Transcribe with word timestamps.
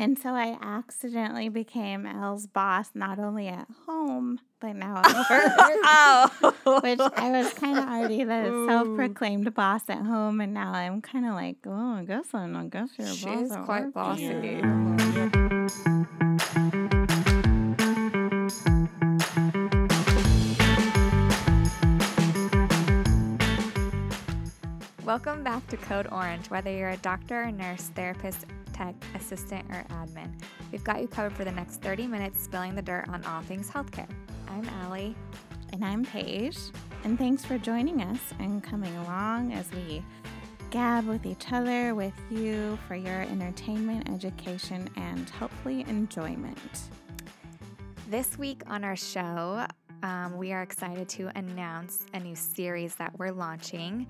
And 0.00 0.18
so 0.18 0.30
I 0.30 0.56
accidentally 0.62 1.50
became 1.50 2.06
Elle's 2.06 2.46
boss, 2.46 2.88
not 2.94 3.18
only 3.18 3.48
at 3.48 3.66
home, 3.84 4.40
but 4.58 4.74
now 4.74 5.02
at 5.04 5.12
work. 5.30 5.52
oh. 5.84 6.80
Which 6.82 7.00
I 7.00 7.30
was 7.32 7.52
kind 7.52 7.78
of 7.78 7.84
already 7.84 8.24
the 8.24 8.64
self-proclaimed 8.66 9.52
boss 9.52 9.82
at 9.90 10.00
home, 10.00 10.40
and 10.40 10.54
now 10.54 10.72
I'm 10.72 11.02
kind 11.02 11.26
of 11.26 11.34
like, 11.34 11.58
oh, 11.66 11.96
I 11.96 12.04
guess 12.06 12.32
I'm, 12.32 12.56
I 12.56 12.64
guess 12.68 12.88
you're 12.98 13.08
a 13.08 13.10
She 13.10 13.26
boss 13.26 13.42
is 13.42 13.52
at 13.52 13.64
quite 13.66 13.84
work." 13.84 13.92
bossy. 13.92 14.22
Yeah. 14.22 15.90
Welcome 25.04 25.42
back 25.42 25.66
to 25.68 25.76
Code 25.76 26.06
Orange. 26.10 26.48
Whether 26.50 26.70
you're 26.70 26.90
a 26.90 26.96
doctor, 26.98 27.42
a 27.42 27.52
nurse, 27.52 27.90
therapist, 27.94 28.46
tech, 28.80 28.94
assistant, 29.14 29.66
or 29.70 29.84
admin, 29.90 30.32
we've 30.72 30.84
got 30.84 31.02
you 31.02 31.08
covered 31.08 31.34
for 31.34 31.44
the 31.44 31.52
next 31.52 31.82
30 31.82 32.06
minutes 32.06 32.42
spilling 32.42 32.74
the 32.74 32.80
dirt 32.80 33.06
on 33.10 33.22
all 33.26 33.42
things 33.42 33.68
healthcare. 33.68 34.08
I'm 34.48 34.66
Allie. 34.82 35.14
And 35.74 35.84
I'm 35.84 36.02
Paige, 36.04 36.58
and 37.04 37.18
thanks 37.18 37.44
for 37.44 37.58
joining 37.58 38.02
us 38.02 38.18
and 38.38 38.62
coming 38.62 38.96
along 38.96 39.52
as 39.52 39.70
we 39.72 40.02
gab 40.70 41.06
with 41.06 41.26
each 41.26 41.52
other, 41.52 41.94
with 41.94 42.14
you 42.30 42.78
for 42.88 42.94
your 42.94 43.20
entertainment, 43.20 44.08
education, 44.08 44.88
and 44.96 45.28
hopefully 45.28 45.84
enjoyment. 45.86 46.80
This 48.08 48.38
week 48.38 48.62
on 48.66 48.82
our 48.82 48.96
show, 48.96 49.66
um, 50.02 50.38
we 50.38 50.52
are 50.52 50.62
excited 50.62 51.08
to 51.10 51.30
announce 51.36 52.06
a 52.14 52.20
new 52.20 52.34
series 52.34 52.94
that 52.94 53.16
we're 53.18 53.32
launching. 53.32 54.06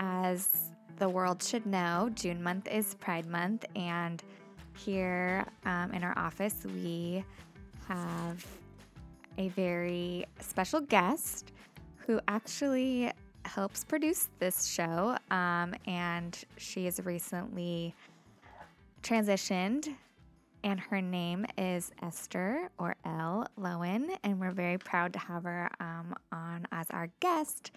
As 0.00 0.67
the 0.98 1.08
world 1.08 1.42
should 1.42 1.64
know, 1.64 2.10
June 2.14 2.42
month 2.42 2.66
is 2.68 2.94
Pride 2.94 3.26
Month, 3.26 3.64
and 3.76 4.22
here 4.76 5.46
um, 5.64 5.92
in 5.92 6.02
our 6.02 6.16
office, 6.18 6.64
we 6.64 7.24
have 7.86 8.44
a 9.38 9.48
very 9.50 10.24
special 10.40 10.80
guest 10.80 11.52
who 11.96 12.20
actually 12.26 13.12
helps 13.44 13.84
produce 13.84 14.28
this 14.40 14.66
show. 14.66 15.16
Um, 15.30 15.74
and 15.86 16.36
she 16.56 16.84
has 16.86 17.00
recently 17.04 17.94
transitioned, 19.02 19.94
and 20.64 20.80
her 20.80 21.00
name 21.00 21.46
is 21.56 21.92
Esther 22.02 22.70
or 22.78 22.96
Elle 23.04 23.46
Lowen. 23.58 24.16
And 24.24 24.40
we're 24.40 24.50
very 24.50 24.78
proud 24.78 25.12
to 25.12 25.18
have 25.20 25.44
her 25.44 25.70
um, 25.80 26.14
on 26.32 26.66
as 26.72 26.86
our 26.90 27.08
guest. 27.20 27.70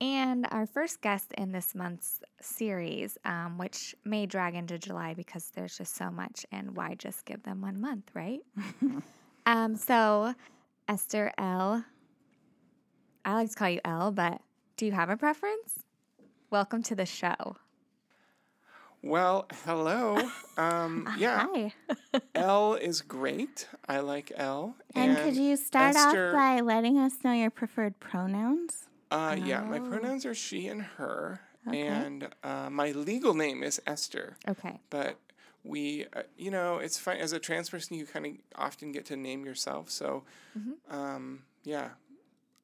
And 0.00 0.46
our 0.52 0.66
first 0.66 1.00
guest 1.00 1.32
in 1.36 1.50
this 1.50 1.74
month's 1.74 2.20
series, 2.40 3.18
um, 3.24 3.58
which 3.58 3.96
may 4.04 4.26
drag 4.26 4.54
into 4.54 4.78
July 4.78 5.14
because 5.14 5.50
there's 5.54 5.76
just 5.76 5.96
so 5.96 6.10
much, 6.10 6.46
and 6.52 6.76
why 6.76 6.94
just 6.94 7.24
give 7.24 7.42
them 7.42 7.60
one 7.60 7.80
month, 7.80 8.10
right? 8.14 8.40
um, 9.46 9.74
so, 9.74 10.34
Esther 10.88 11.32
L. 11.36 11.84
I 13.24 13.34
like 13.34 13.50
to 13.50 13.56
call 13.56 13.70
you 13.70 13.80
L, 13.84 14.12
but 14.12 14.40
do 14.76 14.86
you 14.86 14.92
have 14.92 15.10
a 15.10 15.16
preference? 15.16 15.80
Welcome 16.50 16.82
to 16.84 16.94
the 16.94 17.04
show. 17.04 17.56
Well, 19.02 19.46
hello. 19.64 20.18
Um, 20.58 21.08
yeah, 21.16 21.46
Hi. 21.52 21.72
L 22.34 22.74
is 22.74 23.00
great. 23.00 23.68
I 23.88 24.00
like 24.00 24.32
L. 24.34 24.74
And, 24.92 25.16
could 25.16 25.36
you 25.36 25.56
start 25.56 25.94
Esther- 25.94 26.30
off 26.30 26.34
by 26.34 26.60
letting 26.60 26.98
us 26.98 27.12
know 27.22 27.32
your 27.32 27.50
preferred 27.50 28.00
pronouns? 28.00 28.87
Uh, 29.10 29.36
yeah, 29.38 29.62
my 29.62 29.78
Oh. 29.78 29.88
pronouns 29.88 30.26
are 30.26 30.34
she 30.34 30.68
and 30.68 30.82
her, 30.82 31.40
Okay. 31.66 31.78
and 31.86 32.28
uh, 32.42 32.68
my 32.70 32.90
legal 32.92 33.34
name 33.34 33.62
is 33.62 33.80
Esther. 33.86 34.36
Okay. 34.46 34.80
But 34.90 35.16
we, 35.64 36.06
uh, 36.14 36.22
you 36.36 36.50
know, 36.50 36.78
it's 36.78 36.98
fine 36.98 37.18
as 37.18 37.32
a 37.32 37.38
trans 37.38 37.70
person. 37.70 37.96
You 37.96 38.06
kind 38.06 38.26
of 38.26 38.32
often 38.56 38.92
get 38.92 39.06
to 39.06 39.16
name 39.16 39.44
yourself. 39.44 39.90
So, 39.90 40.24
Mm-hmm. 40.58 40.94
um, 40.94 41.42
yeah, 41.64 41.90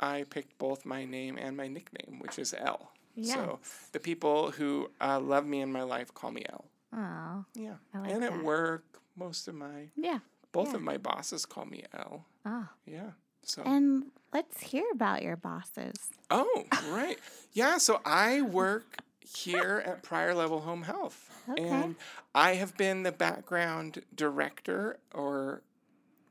I 0.01 0.25
picked 0.29 0.59
both 0.59 0.85
my 0.85 1.05
name 1.05 1.39
and 1.39 1.57
my 1.57 1.69
nickname, 1.69 2.19
which 2.19 2.39
is 2.39 2.55
L. 2.59 2.91
So 3.23 3.61
the 3.93 4.01
people 4.01 4.51
who 4.51 4.91
uh, 5.01 5.21
love 5.21 5.47
me 5.47 5.61
in 5.61 5.71
my 5.71 5.83
life 5.83 6.13
call 6.13 6.31
me 6.33 6.45
L. 6.51 6.65
Oh, 6.93 7.45
Yeah, 7.55 7.77
like 7.95 8.11
and 8.13 8.25
at 8.25 8.33
that. 8.33 8.45
work, 8.45 8.85
most 9.17 9.47
of 9.49 9.55
my 9.55 9.91
Yeah. 9.97 10.19
both 10.53 10.69
Yeah. 10.71 10.77
of 10.77 10.83
my 10.83 10.97
bosses 10.99 11.47
call 11.47 11.65
me 11.67 11.85
L. 11.95 12.25
oh, 12.45 12.69
Yeah. 12.87 13.13
So. 13.45 13.63
And 13.63 14.07
let's 14.33 14.63
hear 14.63 14.85
about 14.93 15.23
your 15.23 15.37
bosses. 15.37 15.95
Oh, 16.31 16.65
right. 16.91 17.19
Yeah, 17.53 17.79
so 17.79 18.01
I 18.05 18.43
work 18.43 18.99
here 19.21 19.83
at 19.87 20.03
Prior 20.03 20.35
Level 20.35 20.61
Home 20.61 20.83
Health. 20.83 21.31
Okay. 21.49 21.63
And 21.63 21.97
I 22.35 22.55
have 22.55 22.77
been 22.77 23.03
the 23.03 23.13
background 23.13 24.03
director 24.15 24.99
or 25.13 25.63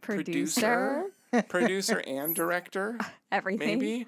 producer, 0.01 1.05
producer, 1.31 1.47
producer 1.47 2.03
and 2.05 2.35
director, 2.35 2.97
everything. 3.31 3.79
maybe, 3.79 4.07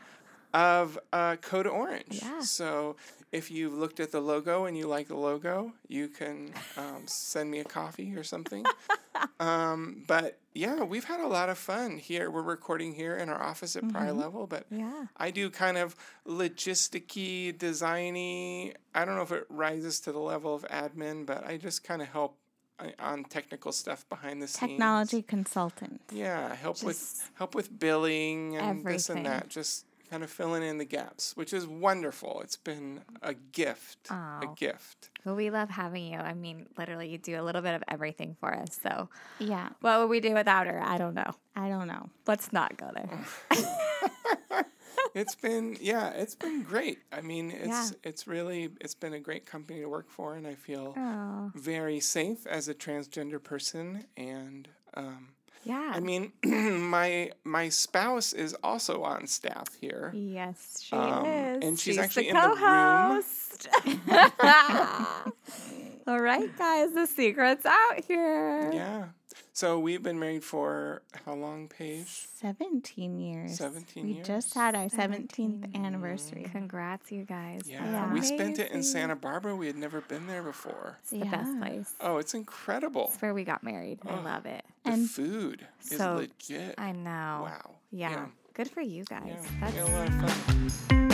of 0.55 0.97
uh, 1.11 1.35
Code 1.35 1.67
Orange. 1.67 2.21
Yeah. 2.23 2.39
So 2.39 2.95
if 3.33 3.51
you've 3.51 3.73
looked 3.73 3.99
at 3.99 4.13
the 4.13 4.21
logo 4.21 4.66
and 4.66 4.77
you 4.77 4.88
like 4.88 5.09
the 5.09 5.17
logo, 5.17 5.73
you 5.89 6.07
can 6.07 6.51
um, 6.77 7.03
send 7.05 7.51
me 7.51 7.59
a 7.59 7.66
coffee 7.66 8.16
or 8.16 8.23
something. 8.23 8.66
um, 9.41 10.03
but 10.07 10.39
yeah, 10.53 10.83
we've 10.83 11.03
had 11.03 11.19
a 11.19 11.27
lot 11.27 11.49
of 11.49 11.57
fun 11.57 11.97
here. 11.97 12.31
We're 12.31 12.41
recording 12.41 12.93
here 12.93 13.17
in 13.17 13.27
our 13.27 13.41
office 13.43 13.75
at 13.75 13.88
Prior 13.89 14.13
Level, 14.13 14.47
but 14.47 14.66
Yeah. 14.71 15.07
I 15.17 15.29
do 15.31 15.49
kind 15.49 15.77
of 15.77 15.93
logisticy, 16.25 17.53
designy. 17.57 18.73
I 18.93 19.03
don't 19.03 19.17
know 19.17 19.23
if 19.23 19.33
it 19.33 19.45
rises 19.49 19.99
to 20.01 20.13
the 20.13 20.19
level 20.19 20.55
of 20.55 20.63
admin, 20.69 21.25
but 21.25 21.45
I 21.45 21.57
just 21.57 21.83
kind 21.83 22.01
of 22.01 22.07
help 22.07 22.37
uh, 22.79 22.91
on 22.99 23.25
technical 23.25 23.72
stuff 23.73 24.07
behind 24.09 24.41
the 24.41 24.47
scenes. 24.47 24.72
Technology 24.72 25.22
consultant. 25.22 26.01
Yeah, 26.11 26.55
help 26.55 26.75
Just 26.75 26.85
with 26.85 27.31
help 27.35 27.55
with 27.55 27.77
billing 27.77 28.55
and 28.57 28.85
this 28.85 29.09
and 29.09 29.25
that. 29.25 29.49
Just 29.49 29.84
kind 30.09 30.23
of 30.23 30.29
filling 30.29 30.63
in 30.63 30.77
the 30.77 30.85
gaps, 30.85 31.35
which 31.35 31.53
is 31.53 31.67
wonderful. 31.67 32.41
It's 32.41 32.57
been 32.57 33.01
a 33.21 33.33
gift. 33.33 34.09
A 34.09 34.47
gift. 34.55 35.09
Well, 35.25 35.35
we 35.35 35.49
love 35.49 35.69
having 35.69 36.05
you. 36.11 36.17
I 36.19 36.33
mean, 36.33 36.67
literally, 36.77 37.09
you 37.09 37.17
do 37.17 37.39
a 37.39 37.43
little 37.43 37.61
bit 37.61 37.73
of 37.73 37.83
everything 37.88 38.35
for 38.39 38.53
us. 38.53 38.79
So, 38.81 39.09
Yeah. 39.39 39.69
what 39.81 39.99
would 39.99 40.09
we 40.09 40.19
do 40.19 40.33
without 40.33 40.67
her? 40.67 40.81
I 40.81 40.97
don't 40.97 41.13
know. 41.16 41.35
I 41.55 41.69
don't 41.69 41.88
know. 41.88 42.09
Let's 42.27 42.53
not 42.53 42.77
go 42.77 42.89
there. 42.93 43.25
It's 45.13 45.35
been 45.35 45.77
yeah, 45.79 46.09
it's 46.09 46.35
been 46.35 46.63
great. 46.63 46.99
I 47.09 47.22
mean, 47.22 47.49
it's 47.49 47.67
Yeah. 47.67 47.89
it's 48.03 48.27
really 48.27 48.69
it's 48.81 48.95
been 48.95 49.13
a 49.13 49.19
great 49.19 49.45
company 49.45 49.79
to 49.79 49.85
work 49.87 50.09
for, 50.09 50.35
and 50.35 50.45
I 50.45 50.55
feel 50.55 50.93
Oh, 50.97 51.51
very 51.55 52.01
safe 52.01 52.45
as 52.45 52.67
a 52.67 52.73
transgender 52.73 53.41
person 53.41 54.05
and 54.17 54.67
um, 54.93 55.29
yeah. 55.66 55.92
I 55.94 56.00
mean 56.00 56.31
my 56.90 57.31
my 57.44 57.70
spouse 57.70 58.31
is 58.34 58.56
also 58.64 59.03
on 59.03 59.28
staff 59.28 59.68
here. 59.81 60.12
yes, 60.16 60.80
she 60.81 60.96
Um, 60.96 61.26
is. 61.26 61.64
and 61.66 61.80
she's 61.80 61.98
actually 61.98 62.31
the 62.31 62.38
in 62.38 62.42
the 62.42 62.50
room. 62.50 63.24
co-host. 66.05 66.07
All 66.07 66.19
right, 66.23 66.57
guys, 66.57 66.93
the 66.93 67.05
secret's 67.05 67.66
out 67.66 68.03
here. 68.07 68.71
Yeah. 68.71 69.05
So 69.51 69.79
we've 69.79 70.03
been 70.03 70.19
married 70.19 70.43
for 70.43 71.01
how 71.25 71.33
long, 71.33 71.67
Paige? 71.69 72.05
17 72.07 73.19
years. 73.19 73.57
17 73.57 74.03
we 74.05 74.09
years. 74.13 74.27
We 74.27 74.33
just 74.33 74.53
had 74.53 74.75
our 74.75 74.89
17 74.89 75.69
17th 75.73 75.75
anniversary. 75.85 76.45
Congrats, 76.51 77.11
you 77.11 77.23
guys. 77.23 77.61
Yeah. 77.66 77.83
Yeah. 77.85 78.13
We 78.13 78.21
spent 78.21 78.59
it 78.59 78.71
in 78.71 78.83
Santa 78.83 79.16
Barbara. 79.16 79.55
We 79.55 79.67
had 79.67 79.77
never 79.77 80.01
been 80.01 80.27
there 80.27 80.43
before. 80.43 80.97
It's 81.01 81.11
the 81.11 81.25
best 81.25 81.57
place. 81.59 81.93
Oh, 82.01 82.17
it's 82.17 82.33
incredible. 82.33 83.09
It's 83.13 83.22
where 83.22 83.33
we 83.33 83.43
got 83.43 83.63
married. 83.63 83.99
I 84.05 84.17
Oh. 84.17 84.22
love 84.22 84.45
it. 84.45 84.63
The 84.83 84.91
And- 84.91 85.09
food 85.09 85.67
is 85.89 85.97
So, 85.97 86.16
legit. 86.16 86.75
I 86.77 86.91
know. 86.91 87.41
Wow. 87.49 87.72
Yeah. 87.91 88.11
Yeah. 88.11 88.25
Good 88.53 88.69
for 88.69 88.81
you 88.81 89.03
guys. 89.05 89.23
Yeah. 89.27 89.49
That's 89.61 89.73
We 89.73 89.79
had 89.79 89.89
a 89.89 89.91
lot 89.91 90.07
of 90.07 90.31
fun. 90.33 91.04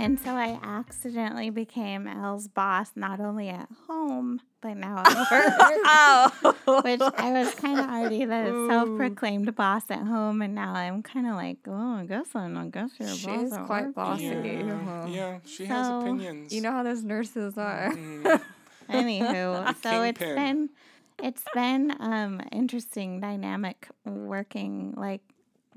And 0.00 0.18
so 0.20 0.30
I 0.30 0.58
accidentally 0.62 1.50
became 1.50 2.06
Elle's 2.06 2.46
boss, 2.46 2.92
not 2.94 3.18
only 3.18 3.48
at 3.48 3.68
home, 3.88 4.40
but 4.60 4.76
now 4.76 4.98
at 5.04 5.16
work. 5.16 5.52
oh. 5.58 6.82
Which 6.84 7.00
I 7.00 7.32
was 7.32 7.52
kind 7.56 7.80
of 7.80 7.86
already 7.90 8.24
the 8.34 8.66
self-proclaimed 8.70 9.52
boss 9.56 9.90
at 9.90 10.06
home, 10.06 10.40
and 10.40 10.54
now 10.54 10.72
I'm 10.72 11.02
kind 11.02 11.26
of 11.26 11.34
like, 11.34 11.58
oh, 11.66 11.96
I 11.96 12.06
guess 12.06 12.28
I'm, 12.36 12.56
I 12.56 12.68
guess 12.68 12.90
you're 13.00 13.08
a 13.08 13.10
boss 13.10 13.42
is 13.46 13.52
at 13.52 13.66
quite 13.66 13.86
work. 13.86 13.94
bossy. 13.96 14.24
Yeah. 14.24 14.72
Uh-huh. 14.72 15.06
yeah, 15.08 15.38
she 15.44 15.66
has 15.66 15.88
opinions. 15.88 16.52
You 16.52 16.60
know 16.60 16.70
how 16.70 16.84
those 16.84 17.02
nurses 17.02 17.58
are. 17.58 17.90
Mm, 17.92 18.40
Anywho, 18.88 19.82
so 19.82 20.02
it's 20.02 20.18
kingpin. 20.18 20.34
been 20.36 20.68
it's 21.20 21.44
been 21.52 21.94
um 22.00 22.40
interesting 22.52 23.20
dynamic 23.20 23.88
working 24.06 24.94
like 24.96 25.20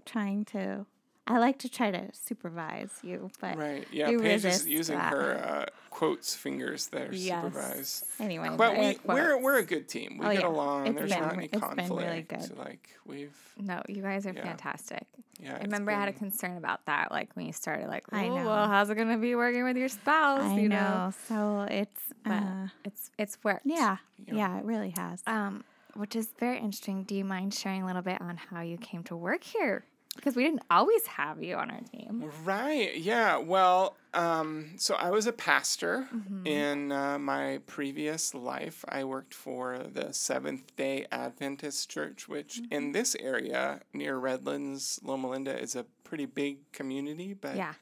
trying 0.06 0.46
to 0.46 0.86
I 1.28 1.38
like 1.38 1.60
to 1.60 1.70
try 1.70 1.92
to 1.92 2.10
supervise 2.14 2.90
you, 3.04 3.30
but 3.40 3.56
right. 3.58 3.88
Yeah. 3.92 4.10
you 4.10 4.20
Paige 4.20 4.44
is 4.44 4.68
using 4.68 4.98
that. 4.98 5.14
her 5.14 5.38
uh, 5.38 5.66
quotes 5.92 6.34
fingers 6.36 6.88
there 6.88 7.10
Yes. 7.14 7.44
supervise. 7.44 8.04
anyway, 8.20 8.50
But 8.58 8.74
we 8.78 8.86
air 8.86 8.96
we're 9.06 9.38
we're 9.42 9.58
a 9.60 9.64
good 9.64 9.88
team. 9.88 10.18
We 10.20 10.26
Oh, 10.26 10.32
get 10.32 10.42
yeah. 10.42 10.48
along. 10.48 10.88
It's 10.88 10.98
There's 10.98 11.12
been- 11.12 11.22
not 11.22 11.34
any 11.34 11.46
it's 11.46 11.52
been 11.52 11.62
conflict. 11.62 11.90
really 12.10 12.22
good. 12.24 12.58
Like 12.58 12.90
we've 13.06 13.36
No, 13.58 13.82
you 13.88 14.02
guys 14.02 14.26
are 14.26 14.34
Yeah. 14.34 14.44
fantastic. 14.44 15.06
Yeah, 15.40 15.58
I 15.58 15.62
remember 15.64 15.92
I 15.92 16.00
had 16.00 16.10
a 16.10 16.14
concern 16.14 16.58
about 16.58 16.86
that, 16.86 17.12
like 17.12 17.36
when 17.36 17.46
you 17.48 17.54
started, 17.54 17.88
like, 17.88 18.04
I 18.12 18.26
oh, 18.28 18.36
know. 18.38 18.46
well, 18.46 18.68
how's 18.68 18.90
it 18.90 18.96
gonna 18.96 19.18
be 19.18 19.34
working 19.36 19.64
with 19.64 19.78
your 19.78 19.90
spouse? 19.90 20.42
I 20.42 20.56
you 20.60 20.70
know. 20.70 21.14
So 21.28 21.66
it's 21.70 22.02
uh, 22.26 22.68
it's 22.84 23.12
it's 23.18 23.38
worked. 23.44 23.66
yeah, 23.66 23.98
Yeah. 24.28 24.34
yeah, 24.36 24.58
it 24.60 24.66
really 24.66 24.92
has. 24.98 25.22
Um, 25.28 25.64
which 25.96 26.16
is 26.16 26.30
very 26.40 26.58
interesting. 26.58 27.04
Do 27.04 27.16
you 27.16 27.26
mind 27.26 27.54
sharing 27.54 27.84
a 27.84 27.86
little 27.86 28.02
bit 28.02 28.22
on 28.22 28.38
how 28.38 28.62
you 28.62 28.78
came 28.78 29.04
to 29.04 29.16
work 29.16 29.44
here? 29.44 29.84
Because 30.16 30.36
we 30.36 30.44
didn't 30.44 30.64
always 30.70 31.06
have 31.08 31.42
you 31.42 31.56
on 31.56 31.72
our 31.72 31.80
team. 31.82 32.30
Right. 32.44 32.98
Yeah. 32.98 33.38
Well, 33.38 33.96
um, 34.14 34.72
so 34.76 34.96
I 34.96 35.10
was 35.10 35.26
a 35.26 35.32
pastor 35.32 36.08
Mm-hmm. 36.14 36.46
in 36.48 36.92
uh, 36.92 37.18
my 37.18 37.62
previous 37.66 38.34
life. 38.34 38.84
I 38.90 39.06
worked 39.06 39.34
for 39.34 39.80
the 39.92 40.12
Seventh 40.14 40.76
Day 40.76 41.08
Adventist 41.14 41.90
Church, 41.90 42.28
which 42.28 42.62
Mm-hmm. 42.62 42.74
in 42.74 42.92
this 42.92 43.16
area 43.22 43.80
near 43.94 44.18
Redlands, 44.18 45.00
Loma 45.02 45.30
Linda, 45.30 45.58
is 45.58 45.76
a 45.78 45.86
pretty 46.04 46.26
big 46.26 46.58
community. 46.74 47.34
But 47.34 47.56
Yeah, 47.56 47.74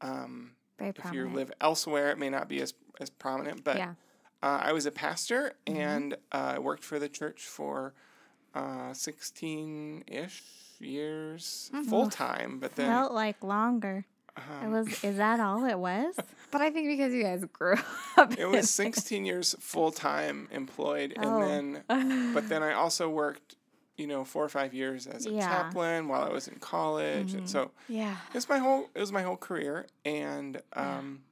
um, 0.00 0.52
if 0.80 1.12
you 1.12 1.28
live 1.28 1.52
elsewhere, 1.60 2.10
it 2.10 2.18
may 2.18 2.28
not 2.30 2.48
be 2.48 2.60
as 2.60 2.74
as 3.00 3.08
prominent. 3.08 3.62
But 3.62 3.76
yeah, 3.76 3.94
uh, 4.42 4.60
I 4.64 4.72
was 4.72 4.84
a 4.84 4.90
pastor 4.90 5.54
Mm-hmm. 5.66 5.80
and 5.80 6.14
uh, 6.32 6.54
I 6.56 6.58
worked 6.58 6.82
for 6.82 6.98
the 6.98 7.08
church 7.08 7.42
for 7.42 7.94
uh, 8.52 8.92
sixteen 8.94 10.02
ish 10.08 10.42
years 10.80 11.70
Mm-hmm. 11.74 11.88
full 11.88 12.08
time. 12.10 12.58
But 12.58 12.76
then. 12.76 12.88
Felt 12.90 13.12
like 13.12 13.42
longer. 13.42 14.04
It 14.36 14.66
um, 14.66 14.72
was. 14.72 15.02
Is 15.02 15.16
that 15.16 15.40
all 15.40 15.64
it 15.64 15.78
was? 15.78 16.14
but 16.52 16.60
I 16.60 16.70
think 16.70 16.86
because 16.88 17.12
you 17.12 17.22
guys 17.24 17.44
grew 17.52 17.74
up, 18.16 18.38
It 18.38 18.46
was 18.46 18.70
16 18.70 19.24
years 19.26 19.56
full 19.58 19.90
time 19.90 20.48
employed, 20.52 21.14
Oh. 21.18 21.42
and 21.42 21.82
then, 21.88 22.30
but 22.34 22.48
then 22.48 22.62
I 22.62 22.72
also 22.74 23.08
worked, 23.08 23.56
you 23.96 24.06
know, 24.06 24.24
four 24.24 24.44
or 24.44 24.48
five 24.48 24.72
years 24.72 25.08
as 25.08 25.26
a 25.26 25.30
Yeah. 25.32 25.48
chaplain 25.48 26.06
while 26.06 26.22
I 26.22 26.28
was 26.28 26.46
in 26.46 26.54
college, 26.60 27.34
and 27.34 27.50
so 27.50 27.72
yeah, 27.88 28.16
it 28.28 28.34
was 28.34 28.48
my 28.48 28.58
whole 28.58 28.88
it 28.94 29.00
was 29.00 29.10
my 29.10 29.22
whole 29.22 29.36
career. 29.36 29.86
And 30.04 30.62
um, 30.74 31.22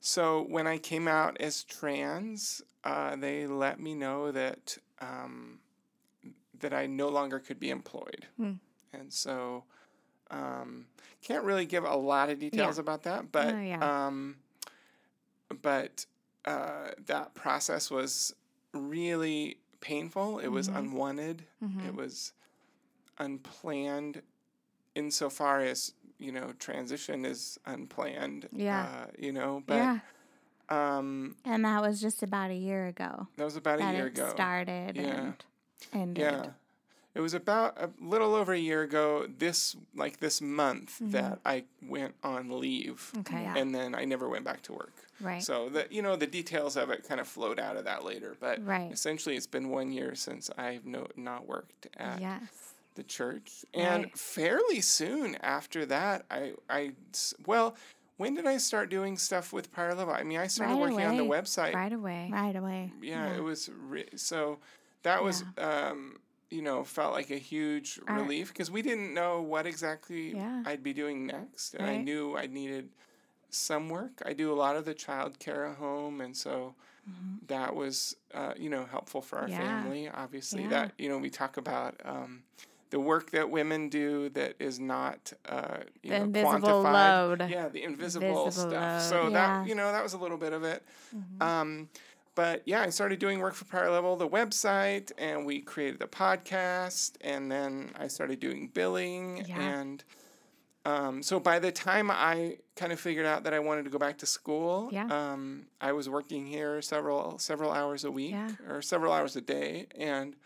so 0.00 0.42
when 0.48 0.66
I 0.66 0.78
came 0.78 1.06
out 1.06 1.36
as 1.40 1.62
trans, 1.62 2.60
uh, 2.82 3.14
they 3.14 3.46
let 3.46 3.78
me 3.78 3.94
know 3.94 4.32
that 4.32 4.78
um, 5.00 5.60
that 6.58 6.74
I 6.74 6.86
no 6.86 7.08
longer 7.08 7.38
could 7.38 7.60
be 7.60 7.70
employed, 7.70 8.26
Hmm. 8.36 8.54
And 8.92 9.12
so 9.12 9.64
um, 10.30 10.86
can't 11.22 11.44
really 11.44 11.64
give 11.66 11.84
a 11.84 11.96
lot 11.96 12.28
of 12.30 12.38
details 12.38 12.78
about 12.78 13.02
that, 13.04 13.32
but 13.32 13.54
Oh, 13.54 13.60
yeah. 13.60 14.06
um, 14.06 14.36
but 15.62 16.04
uh, 16.44 16.90
that 17.06 17.34
process 17.34 17.90
was 17.90 18.34
really 18.72 19.58
painful. 19.80 20.38
It 20.38 20.48
was 20.48 20.68
Mhm. 20.68 20.76
unwanted. 20.78 21.44
Mhm. 21.62 21.86
It 21.86 21.94
was 21.94 22.32
unplanned, 23.18 24.22
insofar 24.94 25.60
as 25.60 25.94
you 26.18 26.32
know 26.32 26.52
transition 26.58 27.24
is 27.24 27.58
unplanned. 27.66 28.48
Yeah. 28.52 28.82
Uh, 28.82 29.06
you 29.18 29.32
know, 29.32 29.62
but 29.66 29.74
yeah, 29.76 29.98
um, 30.68 31.36
And 31.44 31.64
that 31.64 31.80
was 31.80 32.00
just 32.00 32.22
about 32.22 32.50
a 32.50 32.54
year 32.56 32.86
ago 32.86 33.28
that 33.36 33.44
was 33.44 33.56
about 33.56 33.80
a 33.80 33.92
year 33.92 34.06
ago. 34.06 34.28
started 34.30 34.96
Yeah. 34.96 35.20
and 35.20 35.44
ended. 35.92 36.22
Yeah. 36.22 36.50
It 37.14 37.20
was 37.20 37.34
about 37.34 37.76
a 37.82 37.90
little 38.00 38.34
over 38.34 38.52
a 38.52 38.58
year 38.58 38.82
ago, 38.82 39.26
this 39.38 39.74
like 39.94 40.20
this 40.20 40.40
month, 40.40 40.98
that 41.00 41.40
I 41.44 41.64
went 41.82 42.14
on 42.22 42.60
leave. 42.60 43.12
okay, 43.18 43.42
Yeah. 43.42 43.56
And 43.56 43.74
then 43.74 43.94
I 43.94 44.04
never 44.04 44.28
went 44.28 44.44
back 44.44 44.62
to 44.62 44.72
work. 44.72 44.92
right, 45.20 45.42
So 45.42 45.68
the 45.68 45.86
you 45.90 46.00
know 46.02 46.14
the 46.16 46.26
details 46.28 46.76
of 46.76 46.90
it 46.90 47.06
kind 47.08 47.20
of 47.20 47.26
flowed 47.26 47.58
out 47.58 47.76
of 47.76 47.84
that 47.86 48.04
later, 48.04 48.36
but 48.38 48.64
Right. 48.64 48.92
essentially 48.92 49.36
it's 49.36 49.46
been 49.48 49.68
one 49.70 49.90
year 49.90 50.14
since 50.14 50.48
I've 50.56 50.84
no 50.86 51.08
not 51.16 51.46
worked 51.48 51.88
at 51.96 52.20
yes, 52.20 52.74
the 52.94 53.02
church, 53.02 53.64
and 53.74 54.04
Right. 54.04 54.18
fairly 54.18 54.80
soon 54.80 55.34
after 55.36 55.84
that, 55.86 56.24
i 56.30 56.52
i 56.70 56.92
well, 57.46 57.74
when 58.16 58.34
did 58.34 58.46
I 58.46 58.58
start 58.58 58.90
doing 58.90 59.16
stuff 59.16 59.52
with 59.52 59.72
Prior 59.72 59.94
Level? 59.94 60.12
I 60.14 60.22
mean, 60.24 60.38
I 60.38 60.46
started 60.48 60.74
Right 60.74 60.80
working 60.80 61.04
on 61.06 61.16
the 61.16 61.24
website 61.24 61.74
right 61.74 61.92
away. 61.92 62.28
Right 62.32 62.54
away. 62.54 62.92
yeah, 63.00 63.34
it 63.34 63.42
was 63.42 63.70
re- 63.76 64.08
so 64.16 64.58
that 65.02 65.22
was 65.24 65.42
um 65.56 66.18
you 66.50 66.62
know 66.62 66.84
felt 66.84 67.12
like 67.12 67.30
a 67.30 67.38
huge 67.38 68.00
Our- 68.08 68.20
relief 68.20 68.48
because 68.48 68.70
we 68.70 68.82
didn't 68.82 69.12
know 69.14 69.42
what 69.42 69.66
exactly 69.66 70.34
Yeah. 70.34 70.62
I'd 70.66 70.82
be 70.82 70.92
doing 70.92 71.26
next 71.26 71.74
and 71.74 71.86
I 71.86 71.96
knew 71.98 72.36
I 72.36 72.46
needed 72.46 72.88
some 73.50 73.88
work. 73.88 74.22
I 74.24 74.32
do 74.34 74.52
a 74.52 74.56
lot 74.56 74.76
of 74.76 74.84
the 74.84 74.94
child 74.94 75.38
care 75.38 75.64
at 75.66 75.76
home 75.76 76.20
and 76.20 76.36
so 76.36 76.74
that 77.46 77.74
was 77.74 78.16
uh, 78.34 78.52
you 78.58 78.68
know 78.68 78.84
helpful 78.84 79.22
for 79.22 79.38
our 79.38 79.48
Mm-hmm. 79.48 79.52
Yeah. 79.62 79.82
family 79.82 80.08
obviously 80.10 80.62
Yeah. 80.64 80.68
that 80.70 80.92
you 80.98 81.08
know 81.08 81.16
we 81.18 81.30
talk 81.30 81.56
about 81.56 81.98
um, 82.04 82.42
the 82.90 83.00
work 83.00 83.30
that 83.30 83.48
women 83.50 83.88
do 83.88 84.28
that 84.30 84.54
is 84.58 84.78
not 84.78 85.32
uh, 85.48 85.78
you 86.02 86.10
The 86.10 86.18
know, 86.18 86.24
invisible 86.24 86.68
quantified. 86.84 87.28
load. 87.38 87.50
Yeah, 87.50 87.68
the 87.68 87.82
invisible, 87.82 88.26
Invisible 88.44 88.70
stuff. 88.70 88.72
load. 88.72 89.02
So 89.24 89.30
that 89.30 89.66
you 89.68 89.74
know 89.74 89.90
that 89.92 90.02
was 90.02 90.12
a 90.14 90.18
little 90.18 90.38
bit 90.38 90.52
of 90.52 90.64
it. 90.64 90.82
Um, 91.40 91.88
but 92.38 92.62
yeah, 92.66 92.82
I 92.82 92.90
started 92.90 93.18
doing 93.18 93.40
work 93.40 93.54
for 93.54 93.64
Prior 93.64 93.90
Level, 93.90 94.14
the 94.14 94.28
website, 94.28 95.10
and 95.18 95.44
we 95.44 95.60
created 95.60 95.98
the 95.98 96.06
podcast, 96.06 97.14
and 97.20 97.50
then 97.50 97.90
I 97.98 98.06
started 98.06 98.38
doing 98.38 98.68
billing, 98.72 99.44
Yeah. 99.44 99.60
and 99.60 100.04
um, 100.84 101.20
so 101.22 101.40
by 101.40 101.58
the 101.58 101.72
time 101.72 102.12
I 102.12 102.58
kind 102.76 102.92
of 102.92 103.00
figured 103.00 103.26
out 103.26 103.42
that 103.42 103.52
I 103.52 103.58
wanted 103.58 103.84
to 103.86 103.90
go 103.90 103.98
back 103.98 104.18
to 104.18 104.26
school, 104.26 104.88
Yeah. 104.92 105.06
um, 105.10 105.66
I 105.80 105.90
was 105.90 106.08
working 106.08 106.46
here 106.46 106.80
several 106.80 107.38
several 107.40 107.72
hours 107.72 108.04
a 108.04 108.10
week 108.12 108.30
Yeah. 108.32 108.50
or 108.68 108.82
several 108.82 109.12
hours 109.12 109.34
a 109.34 109.40
day, 109.40 109.88
and 109.98 110.36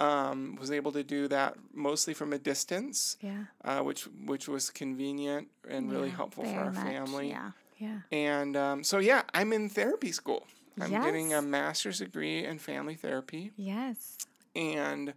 um, 0.00 0.56
was 0.58 0.70
able 0.70 0.92
to 0.92 1.02
do 1.04 1.28
that 1.28 1.56
mostly 1.74 2.14
from 2.14 2.32
a 2.32 2.38
distance, 2.38 3.18
Yeah, 3.20 3.44
uh, 3.62 3.80
which 3.82 4.04
which 4.24 4.48
was 4.48 4.70
convenient 4.70 5.48
and 5.68 5.92
really 5.92 6.08
helpful 6.08 6.44
for 6.44 6.58
our 6.60 6.72
much. 6.72 6.82
family. 6.82 7.28
Yeah. 7.28 7.50
yeah, 7.78 7.98
And 8.10 8.56
um, 8.56 8.82
so, 8.84 8.96
yeah, 8.98 9.22
I'm 9.34 9.52
in 9.52 9.68
therapy 9.68 10.12
school. 10.12 10.46
I'm 10.80 10.90
getting 11.02 11.34
a 11.34 11.42
master's 11.42 11.98
degree 11.98 12.44
in 12.44 12.58
family 12.58 12.94
therapy, 12.94 13.52
yes, 13.56 14.18
and 14.54 15.14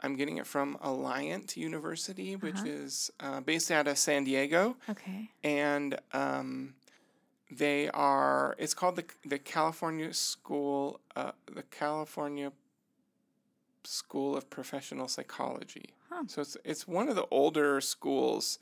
I'm 0.00 0.16
getting 0.16 0.36
it 0.38 0.46
from 0.46 0.76
Alliant 0.82 1.56
University, 1.56 2.36
which 2.36 2.54
Uh-huh. 2.56 2.66
is 2.68 3.10
uh, 3.20 3.40
based 3.40 3.70
out 3.70 3.86
of 3.88 3.98
San 3.98 4.24
Diego. 4.24 4.76
okay, 4.88 5.30
And 5.42 5.98
um, 6.12 6.74
they 7.50 7.88
are, 7.90 8.54
it's 8.58 8.74
called 8.74 8.96
the, 8.96 9.04
the 9.24 9.38
California 9.38 10.12
School, 10.14 11.00
uh, 11.16 11.32
the 11.52 11.62
California 11.64 12.52
School 13.84 14.36
of 14.36 14.50
Professional 14.50 15.08
Psychology. 15.08 15.86
Huh. 16.10 16.24
So 16.26 16.42
it's, 16.42 16.56
it's 16.64 16.86
one 16.86 17.08
of 17.08 17.16
the 17.16 17.26
older 17.30 17.80
schools 17.80 18.58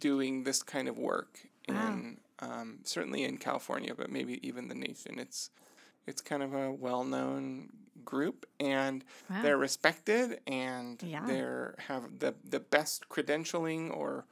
doing 0.00 0.44
this 0.44 0.62
kind 0.62 0.88
of 0.88 0.98
work 0.98 1.40
Wow. 1.68 1.86
in 1.88 2.16
um, 2.40 2.78
certainly 2.84 3.24
in 3.24 3.36
California, 3.36 3.94
but 3.96 4.10
maybe 4.10 4.38
even 4.46 4.68
the 4.68 4.74
nation. 4.74 5.18
It's 5.18 5.50
it's 6.08 6.20
kind 6.22 6.42
of 6.42 6.54
a 6.54 6.72
well 6.72 7.04
known 7.04 7.68
group, 8.04 8.46
and 8.58 9.04
wow, 9.28 9.42
they're 9.42 9.58
respected, 9.58 10.40
and 10.46 11.00
Yeah. 11.02 11.24
they're 11.26 11.74
have 11.88 12.18
the 12.18 12.34
the 12.44 12.60
best 12.60 13.08
credentialing 13.08 13.94
or 13.94 14.24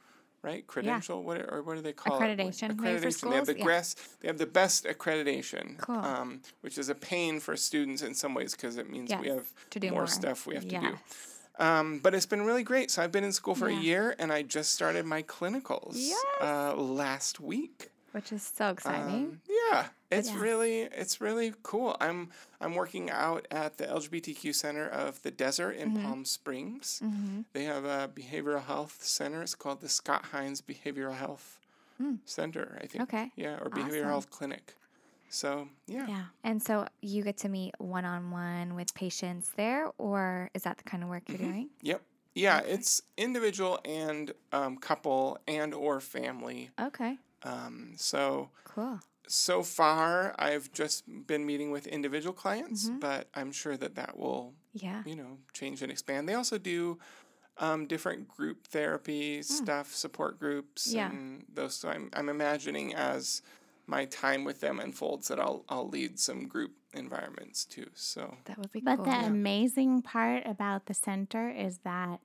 right 0.43 0.67
credential 0.67 1.23
what 1.23 1.37
or 1.51 1.63
what 1.63 1.75
do 1.75 1.81
they 1.81 1.91
call 1.93 2.21
it 2.21 2.37
Accreditation, 2.37 2.67
for 2.77 2.83
accreditation 2.87 3.29
they 3.29 3.35
have 3.35 3.45
the? 3.47 3.57
Yeah. 3.57 3.65
best 3.65 4.19
they 4.21 4.27
have 4.27 4.37
the 4.37 4.45
best 4.45 4.85
accreditation 4.85 5.77
Cool. 5.79 5.95
um, 5.97 6.41
which 6.61 6.77
is 6.77 6.89
a 6.89 6.95
pain 6.95 7.39
for 7.39 7.57
students 7.57 8.01
in 8.03 8.13
some 8.13 8.33
ways 8.35 8.53
because 8.53 8.77
it 8.77 8.87
means 8.89 9.11
we 9.19 9.27
have 9.29 9.51
to 9.71 9.79
do 9.79 9.89
more, 9.89 10.01
more. 10.01 10.07
stuff 10.07 10.45
we 10.45 10.53
have 10.53 10.67
to 10.67 10.77
do 10.79 10.85
yes, 10.91 11.41
um, 11.59 11.99
but 12.03 12.13
it's 12.13 12.27
been 12.27 12.43
really 12.45 12.63
great. 12.63 12.91
So 12.91 13.01
I've 13.03 13.11
been 13.11 13.23
in 13.23 13.33
school 13.33 13.55
for 13.55 13.69
Yeah. 13.69 13.79
a 13.79 13.81
year, 13.81 14.15
and 14.19 14.31
I 14.31 14.43
just 14.43 14.73
started 14.73 15.05
my 15.05 15.23
clinicals 15.23 15.93
Yes. 15.95 16.23
uh, 16.39 16.75
last 16.75 17.39
week. 17.39 17.89
Which 18.17 18.31
is 18.31 18.41
so 18.43 18.69
exciting. 18.71 19.25
Um, 19.25 19.41
yeah, 19.47 19.87
it's 20.11 20.31
Yeah. 20.31 20.39
really 20.39 20.81
it's 20.81 21.21
really 21.21 21.53
cool. 21.63 21.95
I'm 22.01 22.29
I'm 22.59 22.73
working 22.75 23.09
out 23.11 23.47
at 23.51 23.77
the 23.77 23.85
LGBTQ 23.85 24.53
Center 24.55 24.87
of 24.87 25.21
the 25.21 25.31
Desert 25.31 25.71
in 25.73 25.91
Mm-hmm. 25.91 26.03
Palm 26.03 26.25
Springs. 26.25 26.99
hmm 26.99 27.41
They 27.53 27.63
have 27.65 27.85
a 27.85 28.09
behavioral 28.13 28.63
health 28.65 28.97
center. 29.03 29.41
It's 29.43 29.55
called 29.55 29.81
the 29.81 29.89
Scott 29.89 30.25
Hines 30.33 30.61
Behavioral 30.61 31.15
Health 31.15 31.59
Center, 32.25 32.77
I 32.81 32.85
think. 32.87 33.03
Okay. 33.03 33.31
Yeah, 33.35 33.57
or 33.61 33.69
behavioral 33.69 33.85
Awesome. 34.01 34.07
health 34.09 34.29
clinic. 34.29 34.75
So 35.29 35.67
yeah. 35.87 36.07
Yeah. 36.07 36.23
And 36.43 36.61
so 36.61 36.87
you 37.01 37.23
get 37.23 37.37
to 37.39 37.49
meet 37.49 37.73
one 37.79 38.05
on 38.05 38.31
one 38.31 38.75
with 38.75 38.93
patients 38.95 39.51
there, 39.55 39.89
or 39.97 40.49
is 40.53 40.63
that 40.63 40.77
the 40.77 40.83
kind 40.83 41.03
of 41.03 41.09
work 41.09 41.25
Mm-hmm. 41.25 41.43
you're 41.43 41.51
doing? 41.53 41.69
Yep. 41.81 42.01
Yeah, 42.35 42.59
it's 42.59 43.01
individual 43.17 43.79
and 43.83 44.31
um, 44.53 44.77
couple 44.77 45.39
and 45.47 45.73
or 45.73 45.99
family. 45.99 46.69
Okay, 46.79 47.17
Um, 47.43 47.93
so 47.97 48.49
cool. 48.63 48.99
so 49.27 49.61
far 49.63 50.33
I've 50.39 50.71
just 50.71 51.03
been 51.27 51.45
meeting 51.45 51.69
with 51.71 51.85
individual 51.87 52.33
clients, 52.33 52.87
Mm-hmm. 52.89 52.99
but 52.99 53.27
I'm 53.35 53.51
sure 53.51 53.77
that 53.77 53.95
that 53.95 54.17
will 54.17 54.53
Yeah. 54.73 55.03
you 55.05 55.15
know 55.15 55.37
change 55.53 55.81
and 55.83 55.91
expand. 55.91 56.27
They 56.27 56.33
also 56.33 56.57
do 56.57 56.97
um, 57.59 57.87
different 57.87 58.27
group 58.27 58.67
therapy 58.67 59.41
stuff, 59.43 59.93
support 59.93 60.39
groups. 60.39 60.93
Yeah. 60.93 61.09
and 61.09 61.45
those. 61.53 61.75
So 61.75 61.89
I'm 61.89 62.09
I'm 62.13 62.29
imagining 62.29 62.93
as 62.95 63.41
my 63.87 64.05
time 64.05 64.43
with 64.43 64.59
them 64.59 64.79
unfolds 64.79 65.27
that 65.29 65.39
I'll 65.39 65.63
I'll 65.69 65.87
lead 65.89 66.19
some 66.19 66.47
group 66.47 66.71
environments 66.93 67.65
too. 67.65 67.89
So 67.93 68.37
That 68.45 68.57
would 68.57 68.71
be 68.71 68.79
But 68.81 68.97
cool. 68.97 69.05
the 69.05 69.25
amazing 69.25 70.01
part 70.01 70.45
about 70.45 70.85
the 70.87 70.93
center 70.93 71.49
is 71.49 71.79
that 71.79 72.19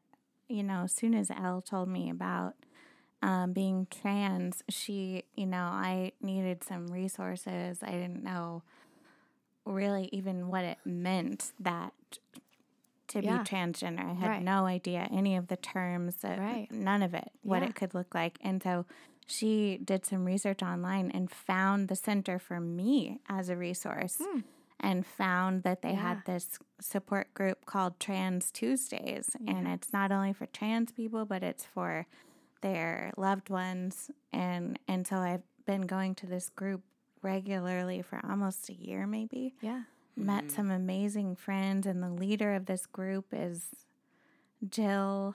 you 0.48 0.62
know, 0.62 0.82
as 0.84 0.92
soon 0.92 1.14
as 1.14 1.30
Elle 1.30 1.62
told 1.62 1.88
me 1.88 2.10
about 2.10 2.54
um, 3.22 3.52
being 3.52 3.86
trans, 3.90 4.62
she, 4.68 5.24
you 5.36 5.46
know, 5.46 5.62
I 5.62 6.12
needed 6.20 6.64
some 6.64 6.88
resources. 6.88 7.78
I 7.82 7.90
didn't 7.92 8.22
know 8.24 8.62
really 9.64 10.08
even 10.12 10.48
what 10.48 10.64
it 10.64 10.78
meant 10.84 11.52
that 11.60 11.92
to 13.08 13.22
Yeah. 13.22 13.38
be 13.38 13.44
transgender. 13.44 14.00
I 14.10 14.14
had 14.14 14.28
Right. 14.28 14.42
no 14.42 14.66
idea 14.66 15.06
any 15.10 15.36
of 15.36 15.48
the 15.48 15.56
terms, 15.56 16.24
uh, 16.24 16.36
Right. 16.38 16.70
none 16.72 17.02
of 17.02 17.14
it, 17.14 17.30
what 17.42 17.62
Yeah. 17.62 17.68
it 17.68 17.74
could 17.74 17.94
look 17.94 18.14
like. 18.14 18.38
And 18.40 18.62
so 18.62 18.86
she 19.26 19.78
did 19.78 20.04
some 20.04 20.24
research 20.24 20.62
online 20.62 21.10
and 21.12 21.30
found 21.30 21.88
the 21.88 21.94
center 21.96 22.38
for 22.38 22.58
me 22.58 23.20
as 23.28 23.48
a 23.48 23.56
resource 23.56 24.20
and 24.80 25.06
found 25.06 25.62
that 25.62 25.82
they. 25.82 25.90
Yeah. 25.92 26.00
had 26.00 26.24
this 26.24 26.58
support 26.80 27.32
group 27.34 27.66
called 27.66 28.00
Trans 28.00 28.50
Tuesdays. 28.50 29.36
And 29.46 29.68
it's 29.68 29.92
not 29.92 30.10
only 30.10 30.32
for 30.32 30.46
trans 30.46 30.90
people, 30.90 31.24
but 31.24 31.42
it's 31.44 31.64
for 31.64 32.06
their 32.62 33.12
loved 33.16 33.50
ones. 33.50 34.10
And, 34.32 34.78
and 34.88 35.06
so 35.06 35.16
I've 35.16 35.42
been 35.66 35.82
going 35.82 36.14
to 36.16 36.26
this 36.26 36.48
group 36.48 36.80
regularly 37.22 38.02
for 38.02 38.20
almost 38.28 38.68
a 38.68 38.72
year, 38.74 39.06
maybe 39.06 39.54
Yeah. 39.60 39.82
met 40.16 40.44
mm-hmm. 40.46 40.56
some 40.56 40.70
amazing 40.70 41.36
friends 41.36 41.86
and 41.86 42.02
the 42.02 42.08
leader 42.10 42.54
of 42.54 42.66
this 42.66 42.86
group 42.86 43.26
is 43.32 43.66
Jill 44.68 45.34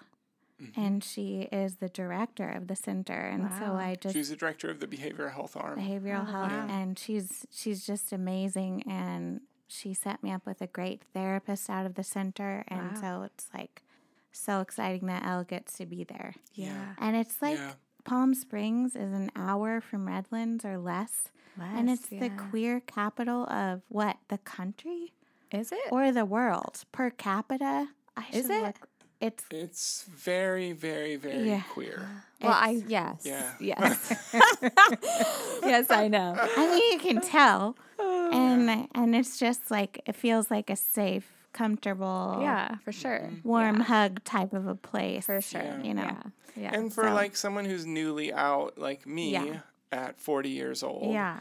and 0.75 1.01
mm-hmm. 1.01 1.07
she 1.07 1.41
is 1.51 1.75
the 1.75 1.89
director 1.89 2.50
of 2.50 2.67
the 2.67 2.75
center 2.75 3.13
and 3.13 3.51
so 3.60 3.74
I 3.74 3.96
just 4.00 4.15
She's 4.15 4.29
the 4.29 4.36
director 4.36 4.69
of 4.72 4.79
the 4.79 4.88
behavioral 4.88 5.31
health 5.31 5.55
arm. 5.55 5.79
behavioral 5.79 6.24
Oh, 6.27 6.31
health 6.31 6.51
wow. 6.51 6.67
and 6.69 6.98
she's 6.98 7.46
she's 7.51 7.86
just 7.86 8.12
amazing 8.12 8.84
and 8.89 9.41
she 9.67 9.93
set 9.93 10.24
me 10.24 10.31
up 10.31 10.46
with 10.48 10.62
a 10.62 10.67
great 10.67 11.03
therapist 11.13 11.69
out 11.69 11.86
of 11.86 11.96
the 11.96 12.03
center 12.03 12.63
and 12.69 12.93
Wow. 12.96 13.01
so 13.01 13.22
it's 13.24 13.50
like 13.53 13.84
so 14.31 14.62
exciting 14.62 15.07
that 15.07 15.24
Elle 15.25 15.43
gets 15.43 15.74
to 15.77 15.86
be 15.86 16.03
there. 16.03 16.34
Yeah. 16.53 16.93
And 17.00 17.15
it's 17.15 17.41
like 17.41 17.57
Yeah. 17.57 17.74
Palm 18.03 18.34
Springs 18.34 18.96
is 18.96 19.12
an 19.13 19.31
hour 19.36 19.81
from 19.81 20.07
Redlands 20.07 20.63
or 20.63 20.77
less. 20.77 21.29
and 21.60 21.88
Less, 21.88 22.00
it's 22.00 22.07
the 22.10 22.29
queer 22.29 22.79
capital 22.81 23.43
of 23.50 23.81
what? 23.89 24.17
The 24.29 24.38
country? 24.39 25.13
Is 25.51 25.72
it? 25.72 25.79
or 25.91 26.12
the 26.12 26.25
world 26.25 26.84
per 26.91 27.10
capita. 27.10 27.88
I 28.17 28.25
Is 28.34 28.50
it? 28.50 28.62
look- 28.62 28.89
It's 29.19 29.46
It's 29.50 30.03
very, 30.10 30.74
very, 30.74 31.15
very 31.15 31.48
Yeah. 31.50 31.62
queer. 31.74 32.07
well, 32.41 32.51
I 32.53 32.84
yes. 32.88 33.24
Yeah. 33.25 33.53
Yes. 33.60 34.31
yes, 35.63 35.89
I 35.89 36.07
know. 36.07 36.36
I 36.38 36.67
mean 36.69 36.91
you 36.93 37.00
can 37.00 37.22
tell, 37.22 37.75
and 38.00 38.88
and 38.93 39.15
it's 39.15 39.39
just 39.39 39.72
like 39.72 40.01
it 40.05 40.15
feels 40.15 40.51
like 40.51 40.69
a 40.69 40.75
safe, 40.75 41.31
comfortable, 41.54 42.39
Yeah, 42.42 42.77
for 42.84 42.92
sure. 42.92 43.30
warm 43.44 43.77
Yeah, 43.77 43.84
hug 43.84 44.24
type 44.24 44.54
of 44.54 44.68
a 44.68 44.75
place 44.75 45.25
for 45.25 45.42
sure. 45.42 45.62
Yeah. 45.62 45.82
You 45.84 45.94
know, 45.94 46.04
Yeah. 46.04 46.24
Yeah. 46.56 46.72
And 46.74 46.94
for 46.94 47.04
so- 47.04 47.13
like 47.13 47.36
someone 47.36 47.66
who's 47.66 47.86
newly 47.86 48.34
out, 48.34 48.77
like 48.77 49.06
me, 49.06 49.32
Yeah. 49.32 49.60
at 49.92 50.20
40 50.20 50.50
years 50.50 50.84
old, 50.84 51.12
yeah, 51.13 51.39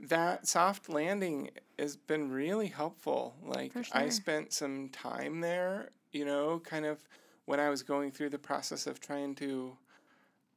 that 0.00 0.46
soft 0.46 0.88
landing 0.88 1.50
has 1.78 1.96
been 1.96 2.30
really 2.30 2.68
helpful. 2.68 3.34
Like 3.42 3.72
For 3.72 3.82
I 3.92 4.08
spent 4.10 4.52
some 4.52 4.88
time 4.90 5.40
there, 5.40 5.90
you 6.12 6.24
know, 6.24 6.60
kind 6.60 6.84
of 6.86 7.02
when 7.46 7.58
I 7.60 7.70
was 7.70 7.82
going 7.82 8.10
through 8.12 8.28
the 8.30 8.38
process 8.38 8.86
of 8.86 9.00
trying 9.00 9.34
to, 9.36 9.76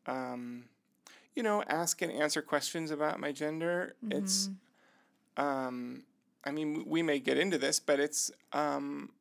um, 0.08 0.66
you 1.36 1.42
know, 1.44 1.64
ask 1.64 2.02
and 2.02 2.12
answer 2.12 2.42
questions 2.42 2.92
about 2.92 3.20
my 3.20 3.32
gender. 3.32 3.96
It's, 4.10 4.50
Mm-hmm. 5.38 5.42
um, 5.44 6.04
I 6.44 6.52
mean, 6.52 6.84
we 6.88 7.04
may 7.04 7.20
get 7.20 7.38
into 7.38 7.58
this, 7.58 7.80
but 7.80 8.00
it's 8.00 8.32
um, 8.54 9.12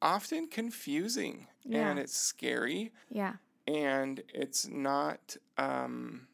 often 0.00 0.46
confusing 0.46 1.46
Yeah. 1.64 1.90
and 1.90 1.98
it's 1.98 2.16
scary 2.16 2.92
yeah. 3.10 3.34
and 3.66 4.22
it's 4.32 4.66
not 4.68 5.36
um, 5.58 6.28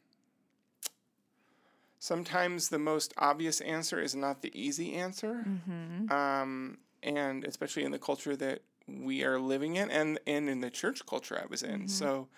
sometimes 1.99 2.69
the 2.69 2.79
most 2.79 3.15
obvious 3.19 3.61
answer 3.63 4.01
is 4.01 4.15
not 4.15 4.43
the 4.43 4.53
easy 4.59 4.95
answer 4.95 5.45
Mm-hmm. 5.49 6.13
um, 6.13 6.79
and 7.03 7.45
especially 7.45 7.85
in 7.85 7.91
the 7.93 7.99
culture 7.99 8.37
that 8.37 8.61
we 8.87 9.25
are 9.25 9.39
living 9.39 9.77
in 9.77 9.91
and, 9.91 10.19
and 10.27 10.49
in 10.49 10.61
the 10.61 10.71
church 10.71 11.05
culture 11.07 11.39
i 11.43 11.47
was 11.47 11.63
in 11.63 11.89
so 11.89 12.29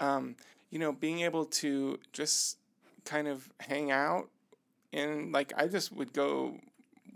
um, 0.00 0.36
you 0.70 0.78
know 0.78 0.92
being 0.92 1.20
able 1.20 1.44
to 1.46 1.98
just 2.12 2.58
kind 3.04 3.26
of 3.26 3.48
hang 3.60 3.90
out 3.90 4.28
and 4.92 5.32
like 5.32 5.52
i 5.56 5.66
just 5.66 5.90
would 5.92 6.12
go 6.12 6.58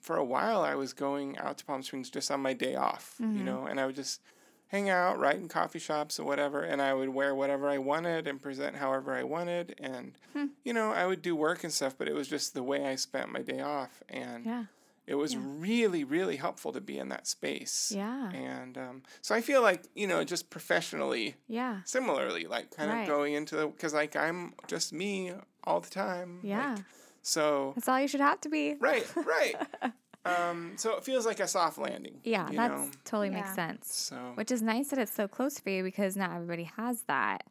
for 0.02 0.16
a 0.16 0.24
while 0.24 0.60
i 0.62 0.74
was 0.74 0.92
going 0.92 1.38
out 1.38 1.56
to 1.58 1.64
palm 1.64 1.82
springs 1.82 2.10
just 2.10 2.30
on 2.30 2.40
my 2.40 2.52
day 2.52 2.74
off 2.74 3.14
you 3.20 3.42
know 3.48 3.66
and 3.66 3.80
i 3.80 3.86
would 3.86 3.94
just 3.96 4.20
hang 4.68 4.88
out 4.90 5.18
write 5.18 5.36
in 5.36 5.48
coffee 5.48 5.78
shops 5.78 6.18
or 6.18 6.24
whatever 6.24 6.62
and 6.62 6.80
i 6.82 6.92
would 6.92 7.08
wear 7.10 7.34
whatever 7.34 7.68
i 7.68 7.78
wanted 7.78 8.26
and 8.26 8.40
present 8.42 8.76
however 8.76 9.14
i 9.14 9.22
wanted 9.22 9.74
and 9.78 10.18
you 10.64 10.72
know 10.72 10.90
i 10.92 11.06
would 11.06 11.22
do 11.22 11.34
work 11.36 11.62
and 11.64 11.72
stuff 11.72 11.94
but 11.96 12.08
it 12.08 12.14
was 12.14 12.26
just 12.28 12.52
the 12.54 12.62
way 12.62 12.84
i 12.86 12.94
spent 12.96 13.30
my 13.32 13.42
day 13.42 13.60
off 13.60 14.02
and 14.08 14.44
Yeah. 14.46 14.64
it 15.06 15.14
was 15.16 15.36
really 15.36 16.04
really 16.04 16.36
helpful 16.36 16.72
to 16.72 16.80
be 16.80 16.98
in 16.98 17.08
that 17.10 17.26
space 17.26 17.92
Yeah. 17.94 18.30
and 18.32 18.78
um, 18.78 19.02
so 19.20 19.34
i 19.34 19.40
feel 19.40 19.62
like 19.62 19.84
you 19.94 20.06
know 20.06 20.24
just 20.24 20.48
professionally 20.50 21.34
Yeah. 21.48 21.80
similarly 21.84 22.44
like 22.46 22.74
kind 22.74 22.90
Right. 22.90 23.02
of 23.02 23.08
going 23.08 23.34
into 23.34 23.54
the 23.56 23.66
because 23.68 23.92
like 23.94 24.16
i'm 24.16 24.54
just 24.66 24.92
me 24.92 25.32
all 25.64 25.80
the 25.80 25.90
time 25.90 26.36
like, 26.36 26.44
Yeah. 26.44 26.76
So 27.22 27.72
That's 27.74 27.88
all 27.88 28.00
you 28.00 28.08
should 28.08 28.20
have 28.20 28.40
to 28.42 28.48
be. 28.48 28.76
right 28.80 29.06
right 29.24 29.56
um, 30.26 30.72
so 30.76 30.96
it 30.96 31.04
feels 31.04 31.24
like 31.26 31.40
a 31.40 31.48
soft 31.48 31.78
landing 31.78 32.20
Yeah, 32.24 32.46
that 32.52 32.70
know 32.70 32.88
totally 33.04 33.30
makes 33.30 33.54
sense. 33.54 33.94
so 33.94 34.32
Which 34.34 34.50
is 34.50 34.62
nice 34.62 34.88
that 34.88 34.98
it's 34.98 35.12
so 35.12 35.26
close 35.28 35.58
for 35.58 35.70
you 35.70 35.82
because 35.82 36.16
not 36.16 36.32
everybody 36.32 36.64
has 36.76 37.02
that. 37.02 37.44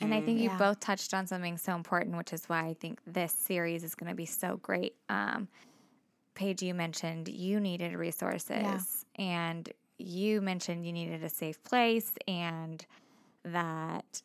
And 0.00 0.14
I 0.14 0.20
think 0.22 0.40
you 0.40 0.48
Yeah. 0.48 0.56
both 0.56 0.80
touched 0.80 1.12
on 1.12 1.26
something 1.26 1.58
so 1.58 1.74
important, 1.74 2.16
which 2.16 2.32
is 2.32 2.48
why 2.48 2.64
I 2.64 2.74
think 2.74 3.00
this 3.06 3.32
series 3.32 3.84
is 3.84 3.94
going 3.94 4.08
to 4.08 4.14
be 4.16 4.26
so 4.26 4.56
great. 4.56 4.94
Um, 5.08 5.48
Paige, 6.34 6.62
you 6.62 6.72
mentioned 6.72 7.28
you 7.28 7.58
needed 7.60 7.94
resources, 7.94 9.04
and 9.16 9.70
you 9.98 10.40
mentioned 10.40 10.86
you 10.86 10.92
needed 10.92 11.22
a 11.24 11.28
safe 11.28 11.62
place, 11.64 12.12
and 12.28 12.86
that 13.44 14.22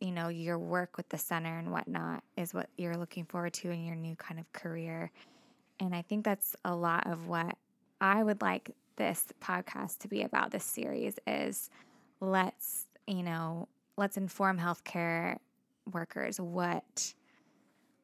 you 0.00 0.12
know 0.12 0.28
your 0.28 0.58
work 0.58 0.96
with 0.96 1.08
the 1.08 1.18
center 1.18 1.58
and 1.58 1.70
whatnot 1.72 2.22
is 2.36 2.52
what 2.52 2.68
you're 2.76 2.96
looking 2.96 3.24
forward 3.24 3.54
to 3.54 3.70
in 3.70 3.84
your 3.84 3.96
new 3.96 4.14
kind 4.16 4.38
of 4.38 4.52
career. 4.52 5.10
And 5.80 5.94
I 5.94 6.02
think 6.02 6.24
that's 6.24 6.56
a 6.64 6.74
lot 6.74 7.06
of 7.06 7.26
what 7.26 7.56
I 8.00 8.22
would 8.22 8.42
like 8.42 8.70
this 8.96 9.26
podcast 9.42 9.98
to 10.00 10.08
be 10.08 10.22
about. 10.22 10.50
This 10.50 10.64
series 10.64 11.18
is 11.26 11.70
let's 12.20 12.86
you 13.06 13.22
know 13.22 13.68
let's 13.96 14.16
inform 14.16 14.58
healthcare 14.58 15.36
workers 15.92 16.40
what 16.40 17.14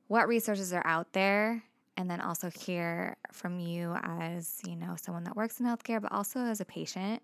what 0.09 0.29
resources 0.29 0.73
are 0.73 0.87
out 0.87 1.13
there 1.13 1.63
and 1.97 2.11
then 2.11 2.21
also 2.21 2.51
hear 2.51 3.17
from 3.33 3.59
you 3.59 3.95
as 4.03 4.61
you 4.67 4.77
know 4.77 4.95
someone 4.97 5.25
that 5.25 5.37
works 5.37 5.61
in 5.61 5.67
healthcare 5.67 6.01
but 6.01 6.13
also 6.13 6.41
as 6.41 6.61
a 6.61 6.65
patient 6.65 7.23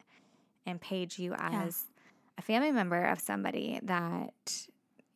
and 0.67 0.81
Paige 0.81 1.19
you 1.19 1.35
as 1.35 1.85
a 2.39 2.43
family 2.43 2.73
member 2.73 3.05
of 3.05 3.21
somebody 3.21 3.79
that 3.83 4.67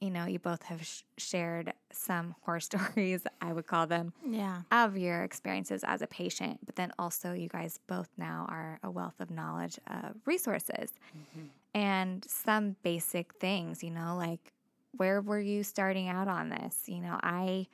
you 0.01 0.11
know 0.11 0.27
you 0.27 0.39
both 0.39 0.63
have 0.65 0.85
sh- 0.85 1.03
shared 1.17 1.73
some 1.93 2.35
horror 2.43 2.61
stories 2.71 3.23
i 3.41 3.53
would 3.53 3.67
call 3.67 3.87
them 3.87 4.13
yeah, 4.29 4.63
of 4.71 4.97
your 4.97 5.23
experiences 5.23 5.85
as 5.85 6.03
a 6.03 6.07
patient, 6.07 6.59
but 6.65 6.77
then 6.77 6.93
also 6.99 7.33
you 7.33 7.49
guys 7.49 7.79
both 7.87 8.09
now 8.17 8.47
are 8.49 8.79
a 8.83 8.91
wealth 8.91 9.21
of 9.21 9.31
knowledge 9.31 9.79
of 9.87 10.17
resources. 10.25 10.93
Mm-hmm. 11.17 11.47
And 11.75 12.25
some 12.29 12.77
basic 12.83 13.35
things, 13.35 13.83
you 13.83 13.91
know, 13.91 14.17
like 14.17 14.53
where 14.97 15.21
were 15.21 15.41
you 15.41 15.63
starting 15.63 16.09
out 16.09 16.29
on 16.29 16.49
this? 16.49 16.83
You 16.87 17.01
know, 17.01 17.19
I 17.23 17.67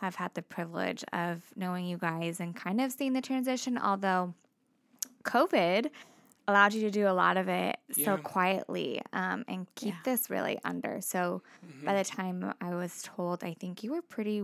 have 0.00 0.14
had 0.14 0.34
the 0.34 0.42
privilege 0.42 1.04
of 1.12 1.42
knowing 1.56 1.86
you 1.86 1.98
guys 1.98 2.40
and 2.40 2.54
kind 2.54 2.80
of 2.80 2.92
seeing 2.92 3.12
the 3.12 3.20
transition, 3.20 3.78
although 3.78 4.34
COVID 5.24 5.90
allowed 6.46 6.74
you 6.74 6.82
to 6.82 6.90
do 6.90 7.06
a 7.08 7.12
lot 7.12 7.36
of 7.36 7.48
it 7.48 7.76
so 8.04 8.16
quietly 8.18 9.00
um, 9.12 9.44
and 9.48 9.66
keep 9.76 9.94
Yeah. 9.94 10.00
this 10.04 10.28
really 10.30 10.58
under. 10.64 11.00
So 11.00 11.42
by 11.84 11.94
the 11.96 12.04
time 12.04 12.52
I 12.60 12.74
was 12.74 13.02
told, 13.02 13.42
I 13.44 13.54
think 13.54 13.82
you 13.82 13.92
were 13.92 14.02
pretty 14.02 14.42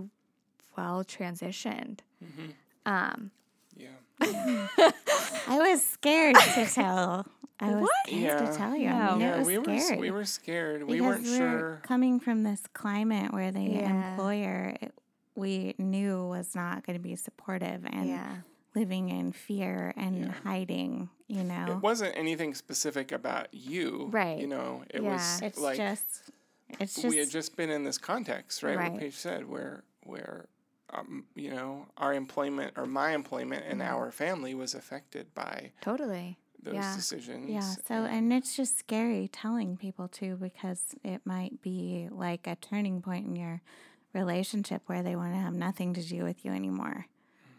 well 0.76 1.04
transitioned. 1.04 1.98
Um, 2.86 3.30
yeah 3.76 3.88
I 4.20 5.58
was 5.58 5.84
scared 5.84 6.36
to 6.36 6.66
tell. 6.72 7.26
I 7.60 7.74
was 7.74 7.88
scared 8.06 8.40
Yeah. 8.40 8.50
to 8.50 8.56
tell 8.56 8.74
you. 8.76 8.88
I 8.88 9.10
mean, 9.12 9.20
yeah 9.20 9.38
was 9.38 9.46
we 9.46 9.58
were 9.58 9.70
s- 9.70 9.92
we 9.98 10.10
were 10.10 10.24
scared 10.24 10.82
we 10.84 11.00
weren't 11.00 11.24
we're 11.24 11.36
sure 11.36 11.80
coming 11.82 12.18
from 12.20 12.42
this 12.42 12.62
climate 12.72 13.32
where 13.32 13.50
the 13.52 13.60
Yeah. 13.60 14.10
employer 14.12 14.76
it, 14.80 14.94
we 15.34 15.74
knew 15.78 16.26
was 16.26 16.54
not 16.54 16.84
going 16.86 16.98
to 16.98 17.02
be 17.02 17.16
supportive 17.16 17.84
and 17.86 18.08
yeah. 18.08 18.36
Living 18.74 19.08
in 19.08 19.32
fear 19.32 19.92
and 19.96 20.26
Yeah. 20.26 20.32
hiding. 20.44 21.10
You 21.28 21.44
know, 21.44 21.66
it 21.68 21.82
wasn't 21.82 22.16
anything 22.16 22.54
specific 22.54 23.12
about 23.12 23.48
you 23.54 24.08
Right. 24.10 24.38
you 24.38 24.46
know 24.48 24.82
it 24.90 25.02
Yeah. 25.02 25.12
was 25.12 25.40
it's 25.42 25.58
like 25.58 25.76
just, 25.76 26.22
it's 26.80 26.94
just, 26.94 27.06
we 27.06 27.18
had 27.18 27.30
just 27.30 27.56
been 27.56 27.70
in 27.70 27.84
this 27.84 27.98
context, 27.98 28.62
right? 28.64 28.76
Right. 28.76 28.92
What 28.92 29.00
Paige 29.00 29.14
said, 29.16 29.48
where 29.48 29.84
where 30.04 30.46
um, 30.92 31.26
you 31.36 31.50
know 31.50 31.86
our 31.96 32.12
employment 32.14 32.74
or 32.76 32.86
my 32.86 33.12
employment 33.12 33.64
and 33.68 33.80
Mm-hmm. 33.80 33.94
our 33.94 34.10
family 34.10 34.54
was 34.54 34.74
affected 34.74 35.32
by 35.34 35.70
Totally. 35.80 36.36
those 36.60 36.74
Yeah. 36.74 36.96
decisions. 36.96 37.48
Yeah. 37.48 37.60
So, 37.86 37.94
and 38.06 38.32
it's 38.32 38.56
just 38.56 38.76
scary 38.78 39.28
telling 39.28 39.76
people 39.76 40.08
too 40.08 40.34
because 40.36 40.96
it 41.04 41.20
might 41.24 41.62
be 41.62 42.08
like 42.10 42.46
a 42.48 42.56
turning 42.56 43.00
point 43.02 43.26
in 43.28 43.36
your 43.36 43.62
relationship 44.12 44.82
where 44.86 45.02
they 45.04 45.14
want 45.14 45.32
to 45.32 45.38
have 45.38 45.54
nothing 45.54 45.94
to 45.94 46.02
do 46.02 46.24
with 46.24 46.44
you 46.44 46.50
anymore 46.50 47.06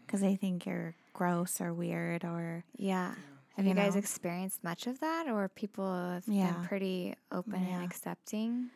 because 0.06 0.20
they 0.20 0.36
think 0.36 0.66
you're 0.66 0.94
gross 1.12 1.60
or 1.60 1.72
weird 1.74 2.24
or 2.24 2.64
Yeah. 2.76 3.14
Have 3.56 3.66
you, 3.66 3.70
You 3.70 3.76
guys 3.76 3.96
experienced 3.96 4.64
much 4.64 4.86
of 4.86 4.98
that, 5.00 5.28
or 5.28 5.46
people 5.48 5.84
have 5.92 6.24
Yeah. 6.26 6.52
been 6.52 6.64
pretty 6.64 7.14
open 7.30 7.62
Yeah. 7.62 7.76
and 7.76 7.84
accepting? 7.84 8.70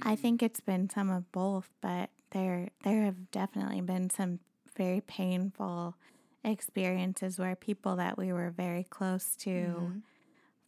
I 0.00 0.14
think 0.16 0.42
it's 0.42 0.60
been 0.60 0.88
some 0.88 1.10
of 1.10 1.30
both, 1.32 1.68
but 1.80 2.10
there 2.30 2.70
there 2.84 3.02
have 3.02 3.30
definitely 3.30 3.80
been 3.80 4.08
some 4.10 4.38
very 4.76 5.00
painful 5.00 5.96
experiences 6.44 7.38
where 7.38 7.54
people 7.56 7.96
that 7.96 8.16
we 8.16 8.32
were 8.32 8.50
very 8.50 8.84
close 8.84 9.34
to 9.36 9.50
Mhm. 9.50 10.02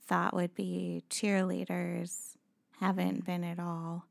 thought 0.07 0.35
would 0.35 0.55
be 0.55 1.05
cheerleaders 1.09 2.37
haven't 2.81 3.25
been 3.25 3.45
at 3.45 3.59
all. 3.59 4.07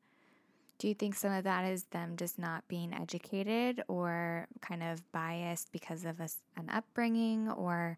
Do 0.84 0.90
you 0.90 0.96
think 0.96 1.16
some 1.16 1.32
of 1.32 1.46
that 1.46 1.64
is 1.64 1.86
them 1.92 2.18
just 2.18 2.38
not 2.38 2.68
being 2.68 2.94
educated 2.94 3.82
or 3.88 4.50
kind 4.60 4.84
of 4.84 5.10
biased 5.14 5.72
because 5.72 6.04
of 6.04 6.20
a 6.20 6.24
s 6.24 6.40
an 6.58 6.70
upbringing 6.70 7.50
or 7.52 7.98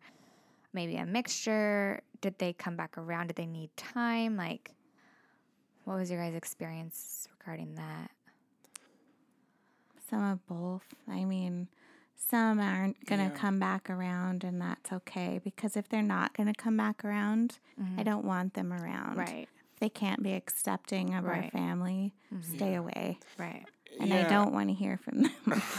maybe 0.71 0.95
a 0.97 1.05
mixture? 1.07 2.03
Did 2.21 2.37
they 2.37 2.53
come 2.53 2.77
back 2.77 2.95
around? 2.95 3.25
Did 3.25 3.37
they 3.37 3.47
need 3.47 3.75
time? 3.75 4.37
Like, 4.37 4.75
what 5.85 5.97
was 5.97 6.11
your 6.11 6.21
guys' 6.21 6.35
experience 6.35 7.27
regarding 7.39 7.73
that? 7.73 8.11
Some 10.07 10.23
of 10.23 10.45
both. 10.45 10.85
I 11.07 11.25
mean, 11.25 11.69
some 12.15 12.59
aren't 12.59 13.03
going 13.07 13.19
to 13.27 13.33
Yeah. 13.33 13.41
come 13.41 13.57
back 13.59 13.89
around, 13.89 14.43
and 14.43 14.61
that's 14.61 14.93
okay 14.93 15.39
because 15.43 15.75
if 15.75 15.89
they're 15.89 16.03
not 16.03 16.33
going 16.37 16.53
to 16.53 16.53
come 16.53 16.77
back 16.77 17.03
around, 17.03 17.57
I 17.79 17.81
mm-hmm. 17.81 18.03
don't 18.03 18.25
want 18.25 18.53
them 18.53 18.71
around. 18.71 19.17
Right, 19.17 19.49
If 19.51 19.54
they 19.79 19.89
can't 19.89 20.23
be 20.23 20.33
accepting 20.33 21.13
of 21.15 21.25
our 21.25 21.31
Right. 21.31 21.51
family, 21.51 22.13
stay 22.41 22.75
away. 22.75 23.19
right. 23.37 23.65
And 23.99 24.13
I 24.13 24.23
don't 24.27 24.53
want 24.53 24.67
to 24.69 24.73
hear 24.75 24.97
from 24.97 25.23
them. 25.23 25.31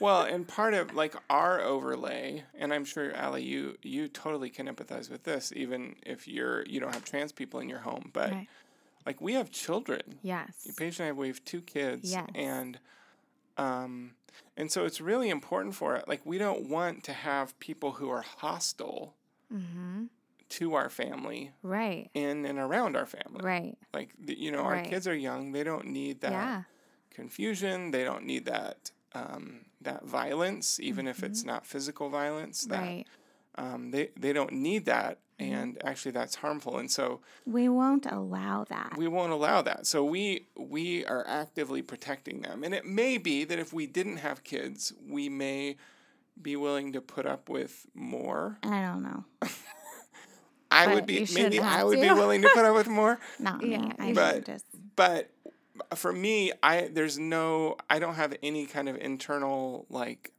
Well, 0.00 0.22
and 0.22 0.46
part 0.46 0.74
of 0.74 0.94
like 0.94 1.16
our 1.28 1.60
overlay, 1.60 2.44
and 2.56 2.72
I'm 2.72 2.84
sure 2.84 3.12
Allie, 3.14 3.42
you 3.42 3.76
you 3.82 4.06
totally 4.06 4.48
can 4.48 4.68
empathize 4.68 5.10
with 5.10 5.24
this, 5.24 5.52
even 5.56 5.96
if 6.06 6.28
you're 6.28 6.64
you 6.66 6.78
don't 6.78 6.94
have 6.94 7.04
trans 7.04 7.32
people 7.32 7.58
in 7.58 7.68
your 7.68 7.80
home, 7.80 8.10
but 8.12 8.30
Right. 8.30 8.46
like 9.04 9.20
we 9.20 9.34
have 9.34 9.50
children. 9.50 10.20
Yes. 10.22 10.68
Paige 10.76 11.00
and 11.00 11.08
I 11.08 11.12
we 11.12 11.26
have 11.26 11.44
two 11.44 11.60
kids, 11.60 12.12
Yes. 12.12 12.30
and 12.36 12.78
um, 13.56 14.12
and 14.56 14.70
so 14.70 14.84
it's 14.84 15.00
really 15.00 15.30
important 15.30 15.74
for 15.74 15.96
it. 15.96 16.06
Like 16.06 16.24
we 16.24 16.38
don't 16.38 16.68
want 16.68 17.02
to 17.04 17.12
have 17.12 17.58
people 17.58 17.90
who 17.92 18.08
are 18.08 18.22
hostile 18.22 19.16
Mm-hmm. 19.52 20.04
To 20.50 20.74
our 20.74 20.88
family 20.88 21.52
Right, 21.62 22.10
in 22.14 22.44
and 22.46 22.58
around 22.58 22.96
our 22.96 23.06
family. 23.06 23.44
right. 23.44 23.76
Like 23.92 24.10
you 24.26 24.50
know, 24.52 24.60
our 24.60 24.74
Right. 24.74 24.84
kids 24.90 25.06
are 25.06 25.14
young; 25.14 25.52
they 25.52 25.64
don't 25.64 25.86
need 25.86 26.20
that 26.20 26.32
Yeah, 26.32 26.62
confusion. 27.10 27.90
They 27.90 28.04
don't 28.04 28.24
need 28.24 28.44
that 28.46 28.90
um, 29.14 29.64
that 29.80 30.04
violence, 30.04 30.78
even 30.80 31.06
if 31.08 31.22
it's 31.22 31.44
not 31.44 31.66
physical 31.66 32.08
violence. 32.10 32.64
That 32.66 32.82
Mm-hmm. 32.82 32.86
right. 32.88 33.06
um, 33.56 33.90
they 33.90 34.10
they 34.16 34.32
don't 34.32 34.52
need 34.52 34.84
that, 34.84 35.18
and 35.38 35.78
actually 35.82 36.12
that's 36.12 36.36
harmful. 36.36 36.78
And 36.78 36.90
so 36.90 37.20
we 37.46 37.68
won't 37.68 38.04
allow 38.06 38.64
that. 38.64 38.96
we 38.98 39.08
won't 39.08 39.32
allow 39.32 39.62
that. 39.62 39.86
So 39.86 40.04
we 40.04 40.48
we 40.56 41.04
are 41.06 41.26
actively 41.26 41.80
protecting 41.82 42.42
them. 42.42 42.62
And 42.62 42.74
it 42.74 42.84
may 42.84 43.16
be 43.18 43.44
that 43.44 43.58
if 43.58 43.72
we 43.72 43.86
didn't 43.86 44.18
have 44.18 44.44
kids, 44.44 44.92
we 45.06 45.28
may 45.28 45.76
be 46.40 46.54
willing 46.56 46.92
to 46.92 47.00
put 47.00 47.24
up 47.26 47.48
with 47.48 47.86
more. 47.94 48.58
I 48.62 48.80
don't 48.82 49.02
know. 49.02 49.24
I 50.70 50.86
But 50.86 50.94
would 50.94 51.06
be 51.06 51.26
maybe 51.34 51.60
I 51.60 51.78
have 51.78 51.86
would 51.86 52.00
be 52.00 52.08
willing 52.10 52.42
to 52.42 52.50
put 52.54 52.64
up 52.64 52.74
with 52.74 52.88
more. 52.88 53.18
Not 53.38 53.64
Yeah, 53.64 53.78
me. 53.78 53.92
I 53.98 54.12
but- 54.12 54.44
just. 54.44 54.64
But 54.96 55.30
for 55.94 56.12
me, 56.12 56.52
I 56.62 56.88
there's 56.92 57.18
no 57.18 57.76
I 57.88 57.98
don't 57.98 58.14
have 58.16 58.34
any 58.42 58.66
kind 58.66 58.88
of 58.88 58.96
internal 58.96 59.86
like 59.88 60.32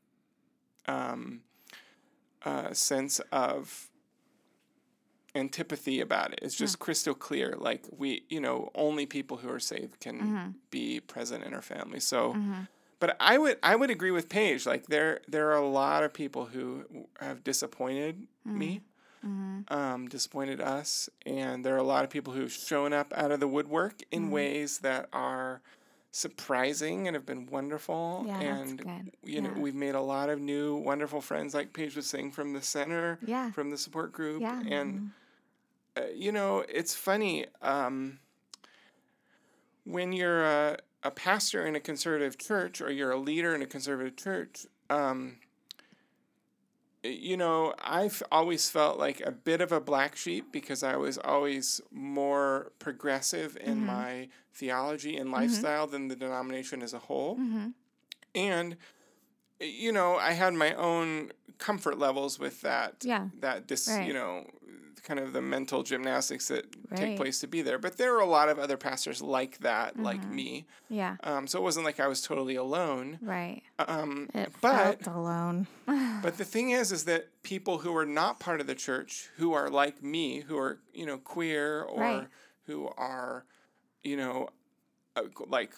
um 0.88 1.42
uh 2.46 2.74
sense 2.74 3.20
of 3.32 3.90
antipathy 5.36 6.02
about 6.02 6.34
it. 6.34 6.40
It's 6.42 6.56
just 6.56 6.80
crystal 6.80 7.14
clear. 7.14 7.56
Like 7.58 7.84
we, 7.96 8.24
you 8.30 8.40
know, 8.42 8.72
only 8.76 9.06
people 9.06 9.38
who 9.38 9.50
are 9.50 9.60
saved 9.60 10.00
can 10.00 10.56
be 10.72 11.00
present 11.00 11.44
in 11.44 11.54
our 11.54 11.62
family. 11.62 12.00
So 12.00 12.36
but 13.00 13.16
I 13.20 13.38
would 13.38 13.58
I 13.64 13.76
would 13.76 13.90
agree 13.90 14.12
with 14.12 14.28
Paige. 14.30 14.66
Like 14.66 14.88
there 14.88 15.22
there 15.28 15.50
are 15.52 15.58
a 15.58 15.68
lot 15.68 16.04
of 16.04 16.14
people 16.14 16.46
who 16.46 16.84
have 17.20 17.44
disappointed 17.44 18.28
me, 18.46 18.82
um, 19.24 20.08
disappointed 20.10 20.62
us, 20.62 21.10
and 21.26 21.64
there 21.66 21.76
are 21.76 21.80
a 21.80 21.84
lot 21.84 22.04
of 22.04 22.10
people 22.10 22.34
who've 22.34 22.52
shown 22.52 22.94
up 22.94 23.12
out 23.16 23.32
of 23.32 23.40
the 23.40 23.48
woodwork 23.48 24.02
in 24.12 24.32
ways 24.32 24.80
that 24.80 25.08
are 25.14 25.62
surprising 26.12 27.08
and 27.08 27.16
have 27.16 27.26
been 27.26 27.46
wonderful. 27.46 28.24
Yeah, 28.26 28.40
that's 28.40 28.72
and 28.72 29.12
you 29.24 29.42
know 29.42 29.52
Yeah. 29.56 29.60
we've 29.62 29.76
made 29.76 29.96
a 29.96 30.02
lot 30.02 30.30
of 30.30 30.40
new 30.40 30.76
wonderful 30.76 31.22
friends, 31.22 31.54
like 31.54 31.72
Paige 31.74 31.96
was 31.96 32.08
saying 32.08 32.32
from 32.32 32.54
the 32.54 32.62
center, 32.62 33.20
Yeah. 33.22 33.52
from 33.52 33.70
the 33.70 33.78
support 33.78 34.12
group, 34.12 34.42
Yeah. 34.42 34.62
and 34.66 35.12
uh, 35.98 36.06
you 36.16 36.32
know 36.32 36.66
it's 36.70 36.96
funny. 36.96 37.46
Um, 37.62 38.20
when 39.86 40.14
you're 40.14 40.44
a, 40.44 40.78
a 41.04 41.12
pastor 41.12 41.66
in 41.66 41.76
a 41.76 41.80
conservative 41.80 42.38
church 42.38 42.82
or 42.82 42.92
you're 42.92 43.12
a 43.12 43.18
leader 43.18 43.56
in 43.56 43.62
a 43.62 43.66
conservative 43.66 44.16
church, 44.16 44.66
um, 44.90 45.38
you 47.04 47.38
know, 47.38 47.74
I've 47.84 48.22
always 48.32 48.70
felt 48.70 49.00
like 49.00 49.22
a 49.22 49.32
bit 49.32 49.62
of 49.62 49.72
a 49.72 49.80
black 49.80 50.16
sheep 50.16 50.52
because 50.52 50.84
I 50.84 50.98
was 50.98 51.18
always 51.18 51.80
more 51.92 52.72
progressive 52.80 53.58
in 53.62 53.86
my 53.86 54.28
theology 54.54 55.16
and 55.16 55.32
lifestyle 55.32 55.88
than 55.88 56.10
the 56.10 56.16
denomination 56.16 56.82
as 56.82 56.94
a 56.94 57.00
whole. 57.00 57.36
Mm-hmm. 57.38 57.68
And, 58.36 58.76
you 59.60 59.92
know, 59.92 60.18
I 60.18 60.34
had 60.34 60.54
my 60.54 60.74
own 60.74 61.32
comfort 61.58 61.98
levels 61.98 62.38
with 62.40 62.62
that. 62.62 62.98
Yeah. 63.04 63.30
That 63.40 63.68
dis, 63.68 63.88
Right. 63.88 64.06
you 64.06 64.14
know, 64.14 64.46
kind 65.10 65.20
of 65.20 65.34
the 65.34 65.42
mental 65.42 65.82
gymnastics 65.82 66.48
that 66.50 66.66
Right. 66.92 66.98
take 67.00 67.18
place 67.18 67.40
to 67.40 67.48
be 67.48 67.64
there. 67.64 67.80
But 67.80 67.98
there 67.98 68.12
were 68.14 68.20
a 68.20 68.28
lot 68.28 68.48
of 68.48 68.60
other 68.60 68.78
pastors 68.78 69.22
like 69.24 69.58
that, 69.60 70.00
like 70.00 70.22
Mm-hmm. 70.22 70.36
me. 70.36 70.66
Yeah. 70.88 71.18
Um, 71.24 71.48
so 71.48 71.58
it 71.58 71.64
wasn't 71.64 71.86
like 71.86 72.00
I 72.00 72.08
was 72.08 72.22
totally 72.22 72.56
alone. 72.56 73.18
Right. 73.22 73.64
Um, 73.80 74.30
It 74.36 74.52
but 74.62 75.04
felt 75.04 75.18
alone. 75.18 75.66
but 76.22 76.38
the 76.38 76.46
thing 76.46 76.70
is, 76.70 76.92
is 76.92 77.06
that 77.06 77.42
people 77.42 77.80
who 77.80 77.98
are 77.98 78.06
not 78.06 78.40
part 78.40 78.62
of 78.62 78.68
the 78.68 78.76
church, 78.76 79.30
who 79.38 79.52
are 79.54 79.68
like 79.70 80.04
me, 80.04 80.42
who 80.42 80.58
are 80.60 80.80
you 80.94 81.08
know 81.08 81.18
queer 81.18 81.82
or 81.82 82.00
Right. 82.02 82.28
who 82.68 82.88
are, 82.98 83.46
you 84.04 84.16
know, 84.16 84.50
uh, 85.16 85.24
like 85.48 85.74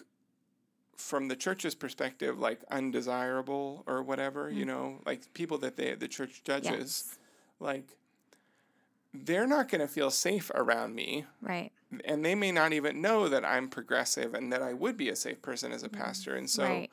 from 0.97 1.29
the 1.29 1.35
church's 1.37 1.73
perspective, 1.73 2.37
like 2.37 2.59
undesirable 2.69 3.83
or 3.87 4.03
whatever, 4.03 4.49
you 4.51 4.65
know, 4.65 4.99
like 5.05 5.33
people 5.33 5.57
that 5.59 5.75
they 5.77 5.95
the 5.95 6.07
church 6.07 6.43
judges. 6.43 6.71
Yes. 7.07 7.17
like 7.59 7.97
they're 9.13 9.47
not 9.47 9.69
going 9.69 9.81
to 9.81 9.87
feel 9.87 10.09
safe 10.11 10.49
around 10.55 10.95
me 10.95 11.25
Right. 11.41 11.71
and 12.05 12.23
they 12.23 12.35
may 12.35 12.51
not 12.51 12.71
even 12.73 13.01
know 13.01 13.27
that 13.27 13.43
I'm 13.43 13.67
progressive 13.69 14.33
and 14.33 14.51
that 14.53 14.61
I 14.61 14.73
would 14.73 14.95
be 14.97 15.09
a 15.09 15.15
safe 15.15 15.41
person 15.41 15.71
as 15.71 15.83
a 15.83 15.89
pastor. 15.89 16.35
And 16.35 16.49
so 16.49 16.63
Mm. 16.63 16.69
right. 16.69 16.89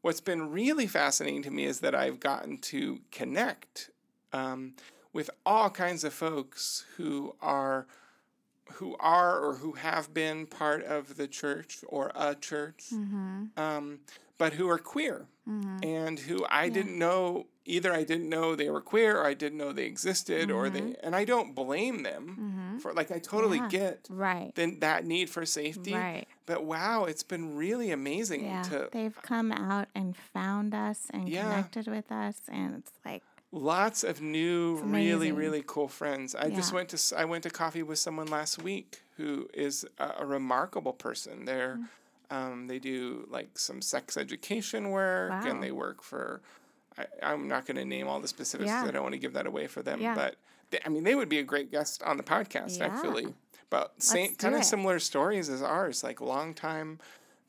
what's 0.00 0.20
been 0.20 0.50
really 0.50 0.86
fascinating 0.88 1.42
to 1.44 1.50
me 1.50 1.64
is 1.64 1.80
that 1.80 1.94
I've 1.94 2.18
gotten 2.20 2.58
to 2.58 3.00
connect 3.12 3.90
um, 4.32 4.74
with 5.12 5.30
all 5.46 5.68
kinds 5.70 6.04
of 6.04 6.12
folks 6.14 6.84
who 6.96 7.36
are 7.40 7.86
who 8.74 8.96
are 8.98 9.38
or 9.38 9.56
who 9.56 9.72
have 9.72 10.14
been 10.14 10.46
part 10.46 10.82
of 10.82 11.16
the 11.16 11.28
church 11.28 11.80
or 11.88 12.10
a 12.14 12.34
church, 12.34 12.84
Mm-hmm. 12.92 13.44
um, 13.60 14.00
but 14.38 14.54
who 14.54 14.68
are 14.70 14.78
queer 14.78 15.26
and 15.82 16.18
who 16.20 16.46
I 16.48 16.68
didn't 16.70 16.98
know 16.98 17.46
either. 17.64 17.92
I 17.92 18.04
didn't 18.04 18.28
know 18.28 18.54
they 18.54 18.70
were 18.70 18.80
queer, 18.80 19.18
or 19.18 19.26
I 19.26 19.34
didn't 19.34 19.58
know 19.58 19.72
they 19.72 19.84
existed, 19.84 20.50
or 20.50 20.68
they. 20.70 20.96
And 21.02 21.14
I 21.14 21.24
don't 21.24 21.54
blame 21.54 22.02
them 22.02 22.78
for 22.80 22.92
like 22.92 23.10
I 23.10 23.18
totally 23.18 23.58
Yeah. 23.58 23.68
get 23.68 24.06
Right. 24.10 24.52
then 24.54 24.80
that 24.80 25.04
need 25.04 25.30
for 25.30 25.44
safety. 25.46 25.94
Right. 25.94 26.26
But 26.46 26.64
wow, 26.64 27.04
it's 27.04 27.22
been 27.22 27.56
really 27.56 27.90
amazing 27.90 28.44
Yeah. 28.44 28.62
to 28.64 28.88
They've 28.92 29.20
come 29.22 29.52
out 29.52 29.88
and 29.94 30.16
found 30.16 30.74
us 30.74 31.06
and 31.10 31.28
Yeah. 31.28 31.42
connected 31.50 31.86
with 31.88 32.10
us. 32.10 32.40
And 32.48 32.74
it's 32.76 32.92
like, 33.04 33.22
lots 33.54 34.02
of 34.02 34.22
new 34.22 34.76
really 34.82 35.30
really 35.30 35.62
cool 35.66 35.86
friends 35.86 36.34
i 36.34 36.48
just 36.48 36.72
went 36.72 36.88
to 36.88 36.98
i 37.18 37.22
went 37.22 37.42
to 37.42 37.50
coffee 37.50 37.82
with 37.82 37.98
someone 37.98 38.26
last 38.26 38.62
week 38.62 39.02
who 39.18 39.46
is 39.52 39.84
a, 39.98 40.10
a 40.20 40.24
remarkable 40.24 40.94
person 40.94 41.44
they're 41.44 41.78
Mm. 42.30 42.34
um, 42.34 42.66
they 42.66 42.78
do 42.78 43.26
like 43.30 43.58
some 43.58 43.82
sex 43.82 44.16
education 44.16 44.88
work 44.90 45.32
Wow. 45.32 45.50
and 45.50 45.62
they 45.62 45.70
work 45.70 46.02
for 46.02 46.40
I, 46.98 47.06
i'm 47.22 47.48
not 47.48 47.66
going 47.66 47.76
to 47.76 47.84
name 47.84 48.08
all 48.08 48.20
the 48.20 48.28
specifics 48.28 48.70
'cause 48.70 48.82
Yeah. 48.84 48.88
i 48.88 48.90
don't 48.92 49.02
want 49.02 49.14
to 49.14 49.18
give 49.18 49.32
that 49.34 49.46
away 49.46 49.66
for 49.66 49.82
them 49.82 50.00
Yeah. 50.00 50.14
but 50.14 50.36
they, 50.70 50.78
i 50.84 50.88
mean 50.88 51.04
they 51.04 51.14
would 51.14 51.28
be 51.28 51.38
a 51.38 51.42
great 51.44 51.70
guest 51.70 52.02
on 52.02 52.16
the 52.16 52.22
podcast 52.22 52.78
Yeah. 52.78 52.86
actually 52.86 53.34
but 53.70 54.02
same 54.02 54.34
kind 54.34 54.54
of 54.54 54.64
similar 54.64 54.98
stories 54.98 55.48
as 55.48 55.62
ours 55.62 56.02
like 56.04 56.20
long 56.20 56.52
time 56.54 56.98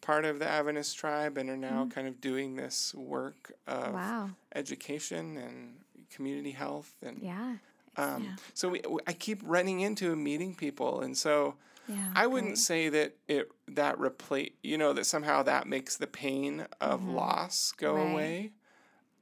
part 0.01 0.25
of 0.25 0.37
the 0.39 0.45
Adventist 0.47 0.97
tribe 0.97 1.37
and 1.37 1.49
are 1.49 1.55
now 1.57 1.87
kind 1.87 2.07
of 2.07 2.19
doing 2.19 2.55
this 2.57 2.93
work 2.93 3.53
of 3.67 3.87
Mm. 3.87 3.93
Wow. 3.93 4.29
education 4.53 5.37
and 5.37 5.79
community 6.09 6.51
health 6.51 6.93
and 7.01 7.19
Yeah. 7.21 7.55
Um, 7.95 8.23
Yeah. 8.23 8.35
So 8.53 8.69
we, 8.69 8.81
I 9.07 9.13
keep 9.13 9.39
running 9.43 9.79
into 9.81 10.15
meeting 10.15 10.55
people, 10.55 11.01
and 11.01 11.17
so 11.17 11.55
Yeah. 11.87 12.11
I 12.15 12.27
wouldn't 12.27 12.57
say 12.57 12.89
that 12.89 13.15
it 13.27 13.51
that 13.67 13.99
replace 13.99 14.51
you 14.61 14.77
know 14.77 14.93
that 14.93 15.05
somehow 15.05 15.43
that 15.43 15.67
makes 15.67 15.95
the 15.97 16.07
pain 16.07 16.65
of 16.81 17.03
loss 17.05 17.71
go 17.77 17.93
Right. 17.95 18.11
away. 18.11 18.51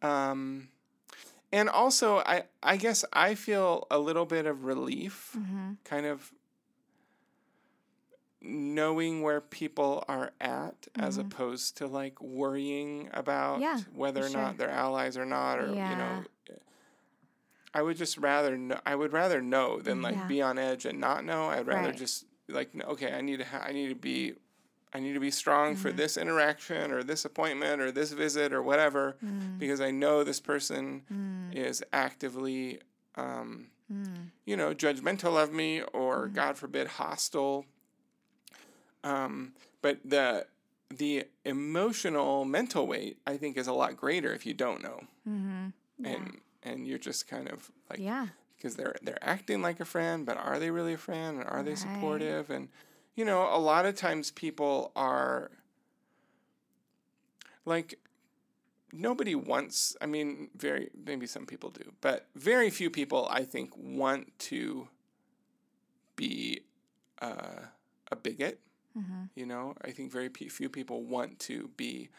Um, 0.02 0.70
and 1.52 1.70
also, 1.70 2.18
I 2.20 2.44
I 2.64 2.78
guess 2.78 3.04
I 3.14 3.36
feel 3.36 3.88
a 3.92 4.00
little 4.00 4.26
bit 4.26 4.46
of 4.46 4.64
relief, 4.66 5.36
Mm-hmm. 5.38 5.74
kind 5.84 6.06
of 6.06 6.32
knowing 8.42 9.22
where 9.22 9.40
people 9.40 10.04
are 10.08 10.32
at 10.42 10.88
as 10.96 11.18
Mhm. 11.18 11.22
opposed 11.22 11.78
to 11.78 11.86
like 11.88 12.20
worrying 12.22 13.08
about 13.14 13.60
Yeah, 13.62 13.80
whether 13.94 14.26
or 14.26 14.30
sure. 14.30 14.42
not 14.42 14.58
they're 14.58 14.70
allies 14.70 15.16
or 15.16 15.26
not 15.26 15.60
or 15.60 15.68
you 15.90 15.96
know 15.96 16.24
I 17.74 17.82
would 17.84 17.96
just 17.96 18.18
rather 18.18 18.58
know, 18.58 18.80
I 18.86 18.96
would 18.96 19.14
rather 19.14 19.42
know 19.42 19.80
than 19.80 20.02
like 20.02 20.16
Yeah. 20.16 20.28
be 20.28 20.42
on 20.42 20.58
edge 20.58 20.86
and 20.86 21.00
not 21.00 21.24
know. 21.24 21.50
I'd 21.50 21.68
rather 21.68 21.90
Right. 21.90 21.96
just 21.96 22.26
like 22.50 22.70
okay, 22.76 23.14
I 23.14 23.22
need 23.22 23.38
to 23.38 23.46
ha- 23.46 23.64
I 23.66 23.72
need 23.72 23.90
to 23.90 23.96
be 23.96 24.34
I 24.94 25.00
need 25.00 25.14
to 25.14 25.20
be 25.20 25.32
strong 25.32 25.74
Mm-hmm. 25.74 25.82
for 25.82 25.92
this 25.92 26.18
interaction 26.18 26.92
or 26.92 27.02
this 27.04 27.24
appointment 27.26 27.82
or 27.82 27.92
this 27.92 28.12
visit 28.12 28.52
or 28.54 28.62
whatever 28.62 29.16
Mm. 29.24 29.58
because 29.58 29.80
I 29.82 29.92
know 29.92 30.24
this 30.24 30.40
person 30.40 31.50
is 31.54 31.84
actively 31.94 32.80
um, 33.16 33.68
Mm. 33.92 34.30
you 34.46 34.56
know, 34.56 34.74
judgmental 34.74 35.42
of 35.42 35.52
me 35.52 35.82
or 35.82 36.26
Mm-hmm. 36.26 36.36
God 36.36 36.58
forbid 36.58 36.88
hostile. 36.88 37.66
Um, 39.04 39.54
but 39.82 40.00
the 40.06 40.46
the 40.90 41.24
emotional 41.46 42.44
mental 42.46 42.86
weight 42.86 43.18
I 43.26 43.38
think 43.38 43.58
is 43.58 43.68
a 43.68 43.74
lot 43.74 43.96
greater 43.98 44.34
if 44.34 44.46
you 44.46 44.54
don't 44.54 44.82
know. 44.84 45.00
Mm-hmm. 45.28 46.06
And 46.06 46.40
and 46.64 46.88
you're 46.88 47.00
just 47.00 47.28
kind 47.28 47.50
of 47.50 47.72
like 47.90 48.00
Yeah. 48.00 48.28
because 48.58 48.76
they're 48.76 48.96
they're 49.02 49.24
acting 49.24 49.62
like 49.62 49.80
a 49.80 49.86
friend, 49.86 50.26
but 50.26 50.38
are 50.38 50.60
they 50.60 50.70
really 50.72 50.94
a 50.94 50.98
friend? 50.98 51.40
And 51.40 51.50
are 51.50 51.64
they 51.64 51.72
Right. 51.72 51.80
supportive? 51.80 52.50
And 52.50 52.70
you 53.16 53.26
know, 53.26 53.50
a 53.52 53.60
lot 53.60 53.86
of 53.86 53.96
times 53.96 54.32
people 54.32 54.92
are 54.96 55.52
like 57.66 58.00
nobody 58.94 59.36
wants. 59.36 59.96
I 60.02 60.06
mean, 60.06 60.50
very 60.56 60.90
maybe 61.06 61.28
some 61.28 61.46
people 61.46 61.70
do, 61.70 61.92
but 62.02 62.28
very 62.36 62.70
few 62.70 62.90
people 62.90 63.28
I 63.30 63.44
think 63.44 63.72
want 63.76 64.38
to 64.40 64.88
be 66.16 66.62
uh, 67.22 67.66
a 68.12 68.16
bigot. 68.16 68.60
Mm-hmm. 68.98 69.24
You 69.36 69.46
know, 69.46 69.76
I 69.84 69.92
think 69.92 70.12
very 70.12 70.30
few 70.30 70.70
people 70.70 71.04
want 71.04 71.40
to 71.40 71.70
be 71.78 72.10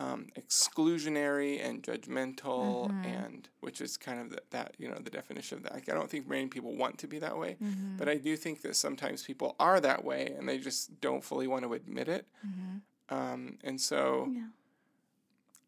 um, 0.00 0.28
exclusionary 0.36 1.60
and 1.64 1.82
judgmental, 1.82 2.88
Mhm. 2.90 3.04
and 3.04 3.48
which 3.60 3.80
is 3.80 3.96
kind 3.96 4.20
of 4.20 4.30
the, 4.30 4.42
that 4.50 4.74
you 4.78 4.88
know 4.88 4.98
the 4.98 5.10
definition 5.10 5.58
of 5.58 5.64
that. 5.64 5.72
Like, 5.74 5.88
I 5.88 5.94
don't 5.94 6.08
think 6.08 6.28
many 6.28 6.46
people 6.46 6.76
want 6.76 6.98
to 6.98 7.06
be 7.08 7.18
that 7.18 7.36
way, 7.36 7.56
Mm-hmm. 7.60 7.96
but 7.96 8.08
I 8.08 8.16
do 8.16 8.36
think 8.36 8.62
that 8.62 8.76
sometimes 8.76 9.24
people 9.24 9.56
are 9.58 9.80
that 9.80 10.04
way, 10.04 10.26
and 10.38 10.48
they 10.48 10.58
just 10.58 11.00
don't 11.00 11.24
fully 11.24 11.46
want 11.48 11.64
to 11.64 11.72
admit 11.74 12.08
it. 12.08 12.26
Mm-hmm. 12.46 13.14
Um, 13.14 13.58
and 13.64 13.80
so, 13.80 14.28
Yeah. 14.30 14.48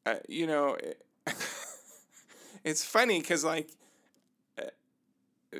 uh, 0.06 0.18
you 0.28 0.46
know, 0.46 0.74
it, 0.74 1.02
it's 2.64 2.84
funny 2.84 3.20
because 3.20 3.44
like, 3.44 3.70
uh, 4.58 4.66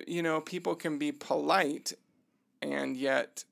you 0.06 0.22
know, 0.22 0.40
people 0.40 0.74
can 0.76 0.98
be 0.98 1.10
polite, 1.12 1.92
and 2.62 2.96
yet, 2.96 3.44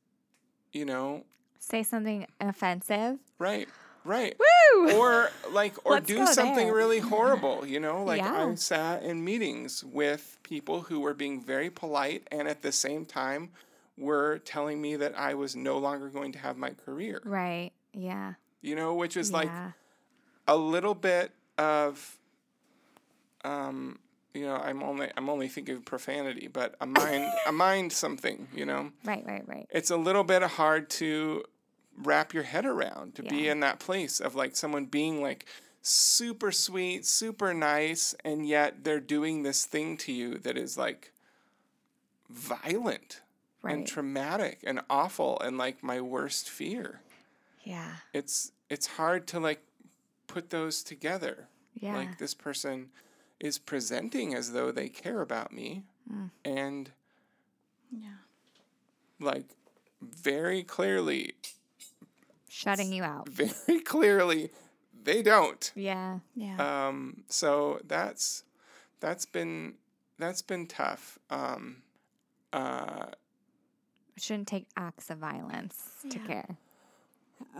you 0.73 0.85
know, 0.85 1.25
Say 1.59 1.83
something 1.83 2.27
offensive. 2.41 3.19
right, 3.39 3.69
right. 4.05 4.37
Woo! 4.39 4.93
or 4.99 5.31
like 5.51 5.75
or 5.85 5.95
Let's 5.95 6.07
do 6.07 6.27
something 6.27 6.67
there. 6.67 6.75
really 6.75 6.99
horrible 7.01 7.67
you 7.67 7.81
know 7.81 8.05
like 8.05 8.21
Yeah. 8.21 8.47
i 8.51 8.55
sat 8.55 9.03
in 9.03 9.25
meetings 9.25 9.83
with 9.83 10.39
people 10.43 10.83
who 10.83 11.01
were 11.01 11.15
being 11.15 11.43
very 11.43 11.69
polite 11.71 12.27
and 12.31 12.47
at 12.49 12.63
the 12.63 12.71
same 12.73 13.05
time 13.05 13.51
were 13.97 14.39
telling 14.45 14.81
me 14.81 14.95
that 14.97 15.19
i 15.19 15.35
was 15.35 15.57
no 15.57 15.79
longer 15.79 16.09
going 16.11 16.33
to 16.33 16.39
have 16.39 16.57
my 16.57 16.71
career 16.71 17.21
right. 17.25 17.73
Yeah. 17.93 18.35
you 18.61 18.77
know 18.77 18.95
which 18.95 19.17
is 19.17 19.33
like 19.33 19.51
a 20.47 20.57
little 20.57 20.95
bit 20.95 21.33
of 21.57 22.17
um 23.45 23.99
you 24.35 24.43
know 24.43 24.57
i'm 24.57 24.83
only 24.83 25.09
i'm 25.17 25.29
only 25.29 25.49
thinking 25.49 25.77
of 25.77 25.85
profanity 25.85 26.49
but 26.49 26.75
a 26.81 26.87
mind 26.87 27.31
a 27.47 27.53
mind 27.53 27.93
something 27.93 28.49
you 28.55 28.65
know 28.67 28.91
Right. 29.05 29.25
Right. 29.27 29.47
Right. 29.49 29.67
it's 29.71 29.91
a 29.91 29.97
little 29.97 30.25
bit 30.25 30.43
hard 30.43 30.91
to 30.91 31.43
wrap 32.03 32.33
your 32.33 32.45
head 32.45 32.65
around 32.65 33.15
to 33.17 33.23
be 33.23 33.49
in 33.49 33.61
that 33.61 33.79
place 33.81 34.21
of 34.21 34.35
like 34.35 34.55
someone 34.57 34.85
being 34.87 35.21
like 35.23 35.47
super 35.83 36.53
sweet, 36.53 37.05
super 37.07 37.53
nice, 37.55 38.15
and 38.25 38.47
yet 38.47 38.85
they're 38.85 39.01
doing 39.01 39.43
this 39.43 39.65
thing 39.67 39.97
to 39.99 40.13
you 40.13 40.39
that 40.39 40.57
is 40.57 40.77
like 40.79 41.13
violent 42.29 43.21
and 43.65 43.87
traumatic 43.87 44.61
and 44.65 44.81
awful 44.89 45.39
and 45.41 45.59
like 45.59 45.83
my 45.83 46.01
worst 46.01 46.49
fear. 46.49 47.01
Yeah. 47.65 47.97
It's 48.15 48.53
it's 48.71 48.87
hard 48.87 49.27
to 49.29 49.41
like 49.41 49.61
put 50.27 50.51
those 50.51 50.83
together. 50.83 51.49
Yeah. 51.75 51.97
Like 51.97 52.19
this 52.19 52.35
person 52.35 52.89
is 53.41 53.59
presenting 53.59 54.35
as 54.35 54.53
though 54.53 54.71
they 54.73 54.89
care 54.89 55.21
about 55.21 55.53
me 55.53 55.83
Mm. 56.11 56.31
and 56.45 56.91
Yeah. 57.91 58.17
like 59.21 59.45
very 60.01 60.63
clearly 60.63 61.35
Shutting 62.49 62.93
you 62.93 63.03
out. 63.03 63.29
very 63.67 63.81
clearly 63.81 64.51
they 65.05 65.23
don't. 65.23 65.71
Yeah. 65.75 66.19
Yeah. 66.35 66.57
Um, 66.89 67.25
so 67.29 67.81
that's 67.87 68.45
that's 69.01 69.27
been 69.27 69.75
that's 70.19 70.43
been 70.43 70.67
tough. 70.67 71.19
Um, 71.31 71.83
uh, 72.53 73.07
It 74.17 74.23
shouldn't 74.23 74.49
take 74.49 74.67
acts 74.77 75.11
of 75.11 75.19
violence 75.19 76.05
to 76.11 76.19
care. 76.19 76.57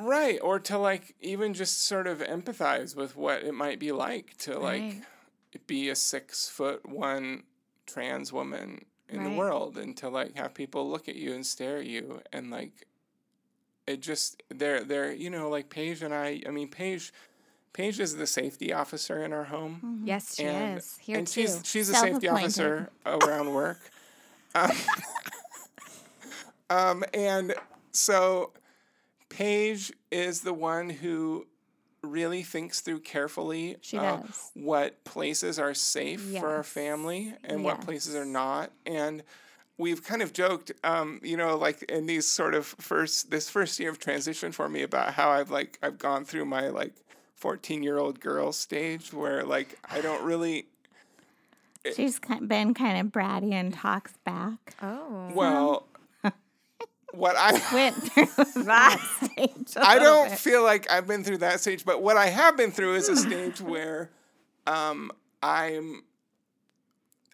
right, 0.01 0.39
or 0.43 0.59
to 0.61 0.79
like 0.79 1.15
even 1.21 1.55
just 1.55 1.85
sort 1.85 2.07
of 2.07 2.19
empathize 2.19 2.97
with 2.97 3.17
what 3.17 3.45
it 3.45 3.53
might 3.55 3.79
be 3.79 3.93
like 3.93 4.37
to 4.39 4.59
like 4.59 4.83
Right. 4.83 5.67
be 5.67 5.89
a 5.89 5.95
six 5.95 6.49
foot 6.49 6.89
one 6.89 7.45
trans 7.87 8.33
woman 8.33 8.85
in 9.09 9.23
the 9.25 9.31
world 9.31 9.79
and 9.79 9.97
to 9.99 10.09
like 10.09 10.37
have 10.37 10.53
people 10.53 10.91
look 10.91 11.09
at 11.09 11.15
you 11.17 11.33
and 11.33 11.47
stare 11.47 11.79
at 11.79 11.87
you 11.87 12.21
and 12.33 12.51
like 12.51 12.87
it 13.89 14.01
just 14.01 14.43
they're 14.51 14.85
they're 14.85 15.13
you 15.13 15.31
know 15.31 15.49
like 15.49 15.71
Paige 15.71 16.03
and 16.03 16.15
I 16.15 16.43
I 16.47 16.51
mean 16.51 16.69
Paige 16.69 17.13
Paige 17.73 18.01
is 18.01 18.17
the 18.17 18.27
safety 18.27 18.73
officer 18.73 19.23
in 19.25 19.33
our 19.33 19.45
home. 19.45 20.03
Yes, 20.05 20.35
she 20.37 20.45
And- 20.45 20.79
is. 20.79 20.99
Here 21.01 21.19
and 21.19 21.27
too. 21.27 21.43
she's 21.43 21.61
she's 21.65 21.89
a 21.89 21.95
safety 21.95 22.29
officer 22.29 22.91
around 23.07 23.53
work. 23.53 23.79
Um, 24.55 24.71
um, 26.71 27.05
and 27.15 27.55
so 27.93 28.53
Paige 29.29 29.93
is 30.11 30.41
the 30.41 30.55
one 30.55 30.91
who 30.91 31.47
really 32.03 32.43
thinks 32.43 32.81
through 32.81 33.01
carefully 33.01 33.77
She 33.81 33.99
uh, 33.99 34.19
what 34.55 35.03
places 35.05 35.59
are 35.59 35.75
safe 35.75 36.21
for 36.39 36.49
our 36.49 36.63
family 36.63 37.35
and 37.45 37.65
what 37.65 37.81
places 37.83 38.15
are 38.15 38.25
not. 38.25 38.71
And 38.87 39.23
we've 39.79 40.05
kind 40.05 40.21
of 40.21 40.33
joked, 40.33 40.73
um, 40.85 41.21
you 41.23 41.37
know, 41.37 41.57
like 41.57 41.83
in 41.85 42.07
these 42.07 42.27
sort 42.27 42.55
of 42.55 42.67
first 42.67 43.31
this 43.31 43.49
first 43.49 43.79
year 43.81 43.91
of 43.91 43.99
transition 43.99 44.53
for 44.53 44.69
me 44.69 44.83
about 44.83 45.15
how 45.15 45.31
I've 45.31 45.51
like 45.51 45.79
I've 45.83 45.99
gone 45.99 46.25
through 46.25 46.45
my 46.45 46.69
like 46.69 46.93
14 47.37 47.83
year 47.83 47.99
old 47.99 48.21
girl 48.21 48.53
stage 48.53 49.13
where 49.13 49.45
like 49.45 49.79
I 49.89 50.01
don't 50.01 50.23
really 50.25 50.67
She's 51.95 52.21
been 52.43 52.75
kind 52.75 53.01
of 53.01 53.13
bratty 53.13 53.53
and 53.53 53.73
talks 53.73 54.13
back. 54.25 54.75
oh. 54.83 55.31
well 55.33 55.87
what 57.13 57.37
I 57.39 57.53
Went 57.73 57.95
through 57.95 58.65
that 58.65 59.01
stage. 59.23 59.77
I 59.77 59.95
I 59.95 59.99
don't 60.01 60.33
feel 60.33 60.63
like 60.63 60.91
I've 60.91 61.07
been 61.07 61.25
through 61.25 61.39
that 61.39 61.61
stage, 61.61 61.85
but 61.85 62.03
what 62.03 62.17
I 62.17 62.27
have 62.27 62.57
been 62.57 62.73
through 62.73 62.97
is 62.97 63.09
a 63.09 63.17
stage 63.17 63.61
where 63.61 64.11
um 64.67 65.13
I'm 65.41 66.03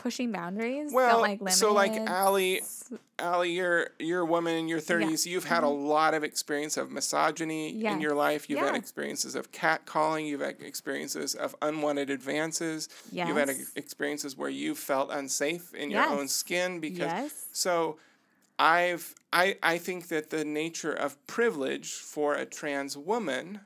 Pushing 0.05 0.33
boundaries. 0.33 0.93
well 0.93 1.19
like 1.23 1.41
limits. 1.41 1.57
so 1.57 1.73
like 1.73 1.93
Allie 1.93 2.61
Allie, 3.19 3.53
you're 3.53 3.89
you're 3.99 4.21
a 4.21 4.27
woman 4.27 4.55
in 4.55 4.69
your 4.69 4.81
30s. 4.81 5.25
You've 5.25 5.45
had 5.47 5.63
a 5.65 5.69
lot 5.69 6.13
of 6.13 6.23
experience 6.23 6.77
of 6.77 6.91
misogyny 6.91 7.83
in 7.87 8.01
your 8.03 8.15
life. 8.15 8.51
You've 8.51 8.61
had 8.61 8.75
experiences 8.75 9.35
of 9.35 9.51
catcalling. 9.51 10.27
You've 10.29 10.43
had 10.43 10.57
experiences 10.61 11.35
of 11.35 11.57
unwanted 11.63 12.11
advances. 12.11 12.91
You've 13.11 13.35
had 13.37 13.49
experiences 13.77 14.37
where 14.37 14.51
you 14.51 14.75
felt 14.75 15.11
unsafe 15.11 15.73
in 15.73 15.91
your 15.91 16.07
own 16.07 16.29
skin 16.29 16.81
because 16.81 16.99
Yes. 16.99 17.47
so 17.53 17.97
I've 18.59 19.15
I 19.33 19.57
I 19.63 19.79
think 19.79 20.09
that 20.09 20.29
the 20.29 20.45
nature 20.45 20.93
of 20.93 21.17
privilege 21.27 21.93
for 21.95 22.35
a 22.35 22.45
trans 22.45 22.95
woman 22.95 23.61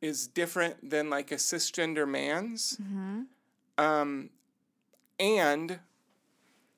is 0.00 0.26
different 0.26 0.90
than 0.90 1.08
like 1.08 1.30
a 1.30 1.36
cisgender 1.36 2.06
man's. 2.08 2.78
Mm-hmm. 2.82 3.22
Um, 3.78 4.30
and 5.18 5.80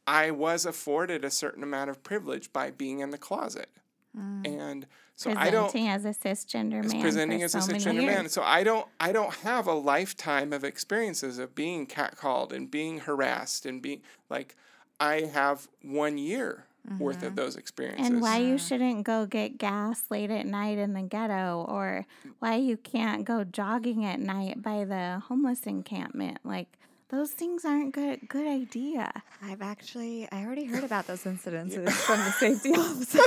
I 0.07 0.31
was 0.31 0.65
afforded 0.65 1.25
a 1.25 1.31
certain 1.31 1.63
amount 1.63 1.91
of 1.91 2.03
privilege 2.03 2.53
by 2.53 2.71
being 2.71 3.01
in 3.01 3.11
the 3.11 3.19
closet. 3.19 3.69
Mm. 4.17 4.47
And 4.47 4.87
so 5.15 5.33
I 5.35 5.51
don't 5.51 5.71
Presenting 5.71 5.89
as 5.89 6.05
a 6.05 6.09
cisgender 6.11 6.93
man. 6.93 7.01
presenting 7.01 7.39
for 7.41 7.45
as 7.47 7.55
a 7.55 7.63
so 7.63 7.73
many 7.73 7.85
cisgender 7.85 8.07
man. 8.07 8.29
So 8.29 8.43
I 8.43 8.63
don't 8.63 8.87
I 9.01 9.13
don't 9.13 9.35
have 9.37 9.67
a 9.67 9.73
lifetime 9.73 10.53
of 10.53 10.63
experiences 10.65 11.39
of 11.39 11.55
being 11.55 11.87
catcalled 11.87 12.53
and 12.53 12.71
being 12.71 13.01
harassed 13.01 13.67
and 13.67 13.83
being 13.83 14.03
like 14.31 14.57
I 15.01 15.23
have 15.23 15.69
one 15.83 16.19
year 16.19 16.67
worth 16.99 17.23
of 17.23 17.31
mm-hmm. 17.31 17.35
those 17.35 17.57
experiences. 17.57 18.07
And 18.07 18.21
why 18.21 18.39
you 18.39 18.59
shouldn't 18.59 19.05
go 19.05 19.27
get 19.27 19.59
gas 19.59 20.05
late 20.11 20.31
at 20.31 20.47
night 20.47 20.79
in 20.79 20.93
the 20.93 21.03
ghetto, 21.03 21.67
or 21.69 22.07
why 22.39 22.57
you 22.57 22.77
can't 22.77 23.25
go 23.25 23.45
jogging 23.45 24.05
at 24.05 24.21
night 24.21 24.63
by 24.63 24.85
the 24.85 25.23
homeless 25.27 25.63
encampment. 25.65 26.39
Like 26.45 26.79
those 27.09 27.31
things 27.31 27.65
aren't 27.65 27.93
good. 27.95 28.29
Good 28.29 28.47
idea. 28.47 29.13
I've 29.43 29.63
actually, 29.63 30.29
I 30.33 30.45
already 30.45 30.65
heard 30.65 30.85
about 30.85 31.07
those 31.07 31.25
incidences 31.25 31.91
from 31.93 32.19
the 32.21 32.33
safety 32.33 32.71
officer. 32.77 33.21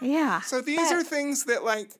Yeah. 0.00 0.40
So 0.42 0.60
these 0.60 0.90
are 0.92 1.02
things 1.02 1.44
that 1.44 1.64
like 1.64 1.90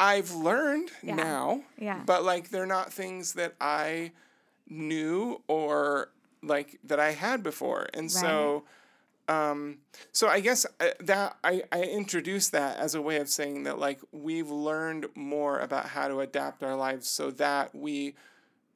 I've 0.00 0.32
learned 0.32 0.90
Yeah. 1.02 1.14
now. 1.16 1.62
Yeah. 1.78 2.00
But 2.06 2.24
like 2.24 2.50
they're 2.50 2.66
not 2.66 2.92
things 2.92 3.34
that 3.34 3.54
I 3.60 4.12
knew 4.68 5.42
or 5.48 6.10
like 6.42 6.78
that 6.84 6.98
I 7.00 7.12
had 7.12 7.42
before. 7.42 7.88
And 7.94 8.10
so 8.10 8.64
um 9.28 9.78
so 10.10 10.26
I 10.28 10.40
guess 10.40 10.66
uh, 10.80 10.88
that 11.00 11.36
I 11.44 11.62
I 11.70 11.82
introduced 11.82 12.52
that 12.52 12.78
as 12.78 12.94
a 12.94 13.02
way 13.02 13.18
of 13.18 13.28
saying 13.28 13.64
that 13.64 13.78
like 13.78 14.00
we've 14.10 14.50
learned 14.50 15.06
more 15.14 15.58
about 15.60 15.86
how 15.86 16.08
to 16.08 16.20
adapt 16.20 16.62
our 16.62 16.74
lives 16.74 17.08
so 17.08 17.30
that 17.32 17.74
we 17.74 18.14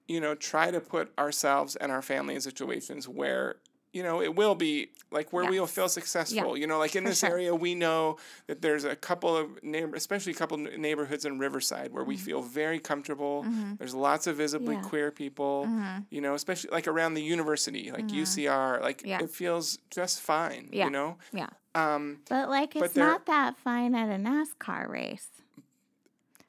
you 0.09 0.21
know 0.21 0.35
try 0.35 0.71
to 0.71 0.81
put 0.81 1.13
ourselves 1.19 1.77
and 1.77 1.91
our 1.93 2.03
family 2.03 2.35
in 2.35 2.41
situations 2.41 3.09
where 3.09 3.57
you 3.93 4.03
know 4.03 4.21
it 4.21 4.35
will 4.35 4.55
be 4.55 4.91
like 5.11 5.33
where 5.33 5.49
we 5.51 5.59
will 5.59 5.67
feel 5.67 5.89
successful 5.89 6.55
you 6.57 6.67
know 6.67 6.79
like 6.79 6.95
in 6.95 7.05
for 7.05 7.09
this 7.09 7.21
sure. 7.21 7.31
area 7.31 7.55
we 7.55 7.75
know 7.75 8.19
that 8.47 8.61
there's 8.61 8.85
a 8.85 8.95
couple 8.95 9.35
of 9.35 9.63
neighbor 9.63 9.97
especially 9.97 10.33
a 10.33 10.35
couple 10.35 10.59
neighborhoods 10.59 11.25
in 11.25 11.39
riverside 11.39 11.93
where 11.93 12.05
we 12.05 12.15
mm-hmm. 12.17 12.25
feel 12.25 12.43
very 12.43 12.79
comfortable 12.79 13.43
mm-hmm. 13.45 13.75
there's 13.79 13.95
lots 13.95 14.27
of 14.27 14.37
visibly 14.37 14.75
Yeah. 14.75 14.83
queer 14.83 15.11
people 15.11 15.65
mm-hmm. 15.67 16.01
you 16.11 16.21
know 16.21 16.35
especially 16.35 16.71
like 16.71 16.87
around 16.87 17.15
the 17.15 17.23
university 17.23 17.91
like 17.91 18.09
ucr 18.09 18.83
like 18.83 19.03
Yeah. 19.05 19.23
it 19.23 19.31
feels 19.31 19.79
just 19.91 20.21
fine 20.21 20.69
Yeah. 20.73 20.85
you 20.85 20.91
know 20.91 21.17
yeah. 21.33 21.49
um 21.75 22.19
But 22.29 22.51
like 22.51 22.75
But 22.75 22.85
it's 22.85 22.95
they're- 22.95 23.05
not 23.05 23.25
that 23.27 23.57
fine 23.57 23.95
at 23.95 24.09
a 24.11 24.19
NASCAR 24.23 24.89
race. 24.89 25.29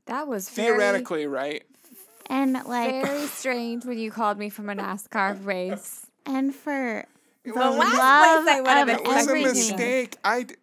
That 0.05 0.27
was 0.27 0.49
very, 0.49 0.69
theoretically 0.69 1.27
right 1.27 1.63
And 2.29 2.53
like 2.53 3.05
very 3.05 3.27
strange 3.27 3.85
when 3.85 3.97
you 3.97 4.11
called 4.11 4.37
me 4.37 4.49
from 4.49 4.69
a 4.69 4.75
NASCAR 4.75 5.43
race. 5.45 6.05
and 6.25 6.53
for 6.53 7.05
the 7.43 7.51
was 7.53 7.63
the 7.63 7.69
last 7.71 7.97
love 7.97 8.43
place 8.43 8.55
I 8.57 8.61
would 8.61 8.67
have 8.69 8.89
of 8.89 8.95
it 8.95 9.07
was 9.07 9.15
a 9.15 9.29
everything. 9.29 9.53
mistake 9.53 10.17
i 10.25 10.43
d- 10.43 10.55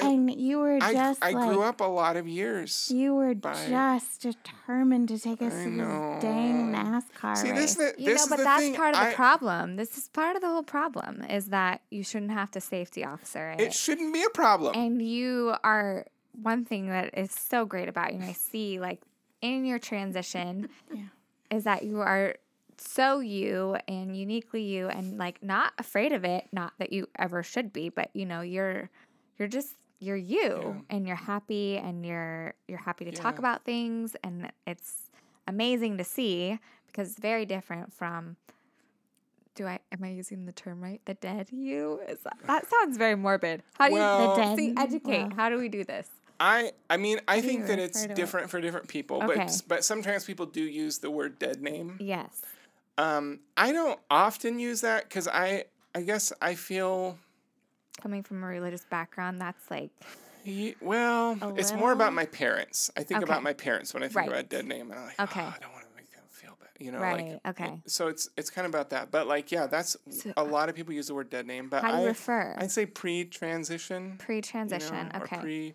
And 0.00 0.30
you 0.34 0.58
were 0.58 0.78
I, 0.80 0.94
just 0.94 1.22
I 1.22 1.32
like 1.32 1.48
grew 1.50 1.62
up 1.62 1.80
a 1.82 1.84
lot 1.84 2.16
of 2.16 2.26
years 2.26 2.90
you 2.90 3.14
were 3.14 3.34
by- 3.34 3.66
just 3.68 4.22
determined 4.22 5.08
to 5.08 5.18
take 5.18 5.42
us 5.42 5.52
I 5.52 5.64
to 5.64 5.70
this 5.70 6.22
dang. 6.22 6.72
NASCAR 6.72 7.36
see 7.36 7.50
race. 7.50 7.60
this, 7.60 7.74
the, 7.74 7.94
You 8.02 8.06
know, 8.08 8.14
is 8.14 8.26
but 8.28 8.36
the 8.38 8.44
that's 8.44 8.62
thing. 8.62 8.74
part 8.74 8.94
of 8.94 9.00
the 9.02 9.08
I- 9.08 9.12
problem. 9.12 9.76
This 9.76 9.98
is 9.98 10.08
part 10.08 10.36
of 10.36 10.40
the 10.42 10.48
whole 10.48 10.62
problem 10.62 11.22
is 11.28 11.46
that 11.48 11.82
you 11.90 12.02
shouldn't 12.02 12.30
have 12.32 12.50
to 12.52 12.60
safety 12.62 13.04
officer 13.04 13.50
it. 13.50 13.60
it 13.60 13.74
shouldn't 13.74 14.14
be 14.14 14.22
a 14.22 14.30
problem 14.30 14.72
and 14.74 15.02
you 15.02 15.54
are 15.62 16.06
one 16.40 16.64
thing 16.64 16.88
that 16.88 17.12
is 17.18 17.30
so 17.32 17.66
great 17.66 17.88
about 17.90 18.14
you, 18.14 18.20
and 18.20 18.24
I 18.24 18.32
see 18.32 18.80
like 18.80 19.00
in 19.42 19.64
your 19.64 19.78
transition 19.78 20.68
Yeah. 20.94 21.02
is 21.50 21.64
that 21.64 21.82
you 21.84 22.00
are 22.00 22.36
so 22.76 23.20
you 23.20 23.76
and 23.88 24.16
uniquely 24.16 24.62
you 24.62 24.88
and 24.88 25.18
like 25.18 25.42
not 25.42 25.72
afraid 25.78 26.12
of 26.12 26.24
it 26.24 26.46
not 26.52 26.72
that 26.78 26.92
you 26.92 27.06
ever 27.18 27.42
should 27.42 27.72
be 27.72 27.88
but 27.90 28.08
you 28.14 28.24
know 28.24 28.40
you're 28.40 28.88
you're 29.38 29.48
just 29.48 29.74
you're 29.98 30.16
you 30.16 30.82
and 30.88 31.06
you're 31.06 31.16
happy 31.16 31.76
and 31.76 32.06
you're 32.06 32.54
you're 32.68 32.78
happy 32.78 33.04
to 33.04 33.12
talk 33.12 33.38
about 33.38 33.64
things 33.64 34.16
and 34.24 34.50
it's 34.66 35.10
amazing 35.46 35.98
to 35.98 36.04
see 36.04 36.58
because 36.86 37.10
it's 37.10 37.18
very 37.20 37.44
different 37.44 37.92
from 37.92 38.36
do 39.54 39.66
I 39.66 39.78
am 39.92 40.02
I 40.02 40.08
using 40.10 40.46
the 40.46 40.52
term 40.52 40.80
right? 40.80 41.00
The 41.04 41.14
dead 41.14 41.48
you? 41.50 42.00
Is 42.08 42.20
that, 42.20 42.36
that 42.46 42.66
sounds 42.80 42.96
very 42.96 43.16
morbid. 43.16 43.62
How 43.74 43.88
do 43.88 43.94
Well- 43.94 44.36
you 44.38 44.42
The 44.44 44.56
see 44.56 44.74
educate? 44.76 45.22
well. 45.24 45.32
How 45.36 45.50
do 45.50 45.58
we 45.58 45.68
do 45.68 45.84
this? 45.84 46.08
I 46.40 46.72
I 46.88 46.96
mean 46.96 47.20
I 47.28 47.40
think 47.42 47.66
that 47.66 47.78
it's 47.78 48.04
to 48.04 48.10
it? 48.10 48.16
different 48.16 48.50
for 48.50 48.60
different 48.60 48.88
people, 48.88 49.22
Okay. 49.22 49.36
but 49.44 49.62
but 49.68 49.84
some 49.84 50.02
trans 50.02 50.24
people 50.24 50.46
do 50.46 50.62
use 50.62 50.98
the 50.98 51.10
word 51.10 51.38
dead 51.38 51.60
name. 51.62 51.96
Yes. 52.00 52.40
Um, 52.98 53.40
I 53.56 53.72
don't 53.72 54.00
often 54.10 54.58
use 54.58 54.80
that 54.80 55.04
because 55.08 55.28
I 55.28 55.64
I 55.94 56.00
guess 56.02 56.32
I 56.40 56.54
feel 56.54 57.18
Coming 58.00 58.22
from 58.22 58.42
a 58.42 58.46
religious 58.46 58.84
background, 58.84 59.40
that's 59.40 59.70
like 59.70 59.90
well, 60.80 61.36
it's 61.58 61.72
more 61.74 61.92
about 61.92 62.14
my 62.14 62.24
parents. 62.24 62.90
I 62.96 63.02
think 63.02 63.18
Okay. 63.22 63.30
about 63.30 63.42
my 63.42 63.52
parents 63.52 63.92
when 63.92 64.02
I 64.02 64.06
think 64.08 64.16
Right. 64.16 64.28
about 64.28 64.48
dead 64.48 64.64
name, 64.64 64.90
and 64.90 64.98
I'm 64.98 65.06
like, 65.06 65.20
Okay. 65.20 65.42
"Oh, 65.42 65.54
I 65.54 65.58
don't 65.60 65.72
want 65.72 65.84
to 65.86 65.94
make 65.94 66.10
them 66.10 66.22
feel 66.30 66.56
bad, 66.58 66.70
you 66.78 66.90
know, 66.92 66.98
right. 66.98 67.32
like. 67.44 67.60
okay. 67.60 67.82
So 67.86 68.08
it's 68.08 68.30
it's 68.38 68.48
kind 68.48 68.64
of 68.66 68.70
about 68.72 68.88
that, 68.90 69.10
but 69.10 69.26
like 69.26 69.52
yeah, 69.52 69.66
that's 69.66 69.98
So- 70.10 70.32
a 70.38 70.42
lot 70.44 70.70
of 70.70 70.74
people 70.74 70.94
use 70.94 71.08
the 71.08 71.14
word 71.14 71.28
dead 71.28 71.46
name, 71.46 71.68
but 71.68 71.82
How 71.82 71.90
do 71.92 71.96
you 71.98 72.04
I 72.04 72.06
refer? 72.08 72.54
I'd 72.58 72.70
say 72.70 72.86
pre-transition. 72.86 74.02
you 74.04 74.08
know, 74.12 74.16
Pre-transition. 74.18 75.10
okay. 75.16 75.38
pre 75.38 75.74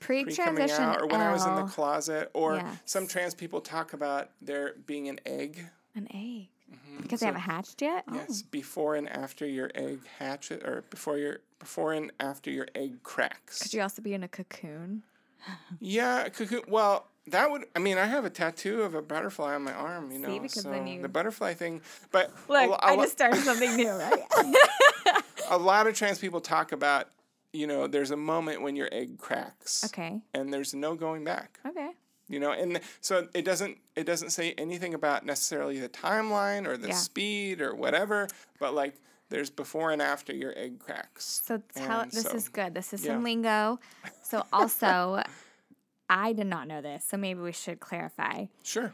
Pre 0.00 0.24
coming 0.24 0.34
transition. 0.34 0.82
out, 0.84 1.00
or 1.02 1.06
when 1.06 1.20
I 1.20 1.32
was 1.32 1.44
in 1.46 1.54
the 1.54 1.64
closet, 1.64 2.30
or 2.34 2.56
Yes. 2.56 2.78
some 2.84 3.06
trans 3.06 3.34
people 3.34 3.60
talk 3.60 3.92
about 3.92 4.30
there 4.40 4.74
being 4.86 5.08
an 5.08 5.20
egg. 5.26 5.66
An 5.94 6.06
egg. 6.12 6.48
Mm-hmm. 6.72 7.02
Because 7.02 7.20
they 7.20 7.26
haven't 7.26 7.42
hatched 7.42 7.80
yet? 7.80 8.04
Yes, 8.12 8.42
before 8.42 8.96
and 8.96 9.08
after 9.08 9.46
your 9.46 9.70
egg 9.74 10.00
hatches, 10.18 10.62
or 10.64 10.82
before 10.90 11.16
your 11.18 11.40
before 11.58 11.92
and 11.92 12.10
after 12.20 12.50
your 12.50 12.66
egg 12.74 13.02
cracks. 13.02 13.62
Could 13.62 13.72
you 13.72 13.80
also 13.82 14.02
be 14.02 14.12
in 14.14 14.22
a 14.24 14.28
cocoon? 14.28 15.02
yeah, 15.80 16.28
cocoon. 16.28 16.62
Well, 16.68 17.06
that 17.28 17.50
would. 17.50 17.64
I 17.76 17.78
mean, 17.78 17.98
I 17.98 18.06
have 18.06 18.24
a 18.24 18.30
tattoo 18.30 18.82
of 18.82 18.94
a 18.94 19.02
butterfly 19.02 19.54
on 19.54 19.62
my 19.62 19.72
arm. 19.72 20.10
You 20.10 20.18
know, 20.18 20.28
See, 20.28 20.38
because 20.40 20.62
so 20.62 20.74
you- 20.84 21.00
the 21.02 21.08
butterfly 21.08 21.54
thing. 21.54 21.80
But 22.10 22.30
a 22.48 22.52
Look, 22.52 22.70
lo- 22.70 22.76
a 22.82 22.84
I 22.86 22.96
just 22.96 23.12
started 23.12 23.40
something 23.42 23.76
new, 23.76 23.90
right? 23.90 24.22
a 25.50 25.58
lot 25.58 25.86
of 25.86 25.94
trans 25.94 26.18
people 26.18 26.40
talk 26.40 26.72
about. 26.72 27.08
You 27.56 27.66
know, 27.66 27.86
there's 27.86 28.10
a 28.10 28.16
moment 28.16 28.62
when 28.62 28.76
your 28.76 28.88
egg 28.92 29.18
cracks. 29.18 29.84
okay. 29.86 30.20
And 30.34 30.52
there's 30.52 30.74
no 30.74 30.94
going 30.94 31.24
back. 31.24 31.58
Okay. 31.66 31.90
you 32.28 32.40
know 32.40 32.50
and 32.50 32.80
so 33.00 33.28
it 33.34 33.44
doesn't 33.44 33.78
it 33.94 34.04
doesn't 34.04 34.30
say 34.30 34.52
anything 34.58 34.94
about 34.94 35.24
necessarily 35.24 35.78
the 35.78 35.88
timeline 35.88 36.66
or 36.66 36.76
the 36.76 36.88
Yeah. 36.88 36.94
speed 37.08 37.60
or 37.60 37.72
whatever 37.72 38.26
but 38.58 38.74
like 38.74 38.94
there's 39.28 39.48
before 39.48 39.92
and 39.92 40.02
after 40.02 40.32
your 40.34 40.52
egg 40.56 40.80
cracks 40.80 41.24
So 41.46 41.62
tell 41.74 42.00
And 42.00 42.10
this 42.10 42.24
so- 42.24 42.34
is 42.36 42.48
good. 42.48 42.74
This 42.74 42.92
is 42.92 43.04
yeah. 43.04 43.12
some 43.12 43.22
lingo. 43.22 43.78
So 44.22 44.44
also, 44.52 45.22
I 46.08 46.32
did 46.32 46.46
not 46.48 46.66
know 46.68 46.80
this, 46.82 47.04
so 47.08 47.16
maybe 47.16 47.40
we 47.40 47.52
should 47.52 47.78
clarify. 47.80 48.46
sure 48.64 48.92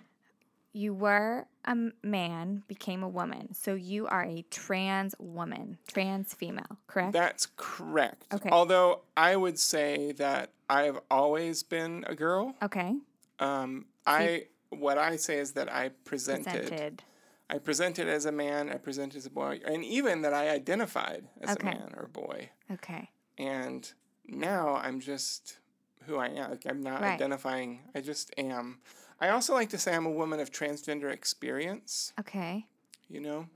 You 0.74 0.94
were 0.94 1.46
a 1.64 1.76
man, 2.02 2.62
became 2.66 3.02
a 3.02 3.08
woman. 3.08 3.52
So 3.54 3.74
you 3.74 4.06
are 4.06 4.24
a 4.24 4.42
trans 4.50 5.14
woman, 5.18 5.78
trans 5.86 6.32
female, 6.34 6.78
correct? 6.86 7.12
that's 7.12 7.46
correct 7.56 8.26
Okay. 8.32 8.48
although 8.50 9.02
i 9.16 9.34
would 9.36 9.58
say 9.58 10.12
that 10.12 10.50
i've 10.70 10.98
always 11.10 11.62
been 11.62 12.04
a 12.08 12.14
girl 12.14 12.54
okay. 12.62 12.94
um 13.38 13.86
i 14.06 14.44
what 14.70 14.98
i 14.98 15.16
say 15.16 15.38
is 15.38 15.52
that 15.52 15.72
i 15.72 15.88
presented, 16.04 16.62
Presented. 16.68 17.02
i 17.50 17.58
presented 17.58 18.08
as 18.08 18.24
a 18.24 18.32
man 18.32 18.70
i 18.70 18.76
presented 18.76 19.16
as 19.18 19.26
a 19.26 19.30
boy 19.30 19.60
and 19.66 19.84
even 19.84 20.22
that 20.22 20.32
i 20.32 20.48
identified 20.50 21.26
as 21.40 21.50
Okay. 21.50 21.68
a 21.68 21.70
man 21.74 21.92
or 21.96 22.04
a 22.04 22.08
boy 22.08 22.48
Okay. 22.70 23.10
and 23.38 23.92
now 24.26 24.76
I'm 24.76 25.00
just 25.00 25.58
who 26.06 26.16
I 26.16 26.28
am. 26.28 26.50
Like 26.50 26.64
I'm 26.68 26.80
not 26.82 27.00
Right. 27.00 27.14
identifying. 27.14 27.80
I 27.94 28.00
just 28.00 28.32
am. 28.38 28.80
I 29.22 29.28
also 29.28 29.54
like 29.54 29.70
to 29.70 29.78
say 29.78 29.94
I'm 29.94 30.04
a 30.04 30.10
woman 30.10 30.40
of 30.40 30.50
transgender 30.50 31.10
experience. 31.12 32.12
Okay. 32.18 32.66
You 33.08 33.20
know, 33.20 33.46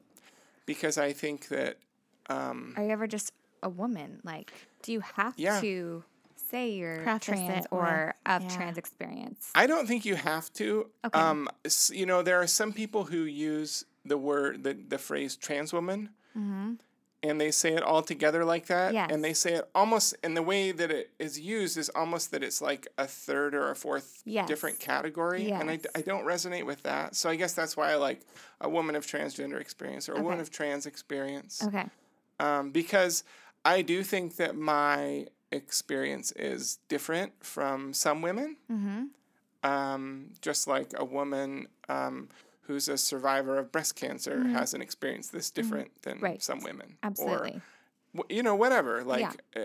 because 0.65 0.97
I 0.97 1.13
think 1.13 1.49
that 1.49 1.79
um, 2.31 2.73
Are 2.77 2.85
you 2.85 2.91
ever 2.91 3.07
just 3.09 3.33
a 3.63 3.69
woman? 3.69 4.21
Like, 4.23 4.53
do 4.83 4.93
you 4.93 5.01
have 5.01 5.35
Yeah. 5.37 5.61
to 5.61 6.05
say 6.37 6.71
you're 6.71 7.03
Preface 7.03 7.27
trans 7.27 7.67
or 7.73 8.15
of 8.25 8.43
yeah. 8.43 8.49
trans 8.49 8.79
experience? 8.79 9.51
I 9.57 9.67
don't 9.67 9.87
think 9.89 10.05
you 10.05 10.15
have 10.15 10.53
to. 10.55 10.89
Okay. 11.05 11.19
Um, 11.19 11.49
you 11.91 12.07
know, 12.07 12.23
there 12.23 12.41
are 12.41 12.47
some 12.47 12.73
people 12.73 13.05
who 13.05 13.25
use 13.25 13.85
the 14.05 14.17
word 14.17 14.63
the 14.63 14.75
the 14.75 14.99
phrase 14.99 15.35
trans 15.37 15.73
woman. 15.73 16.11
And 17.29 17.41
they 17.41 17.51
say 17.51 17.75
it 17.75 17.83
all 17.83 18.03
together 18.03 18.45
like 18.45 18.67
that. 18.67 18.95
Yes. 18.95 19.11
And 19.13 19.23
they 19.25 19.33
say 19.35 19.55
it 19.55 19.69
almost, 19.75 20.15
and 20.23 20.37
the 20.37 20.43
way 20.43 20.73
that 20.73 20.91
it 20.91 21.11
is 21.19 21.39
used 21.39 21.77
is 21.77 21.89
almost 21.91 22.31
that 22.31 22.43
it's 22.43 22.61
like 22.63 22.87
a 22.99 23.07
third 23.07 23.55
or 23.55 23.71
a 23.71 23.77
fourth 23.77 24.23
Yes. 24.25 24.49
different 24.49 24.79
category. 24.81 25.51
And 25.53 25.69
I, 25.71 25.75
Yes. 25.75 25.87
I 25.95 26.01
don't 26.03 26.25
resonate 26.25 26.65
with 26.67 26.83
that. 26.85 27.15
So 27.17 27.29
I 27.31 27.37
guess 27.37 27.53
that's 27.53 27.77
why 27.77 27.93
I 27.93 27.97
like 27.97 28.21
a 28.61 28.69
woman 28.69 28.97
of 28.97 29.07
transgender 29.07 29.61
experience 29.61 30.09
or 30.09 30.15
a 30.15 30.23
woman 30.23 30.41
of 30.41 30.51
trans 30.51 30.87
experience. 30.87 31.63
Okay. 31.67 31.85
Um, 32.41 32.71
because 32.71 33.25
I 33.65 33.83
do 33.83 34.03
think 34.03 34.37
that 34.37 34.57
my 34.57 35.27
experience 35.53 36.33
is 36.33 36.79
different 36.89 37.33
from 37.45 37.93
some 37.93 38.23
women. 38.23 38.57
Mm-hmm. 38.71 39.05
Um, 39.63 40.31
just 40.43 40.69
like 40.69 40.93
a 40.97 41.05
woman 41.05 41.67
um, 41.89 42.29
who's 42.67 42.89
a 42.89 42.97
survivor 42.99 43.59
of 43.59 43.71
breast 43.73 43.95
cancer 43.97 44.45
has 44.49 44.75
an 44.75 44.83
experience 44.83 45.29
that's 45.29 45.51
different 45.51 45.91
than 46.03 46.17
Mm-hmm. 46.17 46.25
Right. 46.25 46.43
some 46.43 46.61
women. 46.61 46.99
Absolutely. 47.03 47.61
Or, 48.17 48.25
you 48.29 48.43
know, 48.43 48.55
whatever. 48.55 49.05
Like, 49.05 49.43
uh, 49.55 49.61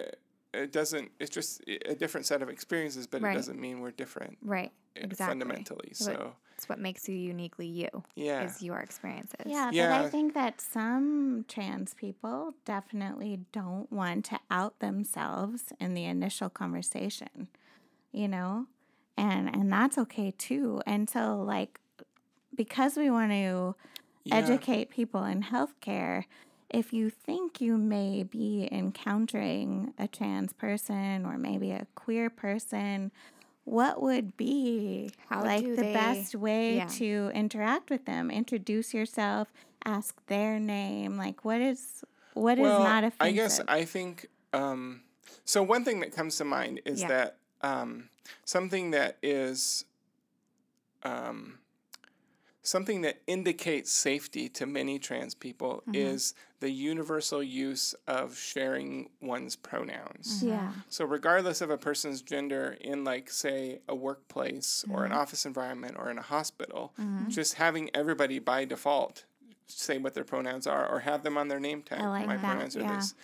it 0.54 0.72
doesn't. 0.72 1.12
It's 1.20 1.30
just 1.30 1.62
a 1.68 1.96
different 1.96 2.26
set 2.26 2.42
of 2.42 2.50
experiences, 2.50 3.08
but 3.08 3.22
Right. 3.22 3.32
it 3.34 3.36
doesn't 3.36 3.60
mean 3.60 3.80
we're 3.80 3.92
different 3.92 4.38
Right. 4.42 4.72
uh, 4.98 5.02
Exactly. 5.06 5.26
fundamentally. 5.40 5.90
But 5.90 5.98
So 5.98 6.36
It's 6.56 6.70
what 6.70 6.78
makes 6.80 7.10
you 7.10 7.16
uniquely 7.16 7.66
you. 7.66 7.90
yeah, 8.16 8.44
Is 8.44 8.62
your 8.62 8.80
experiences. 8.80 9.46
Yeah, 9.48 9.68
but 9.72 9.76
Yeah. 9.76 10.02
I 10.02 10.10
think 10.10 10.34
that 10.36 10.62
some 10.62 11.44
trans 11.48 11.94
people 11.96 12.54
definitely 12.66 13.40
don't 13.52 13.92
want 13.92 14.26
to 14.26 14.40
out 14.52 14.78
themselves 14.80 15.74
in 15.80 15.96
the 15.96 16.06
initial 16.06 16.50
conversation, 16.50 17.48
you 18.12 18.28
know? 18.28 18.68
And 19.18 19.54
and 19.54 19.72
that's 19.74 19.98
okay 19.98 20.32
too. 20.32 20.82
And 20.86 21.10
so 21.10 21.42
like 21.42 21.80
because 22.56 22.98
we 22.98 23.10
want 23.10 23.32
to 23.32 23.76
yeah, 24.24 24.36
educate 24.36 24.90
people 24.90 25.24
in 25.24 25.44
healthcare, 25.44 26.26
if 26.70 26.94
you 26.94 27.10
think 27.10 27.60
you 27.60 27.78
may 27.78 28.24
be 28.24 28.68
encountering 28.72 29.94
a 29.98 30.08
trans 30.08 30.54
person 30.54 31.26
or 31.26 31.38
maybe 31.38 31.72
a 31.72 31.86
queer 31.96 32.30
person, 32.30 33.12
what 33.66 34.02
would 34.02 34.36
be 34.38 35.12
How 35.30 35.44
like 35.44 35.64
the 35.64 35.76
they- 35.76 35.94
best 35.94 36.36
way 36.36 36.78
yeah. 36.78 36.88
to 36.88 37.32
interact 37.34 37.90
with 37.90 38.06
them? 38.06 38.32
Introduce 38.32 38.94
yourself, 38.94 39.52
ask 39.86 40.16
their 40.28 40.60
name. 40.60 41.18
Like 41.18 41.44
what 41.46 41.62
is 41.62 42.04
what 42.34 42.58
is 42.58 42.64
well, 42.64 42.84
not 42.84 43.04
offensive? 43.04 43.18
I 43.20 43.32
guess 43.32 43.60
I 43.68 43.86
think 43.86 44.28
um, 44.54 45.02
so. 45.46 45.62
One 45.64 45.84
thing 45.84 46.00
that 46.00 46.14
comes 46.14 46.38
to 46.38 46.46
mind 46.46 46.82
is 46.86 47.02
Yeah. 47.02 47.08
that 47.10 47.38
um, 47.62 48.10
something 48.46 48.92
that 48.92 49.18
is 49.22 49.84
um, 51.04 51.60
something 52.64 53.02
that 53.02 53.22
indicates 53.28 53.92
safety 53.92 54.48
to 54.50 54.66
many 54.66 55.00
trans 55.00 55.34
people 55.36 55.82
Mm-hmm. 55.88 55.96
is 55.96 56.34
the 56.60 56.70
universal 56.70 57.42
use 57.42 57.96
of 58.08 58.38
sharing 58.38 59.10
one's 59.20 59.56
pronouns. 59.56 60.44
yeah. 60.44 60.72
So 60.90 61.06
regardless 61.06 61.60
of 61.62 61.72
a 61.72 61.78
person's 61.78 62.22
gender 62.22 62.78
in 62.82 63.04
like 63.04 63.32
say 63.32 63.80
a 63.90 63.96
workplace 63.96 64.86
or 64.92 64.98
Mm-hmm. 64.98 65.06
an 65.06 65.12
office 65.14 65.46
environment 65.48 65.96
or 65.98 66.12
in 66.12 66.18
a 66.20 66.22
hospital, 66.22 66.94
just 67.30 67.56
having 67.56 67.90
everybody 67.96 68.38
by 68.40 68.66
default 68.66 69.26
say 69.68 69.98
what 69.98 70.14
their 70.14 70.24
pronouns 70.26 70.68
are 70.68 70.88
or 70.88 71.00
have 71.00 71.24
them 71.24 71.38
on 71.38 71.48
their 71.48 71.60
name 71.60 71.82
tag. 71.82 72.02
like 72.02 72.28
My 72.28 72.36
that, 72.38 72.44
pronouns 72.46 72.76
are 72.78 72.82
yeah. 72.82 72.96
this. 72.98 73.16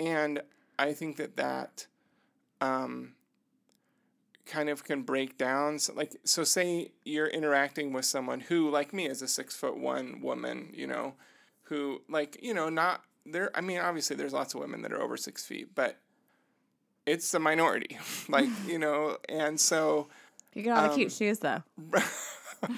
And 0.00 0.42
I 0.78 0.92
think 0.94 1.16
that 1.18 1.36
that 1.36 1.86
um, 2.60 3.12
kind 4.46 4.68
of 4.68 4.84
can 4.84 5.02
break 5.02 5.38
down. 5.38 5.78
So 5.78 5.94
like, 5.94 6.14
so 6.24 6.44
say 6.44 6.92
you're 7.04 7.26
interacting 7.28 7.92
with 7.92 8.04
someone 8.04 8.40
who, 8.40 8.68
like 8.70 8.92
me, 8.92 9.06
is 9.06 9.22
a 9.22 9.28
six 9.28 9.56
foot 9.56 9.76
one 9.78 10.20
woman, 10.20 10.70
you 10.74 10.86
know, 10.86 11.14
who 11.64 12.02
like, 12.08 12.36
you 12.42 12.52
know, 12.54 12.68
not 12.68 13.02
there. 13.26 13.50
I 13.56 13.60
mean, 13.60 13.78
obviously 13.78 14.16
there's 14.16 14.32
lots 14.32 14.54
of 14.54 14.60
women 14.60 14.82
that 14.82 14.92
are 14.92 15.00
over 15.00 15.16
six 15.16 15.44
feet, 15.44 15.74
but 15.74 15.96
it's 17.06 17.30
the 17.30 17.38
minority, 17.38 17.98
like, 18.28 18.48
you 18.66 18.78
know, 18.78 19.18
and 19.28 19.58
so, 19.60 20.08
You 20.54 20.62
get 20.62 20.76
all 20.76 20.88
the 20.88 20.94
cute 20.94 21.06
Um, 21.12 21.16
shoes 21.16 21.38
though. 21.38 21.62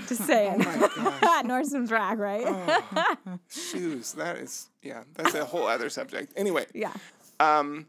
Just 0.09 0.25
saying. 0.27 0.65
oh 0.67 0.93
my 0.99 1.21
gosh, 1.21 1.45
Nordstrom's 1.45 1.93
rack, 1.93 2.19
right? 2.19 2.45
oh, 2.47 3.39
shoes, 3.49 4.13
that 4.15 4.37
is, 4.37 4.69
yeah, 4.83 5.05
that's 5.15 5.35
a 5.35 5.45
whole 5.45 5.67
other 5.67 5.89
subject. 5.91 6.33
Anyway, 6.37 6.67
Yeah. 6.75 6.93
Um, 7.39 7.87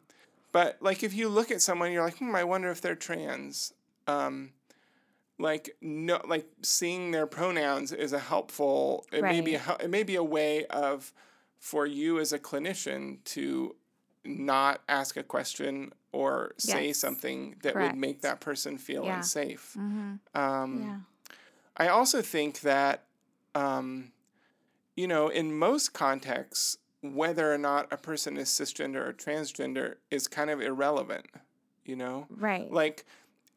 but 0.57 0.77
like 0.81 1.03
if 1.03 1.13
you 1.13 1.29
look 1.29 1.51
at 1.51 1.61
someone, 1.61 1.91
you're 1.91 2.03
like, 2.03 2.17
hmm, 2.17 2.35
I 2.35 2.43
wonder 2.43 2.69
if 2.71 2.81
they're 2.81 2.95
trans. 2.95 3.73
Um, 4.07 4.53
like 5.37 5.75
no, 5.81 6.19
like 6.27 6.47
seeing 6.63 7.11
their 7.11 7.27
pronouns 7.27 7.91
is 7.91 8.11
a 8.11 8.17
helpful. 8.19 9.05
It 9.11 9.21
may 9.21 9.41
be 9.41 9.53
a, 9.53 9.61
Right. 9.67 9.81
it 9.81 9.89
may 9.91 10.01
be 10.01 10.15
a 10.15 10.23
way 10.23 10.65
of 10.65 11.13
for 11.59 11.85
you 11.85 12.19
as 12.19 12.33
a 12.33 12.39
clinician 12.39 13.23
to 13.35 13.75
not 14.25 14.81
ask 14.89 15.15
a 15.15 15.23
question 15.23 15.93
or 16.11 16.53
say 16.57 16.87
Yes. 16.87 16.97
something 16.97 17.57
that 17.61 17.73
Correct. 17.73 17.93
would 17.93 17.99
make 17.99 18.21
that 18.21 18.39
person 18.39 18.79
feel 18.79 19.03
Yeah. 19.05 19.17
unsafe. 19.17 19.75
Mm-hmm. 19.77 20.39
Um, 20.43 20.81
Yeah. 20.83 20.99
I 21.85 21.87
also 21.89 22.23
think 22.23 22.61
that, 22.61 23.03
um, 23.53 24.11
you 24.95 25.07
know, 25.07 25.27
in 25.29 25.53
most 25.55 25.93
contexts, 25.93 26.77
whether 27.15 27.51
or 27.53 27.57
not 27.57 27.87
a 27.91 27.97
person 27.97 28.37
is 28.37 28.49
cisgender 28.49 29.07
or 29.07 29.13
transgender 29.13 29.95
is 30.11 30.27
kind 30.27 30.49
of 30.49 30.61
irrelevant. 30.61 31.25
You 31.85 31.95
know, 31.95 32.27
Right. 32.29 32.71
like 32.71 33.05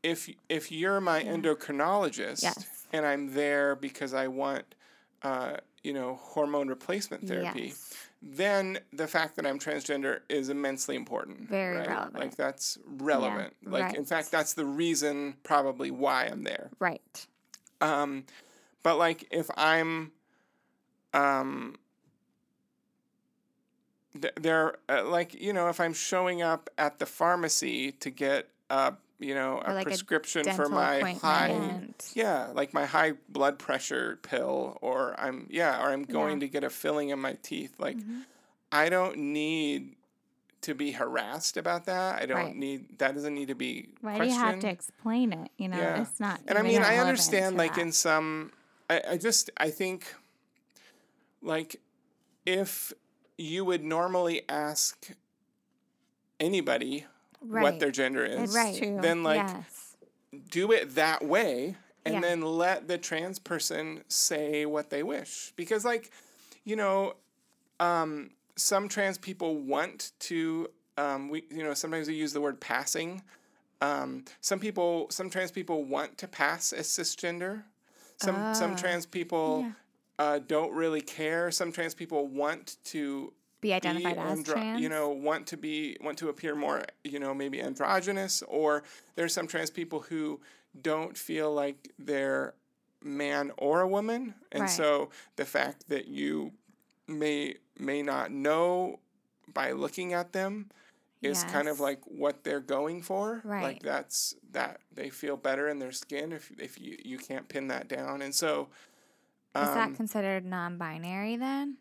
if 0.03 0.31
if 0.49 0.71
you're 0.73 1.01
my 1.01 1.23
endocrinologist 1.23 2.43
Yes. 2.43 2.87
and 2.93 3.05
I'm 3.05 3.35
there 3.35 3.75
because 3.75 4.15
I 4.15 4.29
want, 4.29 4.75
uh, 5.23 5.57
you 5.83 5.93
know, 5.93 6.15
hormone 6.17 6.69
replacement 6.69 7.27
therapy, 7.27 7.69
Yes. 7.69 7.95
then 8.23 8.79
the 8.93 9.09
fact 9.09 9.37
that 9.37 9.47
I'm 9.47 9.59
transgender 9.59 10.21
is 10.29 10.49
immensely 10.49 10.95
important. 10.95 11.49
Very 11.49 11.79
right? 11.79 11.89
relevant. 11.89 12.15
Like 12.19 12.37
that's 12.37 12.79
relevant. 12.87 13.55
like 13.65 13.95
in 13.95 14.05
fact, 14.05 14.31
that's 14.31 14.55
the 14.55 14.65
reason 14.65 15.37
probably 15.43 15.91
why 15.91 16.27
I'm 16.27 16.45
there. 16.45 16.71
Right. 16.79 17.27
Um, 17.81 18.25
but 18.83 18.97
like 18.97 19.27
if 19.31 19.51
I'm, 19.57 20.13
um, 21.13 21.77
th- 24.21 24.35
there, 24.41 24.77
uh, 24.89 25.05
like 25.05 25.35
you 25.35 25.53
know, 25.53 25.69
if 25.69 25.81
I'm 25.81 25.93
showing 25.95 26.43
up 26.43 26.71
at 26.79 26.99
the 26.99 27.07
pharmacy 27.07 27.93
to 27.93 28.11
get 28.11 28.49
a, 28.71 28.95
you 29.19 29.35
know, 29.35 29.63
a 29.65 29.75
like 29.75 29.83
a 29.87 29.91
prescription 29.91 30.45
for 30.53 30.69
my 30.69 31.13
high, 31.15 31.81
yeah, 32.15 32.49
like 32.55 32.73
my 32.73 32.87
high 32.87 33.13
blood 33.29 33.59
pressure 33.59 34.19
pill, 34.23 34.79
or 34.81 35.15
I'm 35.19 35.47
yeah, 35.51 35.83
or 35.83 35.91
I'm 35.91 36.05
going 36.05 36.41
to 36.41 36.49
get 36.49 36.65
a 36.65 36.71
filling 36.71 37.11
in 37.11 37.19
my 37.19 37.35
teeth. 37.43 37.75
Like, 37.79 37.97
Mm-hmm. 37.97 38.21
I 38.73 38.89
don't 38.89 39.17
need 39.19 39.97
to 40.61 40.75
be 40.75 40.93
harassed 40.93 41.57
about 41.57 41.87
that. 41.87 42.23
I 42.23 42.27
don't 42.27 42.37
Right. 42.37 42.55
need 42.57 42.99
that 42.99 43.15
doesn't 43.15 43.35
need 43.35 43.49
to 43.49 43.55
be 43.57 43.89
Why 44.01 44.13
do 44.13 44.17
questioned. 44.19 44.39
you 44.39 44.45
have 44.47 44.61
to 44.61 44.69
explain 44.69 45.33
it? 45.33 45.51
You 45.57 45.69
know, 45.69 45.79
Yeah. 45.79 46.03
it's 46.03 46.21
not. 46.21 46.41
And 46.47 46.57
I 46.57 46.63
mean, 46.63 46.81
I 46.83 46.99
understand, 46.99 47.57
like, 47.57 47.75
that. 47.75 47.81
in 47.81 47.91
some, 47.93 48.53
I, 48.89 49.03
I 49.13 49.17
just, 49.17 49.51
I 49.57 49.71
think, 49.71 50.15
like, 51.43 51.81
if 52.47 52.93
you 53.41 53.65
would 53.65 53.83
normally 53.83 54.43
ask 54.49 55.11
anybody 56.39 57.07
Right. 57.43 57.63
what 57.63 57.81
their 57.81 57.91
gender 57.91 58.25
is, 58.25 58.55
Right. 58.55 58.79
Then, 59.01 59.23
like, 59.23 59.39
yes. 59.49 59.97
do 60.51 60.73
it 60.73 60.95
that 60.95 61.25
way 61.25 61.77
and 62.05 62.15
Yeah. 62.17 62.21
then 62.21 62.43
let 62.43 62.87
the 62.87 62.99
trans 62.99 63.39
person 63.39 64.05
say 64.09 64.67
what 64.67 64.91
they 64.91 65.03
wish. 65.03 65.53
Because, 65.57 65.85
like, 65.85 66.11
you 66.65 66.77
know, 66.77 67.15
um, 67.79 68.31
some 68.57 68.89
trans 68.91 69.17
people 69.17 69.57
want 69.57 70.13
to, 70.21 70.69
um, 70.99 71.31
we, 71.31 71.45
you 71.51 71.63
know, 71.63 71.73
sometimes 71.73 72.09
we 72.09 72.15
use 72.15 72.35
the 72.35 72.43
word 72.43 72.61
passing. 72.61 73.23
Um, 73.81 74.27
some 74.43 74.61
people, 74.61 75.07
some 75.11 75.31
trans 75.31 75.51
people 75.51 75.85
want 75.85 76.19
to 76.19 76.29
pass 76.29 76.75
as 76.75 76.89
cisgender. 76.89 77.65
Some 78.19 78.55
some 78.55 78.73
Ah. 78.73 78.77
trans 78.77 79.07
people 79.07 79.63
Yeah. 79.63 79.73
Uh, 80.21 80.39
don't 80.55 80.73
really 80.73 81.01
care. 81.01 81.51
Some 81.51 81.73
trans 81.73 81.95
people 81.95 82.27
want 82.29 82.77
to 82.93 83.33
Be 83.61 83.73
identified 83.73 84.15
be 84.17 84.21
as 84.21 84.39
andro- 84.41 84.53
trans. 84.53 84.81
you 84.81 84.89
know 84.89 85.09
want 85.29 85.47
to 85.49 85.57
be 85.57 85.97
want 86.01 86.17
to 86.19 86.29
appear 86.29 86.55
more 86.55 86.83
you 87.05 87.19
know 87.19 87.33
maybe 87.35 87.61
androgynous 87.61 88.43
or 88.49 88.83
there's 89.17 89.33
some 89.35 89.47
trans 89.47 89.71
people 89.71 90.01
who 90.11 90.41
don't 90.83 91.17
feel 91.17 91.53
like 91.63 91.79
they're 91.99 92.55
man 93.03 93.51
or 93.57 93.81
a 93.81 93.89
woman 93.89 94.35
and 94.53 94.63
Right. 94.63 94.71
so 94.71 95.09
the 95.37 95.45
fact 95.47 95.89
that 95.89 96.07
you 96.07 96.53
may 97.07 97.57
may 97.79 98.03
not 98.03 98.31
know 98.31 98.99
by 99.53 99.73
looking 99.73 100.13
at 100.13 100.33
them 100.33 100.69
is 101.23 101.45
kind 101.45 101.69
of 101.69 101.81
like 101.81 102.01
what 102.07 102.45
they're 102.45 102.61
going 102.79 103.03
for 103.03 103.41
Right. 103.45 103.63
like 103.63 103.83
that's 103.83 104.35
that 104.53 104.81
they 104.95 105.11
feel 105.11 105.37
better 105.37 105.69
in 105.69 105.79
their 105.79 105.93
skin 105.93 106.33
if 106.33 106.51
if 106.59 106.81
you 106.81 106.97
you 107.05 107.19
can't 107.19 107.49
pin 107.49 107.69
that 107.69 107.89
down 107.89 108.23
and 108.23 108.35
so 108.35 108.69
Is 109.57 109.69
that 109.69 109.89
um, 109.89 109.95
considered 109.97 110.45
non-binary 110.45 111.37
then? 111.37 111.77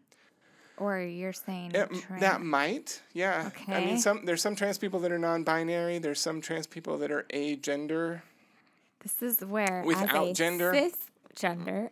Or 0.77 0.99
you're 0.99 1.33
saying 1.33 1.71
It, 1.75 1.89
trans? 1.89 2.21
that 2.21 2.41
might, 2.41 3.01
yeah. 3.13 3.47
Okay. 3.47 3.73
I 3.73 3.85
mean, 3.85 3.99
some 3.99 4.25
there's 4.25 4.41
some 4.41 4.55
trans 4.55 4.77
people 4.77 4.99
that 5.01 5.11
are 5.11 5.19
non-binary. 5.19 5.99
There's 5.99 6.21
some 6.21 6.39
trans 6.41 6.67
people 6.67 6.97
that 6.99 7.11
are 7.11 7.25
agender. 7.33 8.21
This 9.01 9.21
is 9.21 9.41
where 9.45 9.83
Without 9.85 10.33
gender? 10.35 10.71
cisgender, 10.73 11.89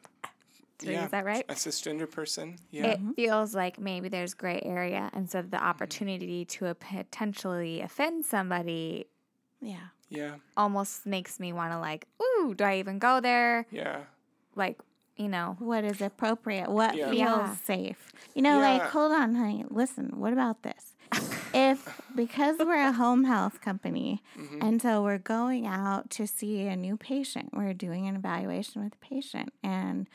Did 0.79 0.89
yeah, 0.89 1.05
is 1.05 1.11
that 1.11 1.25
right? 1.25 1.45
A 1.49 1.53
cisgender 1.53 2.09
person. 2.09 2.57
Yeah. 2.71 2.87
It 2.87 2.99
feels 3.15 3.53
like 3.53 3.79
maybe 3.79 4.09
there's 4.09 4.33
gray 4.33 4.61
area, 4.65 5.09
and 5.13 5.29
so 5.29 5.41
the 5.41 5.61
opportunity 5.61 6.45
to 6.45 6.73
potentially 6.75 7.81
offend 7.81 8.25
somebody 8.25 9.07
yeah. 9.61 9.87
yeah. 10.09 10.35
almost 10.55 11.05
makes 11.05 11.39
me 11.39 11.53
want 11.53 11.71
to 11.73 11.79
like, 11.79 12.07
ooh, 12.21 12.53
do 12.55 12.63
I 12.63 12.77
even 12.77 12.99
go 12.99 13.19
there? 13.19 13.65
Yeah. 13.71 14.01
Like, 14.55 14.79
you 15.17 15.27
know, 15.27 15.55
What 15.59 15.83
is 15.83 16.01
appropriate? 16.01 16.69
What 16.69 16.95
Yeah. 16.95 17.09
feels 17.11 17.17
Yeah. 17.19 17.55
safe? 17.55 18.11
You 18.35 18.41
know, 18.41 18.59
like, 18.59 18.81
hold 18.83 19.11
on, 19.11 19.35
honey. 19.35 19.65
Listen, 19.69 20.19
what 20.19 20.33
about 20.33 20.63
this? 20.63 20.93
if 21.53 22.01
because 22.13 22.57
we're 22.59 22.75
a 22.85 22.91
home 22.91 23.23
health 23.23 23.61
company 23.61 24.21
Mm-hmm. 24.37 24.61
and 24.61 24.81
so 24.81 25.01
we're 25.01 25.17
going 25.17 25.65
out 25.65 26.09
to 26.11 26.27
see 26.27 26.67
a 26.67 26.75
new 26.75 26.97
patient, 26.97 27.49
we're 27.53 27.73
doing 27.73 28.07
an 28.07 28.15
evaluation 28.17 28.83
with 28.83 28.91
the 28.91 28.97
patient 28.97 29.53
and 29.63 30.07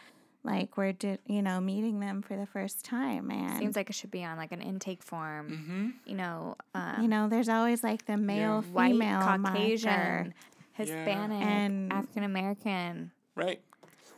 like 0.44 0.76
we're 0.76 0.92
di- 0.92 1.18
you 1.26 1.40
know 1.40 1.60
meeting 1.60 2.00
them 2.00 2.20
for 2.20 2.36
the 2.36 2.44
first 2.46 2.84
time 2.84 3.30
and 3.30 3.58
Seems 3.58 3.76
like 3.76 3.88
it 3.88 3.94
should 3.94 4.10
be 4.10 4.22
on 4.24 4.36
like 4.36 4.52
an 4.52 4.60
intake 4.60 5.02
form. 5.02 5.48
Mm-hmm. 5.50 5.88
You 6.10 6.16
know, 6.16 6.56
um, 6.74 7.00
you 7.00 7.08
know 7.08 7.26
there's 7.28 7.48
always 7.48 7.82
like 7.82 8.04
the 8.04 8.18
male 8.18 8.60
white, 8.60 8.90
female 8.92 9.20
Caucasian, 9.22 9.90
marker. 9.90 10.34
Hispanic, 10.74 11.42
And- 11.46 11.92
African 11.92 12.24
American, 12.24 13.10
Right. 13.34 13.62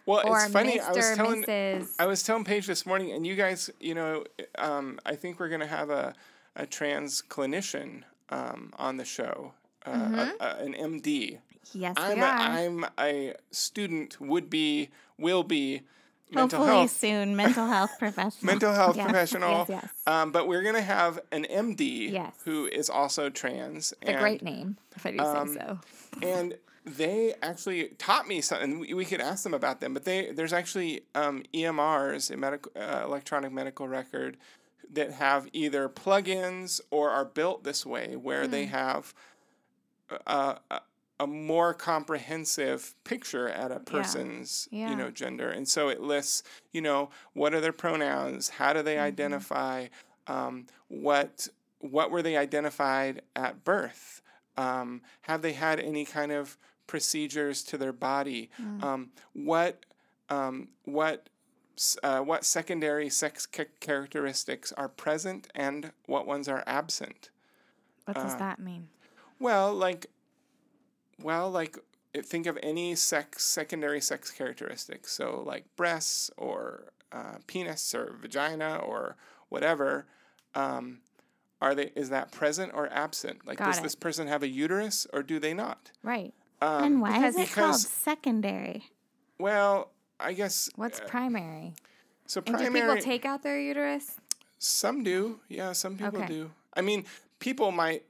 Well, 0.06 0.22
or 0.26 0.38
it's 0.42 0.52
funny. 0.52 0.80
I 0.80 0.92
was 0.92 1.16
telling 1.16 1.44
Mrs. 1.44 1.88
I 1.98 2.06
was 2.06 2.22
telling 2.22 2.44
Paige 2.44 2.66
this 2.66 2.84
morning, 2.86 3.12
and 3.12 3.26
you 3.26 3.36
guys, 3.36 3.70
you 3.80 3.94
know, 3.94 4.24
um, 4.58 4.98
I 5.06 5.14
think 5.14 5.40
we're 5.40 5.48
gonna 5.48 5.66
have 5.66 5.90
a 5.90 6.14
a 6.56 6.66
trans 6.66 7.22
clinician 7.28 8.02
um, 8.30 8.72
on 8.78 8.96
the 8.96 9.04
show, 9.04 9.54
uh, 9.86 9.90
a- 10.40 10.44
a- 10.44 10.56
an 10.64 10.74
MD. 10.74 11.38
yes, 11.72 11.94
I'm 11.96 12.16
we 12.18 12.22
a, 12.22 12.26
are. 12.26 12.38
I'm 12.38 12.86
a 12.98 13.34
student, 13.50 14.20
would 14.20 14.48
be, 14.50 14.90
will 15.18 15.42
be, 15.42 15.82
mental 16.30 16.58
hopefully 16.60 16.78
health 16.80 16.90
soon 16.90 17.34
mental 17.36 17.66
health 17.66 17.92
professional 17.98 18.46
mental 18.52 18.72
health 18.72 18.96
Yes, 18.96 19.04
professional. 19.06 19.50
yes, 19.50 19.68
yes. 19.68 19.88
Um, 20.06 20.32
but 20.32 20.46
we're 20.48 20.62
gonna 20.62 20.80
have 20.82 21.18
an 21.32 21.44
MD 21.50 22.10
Yes. 22.12 22.34
who 22.44 22.66
is 22.66 22.88
also 22.90 23.30
trans. 23.30 23.92
It's 24.02 24.10
a 24.10 24.14
great 24.20 24.42
name, 24.42 24.76
if 24.96 25.04
I 25.06 25.10
do 25.12 25.18
um, 25.20 25.48
say 25.48 25.54
so. 25.60 25.78
and 26.22 26.54
they 26.84 27.34
actually 27.42 27.88
taught 27.98 28.28
me 28.28 28.40
something. 28.40 28.78
We, 28.78 28.94
we 28.94 29.04
could 29.04 29.20
ask 29.20 29.42
them 29.42 29.54
about 29.54 29.80
them, 29.80 29.94
but 29.94 30.04
they 30.04 30.32
there's 30.32 30.52
actually 30.52 31.02
um, 31.14 31.42
EMRs, 31.54 32.36
medical 32.36 32.72
uh, 32.76 33.02
electronic 33.04 33.52
medical 33.52 33.88
record, 33.88 34.36
that 34.92 35.12
have 35.12 35.48
either 35.52 35.88
plugins 35.88 36.80
or 36.90 37.10
are 37.10 37.24
built 37.24 37.64
this 37.64 37.86
way, 37.86 38.16
where 38.16 38.46
they 38.46 38.66
have 38.66 39.14
a, 40.26 40.58
a, 40.70 40.80
a 41.20 41.26
more 41.26 41.72
comprehensive 41.72 42.94
picture 43.04 43.48
at 43.48 43.72
a 43.72 43.80
person's 43.80 44.68
Yeah. 44.70 44.90
you 44.90 44.96
know 44.96 45.10
gender, 45.10 45.48
and 45.48 45.66
so 45.66 45.88
it 45.88 46.00
lists 46.00 46.42
you 46.72 46.80
know 46.82 47.10
what 47.32 47.54
are 47.54 47.60
their 47.60 47.72
pronouns, 47.72 48.50
how 48.50 48.72
do 48.74 48.82
they 48.82 48.98
identify, 48.98 49.86
um, 50.26 50.66
what 50.88 51.48
what 51.80 52.10
were 52.10 52.22
they 52.22 52.36
identified 52.36 53.22
at 53.36 53.64
birth, 53.64 54.22
um, 54.56 55.02
have 55.22 55.42
they 55.42 55.52
had 55.52 55.80
any 55.80 56.04
kind 56.04 56.32
of 56.32 56.58
procedures 56.86 57.62
to 57.64 57.78
their 57.78 57.92
body, 57.92 58.50
um, 58.82 59.10
what 59.32 59.84
um, 60.28 60.68
what 60.84 61.28
uh, 62.02 62.20
what 62.20 62.44
secondary 62.44 63.10
sex 63.10 63.46
ca- 63.46 63.64
characteristics 63.80 64.72
are 64.72 64.88
present 64.88 65.48
and 65.54 65.92
what 66.06 66.26
ones 66.26 66.48
are 66.48 66.62
absent. 66.66 67.30
What 68.04 68.16
uh, 68.16 68.22
does 68.22 68.36
that 68.36 68.58
mean? 68.58 68.88
Well, 69.40 69.74
like, 69.74 70.06
well, 71.20 71.50
like, 71.50 71.76
uh, 72.16 72.22
think 72.22 72.46
of 72.46 72.58
any 72.62 72.94
sex 72.94 73.44
secondary 73.44 74.00
sex 74.00 74.30
characteristics. 74.30 75.12
So, 75.12 75.42
like 75.44 75.64
breasts 75.76 76.30
or 76.36 76.92
uh, 77.12 77.36
penis 77.46 77.94
or 77.94 78.16
vagina 78.20 78.76
or 78.76 79.16
whatever. 79.48 80.06
Um, 80.54 80.98
are 81.60 81.74
they? 81.74 81.92
Is 81.96 82.10
that 82.10 82.30
present 82.30 82.72
or 82.74 82.92
absent? 82.92 83.46
Like, 83.46 83.58
Got 83.58 83.66
does 83.66 83.78
it. 83.78 83.82
this 83.82 83.94
person 83.94 84.28
have 84.28 84.42
a 84.42 84.48
uterus 84.48 85.06
or 85.12 85.22
do 85.22 85.38
they 85.38 85.54
not? 85.54 85.90
Right. 86.02 86.34
Um, 86.60 86.84
and 86.84 87.00
why 87.00 87.26
is 87.26 87.36
it 87.36 87.50
called 87.52 87.76
secondary 87.80 88.84
Well, 89.38 89.90
I 90.20 90.32
guess. 90.32 90.70
What's 90.76 91.00
uh, 91.00 91.04
primary? 91.06 91.74
so 92.26 92.42
And 92.46 92.56
do 92.56 92.70
people 92.70 92.96
take 92.98 93.24
out 93.24 93.42
their 93.42 93.60
uterus? 93.60 94.16
Some 94.58 95.02
do. 95.02 95.40
Yeah, 95.48 95.72
some 95.72 95.96
people 95.96 96.20
Okay. 96.20 96.26
do. 96.26 96.50
I 96.74 96.80
mean, 96.80 97.04
people 97.38 97.70
might 97.70 98.04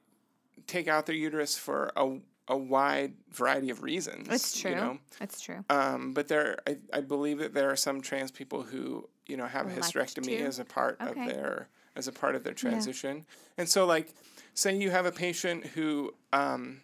take 0.67 0.87
out 0.89 1.07
their 1.07 1.17
uterus 1.17 1.57
for 1.59 1.91
a, 1.97 2.19
a 2.49 2.57
wide 2.57 3.15
variety 3.31 3.71
of 3.71 3.83
reasons. 3.83 4.29
That's 4.29 4.59
true. 4.61 4.71
You 4.71 4.77
know? 4.77 4.99
It's 5.21 5.41
true. 5.41 5.65
Um, 5.69 6.13
but 6.13 6.29
there, 6.29 6.59
I, 6.67 6.77
I 6.93 7.01
believe 7.01 7.39
that 7.39 7.55
there 7.55 7.71
are 7.71 7.77
some 7.77 8.01
trans 8.01 8.31
people 8.31 8.63
who, 8.63 9.09
you 9.27 9.37
know, 9.37 9.47
have 9.47 9.67
a 9.67 9.71
Elect 9.73 9.95
hysterectomy 9.95 10.39
to? 10.39 10.43
as 10.45 10.59
a 10.59 10.65
part 10.65 11.01
Okay. 11.01 11.21
of 11.21 11.27
their 11.27 11.69
as 11.97 12.09
a 12.09 12.13
part 12.13 12.35
of 12.35 12.43
their 12.43 12.55
transition. 12.55 13.25
And 13.57 13.69
so, 13.69 13.87
like, 13.87 14.13
say 14.55 14.77
you 14.77 14.91
have 14.91 15.07
a 15.07 15.13
patient 15.13 15.65
who, 15.65 16.13
um, 16.33 16.81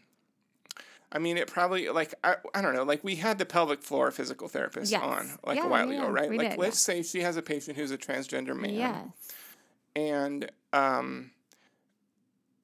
I 1.13 1.19
mean, 1.19 1.37
it 1.39 1.49
probably 1.49 1.89
like 1.89 2.15
I, 2.23 2.37
I 2.55 2.63
don't 2.63 2.75
know, 2.75 2.85
like 2.85 3.03
we 3.03 3.17
had 3.17 3.39
the 3.39 3.47
pelvic 3.47 3.83
floor 3.83 4.11
physical 4.11 4.47
therapist 4.49 4.93
Yes. 4.93 5.03
on 5.03 5.39
like 5.45 5.57
Yeah, 5.57 5.67
a 5.67 5.69
while 5.69 5.91
yeah, 5.93 6.03
ago, 6.03 6.09
right? 6.11 6.31
Like, 6.33 6.51
did, 6.51 6.59
let's 6.59 6.79
say 6.79 7.03
she 7.03 7.21
has 7.23 7.37
a 7.37 7.43
patient 7.43 7.77
who's 7.77 7.91
a 7.91 7.99
transgender 7.99 8.55
man 8.57 8.75
Yes. 8.75 9.07
and 9.97 10.51
um, 10.73 11.33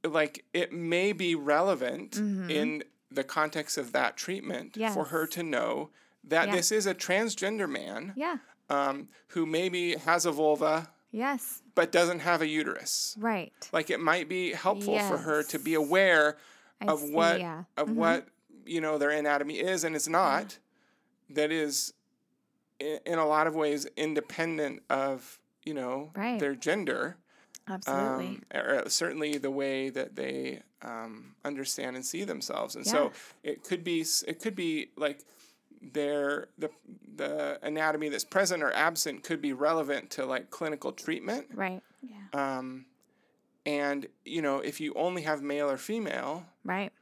like 0.05 0.45
it 0.53 0.73
may 0.73 1.13
be 1.13 1.35
relevant 1.35 2.13
Mhm. 2.13 2.51
in 2.51 2.85
the 3.11 3.25
context 3.25 3.79
of 3.79 3.93
that 3.93 4.17
treatment 4.17 4.77
for 4.93 5.07
her 5.07 5.27
to 5.29 5.43
know 5.43 5.91
that 6.25 6.49
Yeah. 6.49 6.57
this 6.57 6.71
is 6.73 6.87
a 6.87 6.95
transgender 6.95 7.69
man 7.69 8.13
Yeah. 8.17 8.39
um, 8.69 9.09
who 9.29 9.47
maybe 9.47 9.95
has 9.97 10.27
a 10.27 10.33
vulva 10.33 10.91
Yes. 11.11 11.63
but 11.75 11.91
doesn't 11.93 12.21
have 12.21 12.43
a 12.43 12.47
uterus. 12.47 13.17
Right. 13.19 13.53
Like 13.73 13.91
it 13.91 14.01
might 14.01 14.29
be 14.29 14.53
helpful 14.53 14.99
for 15.01 15.19
her 15.19 15.43
to 15.45 15.59
be 15.59 15.75
aware 15.75 16.37
I 16.81 16.87
of 16.87 17.01
see, 17.01 17.13
what 17.13 17.41
yeah. 17.41 17.65
of 17.77 17.89
Mhm. 17.89 17.95
what 17.95 18.29
you 18.67 18.81
know 18.81 18.99
their 18.99 19.11
anatomy 19.11 19.55
is, 19.59 19.85
and 19.85 19.95
it's 19.97 20.09
not. 20.09 20.59
That 21.31 21.51
is, 21.51 21.93
in, 22.79 22.99
in 23.07 23.19
a 23.19 23.27
lot 23.27 23.47
of 23.47 23.55
ways, 23.55 23.87
independent 23.97 24.83
of 24.91 25.39
you 25.65 25.75
know 25.75 26.11
Right. 26.15 26.39
their 26.39 26.55
gender 26.55 27.17
Absolutely. 27.69 28.27
um, 28.27 28.43
or 28.55 28.89
certainly 28.89 29.39
the 29.39 29.51
way 29.51 29.91
that 29.91 30.15
they 30.15 30.63
um, 30.83 31.35
understand 31.45 31.97
and 31.97 32.05
see 32.07 32.23
themselves. 32.25 32.77
And 32.77 32.87
so 32.87 33.13
it 33.43 33.65
could 33.65 33.83
be 33.83 34.05
it 34.27 34.41
could 34.41 34.55
be 34.55 34.91
like 34.97 35.25
their 35.83 36.49
the 36.59 36.71
the 37.17 37.59
anatomy 37.63 38.09
that's 38.09 38.25
present 38.25 38.63
or 38.63 38.73
absent 38.73 39.23
could 39.25 39.41
be 39.43 39.53
relevant 39.53 40.11
to 40.11 40.25
like 40.27 40.51
clinical 40.51 40.93
treatment. 40.93 41.47
right. 41.55 41.83
yeah 42.03 42.59
Um, 42.59 42.87
and 43.65 44.07
you 44.25 44.43
know 44.43 44.61
if 44.61 44.81
you 44.81 44.93
only 44.95 45.23
have 45.23 45.43
male 45.43 45.69
or 45.69 45.77
female, 45.77 46.47
Right. 46.65 46.93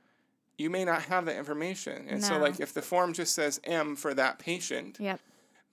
You 0.59 0.71
may 0.71 0.85
not 0.85 1.03
have 1.03 1.25
that 1.27 1.37
information. 1.37 2.07
And 2.09 2.23
so 2.23 2.39
like 2.39 2.61
if 2.61 2.73
the 2.73 2.83
form 2.83 3.13
just 3.13 3.35
says 3.35 3.61
M 3.65 3.97
for 3.97 4.15
that 4.15 4.39
patient, 4.39 4.99
Yep. 5.01 5.21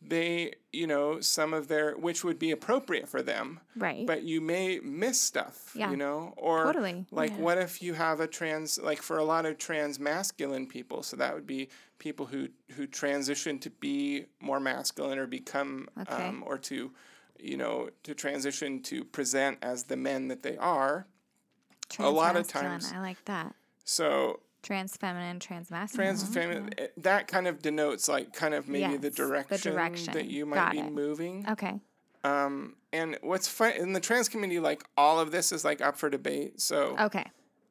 they 0.02 0.54
you 0.74 0.88
know 0.88 1.20
some 1.22 1.54
of 1.54 1.68
their 1.68 1.96
which 1.96 2.24
would 2.24 2.40
be 2.40 2.50
appropriate 2.50 3.08
for 3.08 3.22
them 3.22 3.60
Right. 3.76 4.08
but 4.08 4.24
you 4.24 4.42
may 4.42 4.80
miss 4.80 5.22
stuff 5.22 5.72
Yeah. 5.76 5.92
you 5.92 5.98
know 5.98 6.34
or 6.38 6.64
Totally. 6.64 7.06
like 7.12 7.30
Yeah. 7.32 7.38
what 7.38 7.58
if 7.60 7.84
you 7.84 7.94
have 7.94 8.20
a 8.20 8.26
trans 8.28 8.80
like 8.80 9.00
for 9.04 9.18
a 9.20 9.24
lot 9.24 9.46
of 9.46 9.60
trans 9.60 10.00
masculine 10.00 10.66
people 10.66 11.04
so 11.04 11.16
that 11.18 11.36
would 11.36 11.46
be 11.46 11.70
people 12.00 12.26
who 12.26 12.48
who 12.72 12.88
transition 12.88 13.60
to 13.60 13.70
be 13.70 14.26
more 14.40 14.60
masculine 14.60 15.20
or 15.20 15.28
become 15.28 15.88
Okay. 16.00 16.30
um, 16.30 16.44
or 16.48 16.58
to 16.58 16.92
you 17.40 17.58
know 17.58 17.90
to 18.02 18.16
transition 18.16 18.82
to 18.82 19.04
present 19.04 19.60
as 19.62 19.84
the 19.84 19.98
men 19.98 20.30
that 20.30 20.42
they 20.42 20.58
are 20.58 21.06
a 22.00 22.10
lot 22.10 22.36
of 22.38 22.48
times- 22.48 22.92
I 22.92 23.00
like 23.02 23.24
that. 23.26 23.54
so 23.84 24.40
Trans 24.64 24.96
feminine, 24.96 25.40
trans 25.40 25.72
masculine. 25.72 26.16
trans 26.16 26.36
femi- 26.36 26.74
eh, 26.80 26.88
that 26.98 27.28
kind 27.28 27.48
of 27.48 27.62
denotes 27.62 28.08
like 28.08 28.32
kind 28.34 28.54
of 28.54 28.68
maybe 28.70 28.98
the 28.98 29.08
Yes, 29.08 29.16
the 29.16 29.24
direction, 29.26 29.72
direction. 29.74 30.14
that 30.14 30.26
you 30.28 30.46
might 30.46 30.56
Got 30.58 30.72
be 30.74 30.80
it. 30.80 30.92
moving 30.92 31.46
Okay. 31.50 31.80
um, 32.24 32.76
and 32.94 33.18
what's 33.22 33.48
fun 33.48 33.74
in 33.74 33.94
the 33.94 34.00
trans 34.00 34.30
community, 34.30 34.60
like 34.60 34.84
all 34.96 35.20
of 35.20 35.32
this 35.32 35.52
is 35.52 35.66
like 35.66 35.82
up 35.82 35.98
for 35.98 36.10
debate. 36.10 36.62
So 36.62 36.96
Okay. 37.00 37.26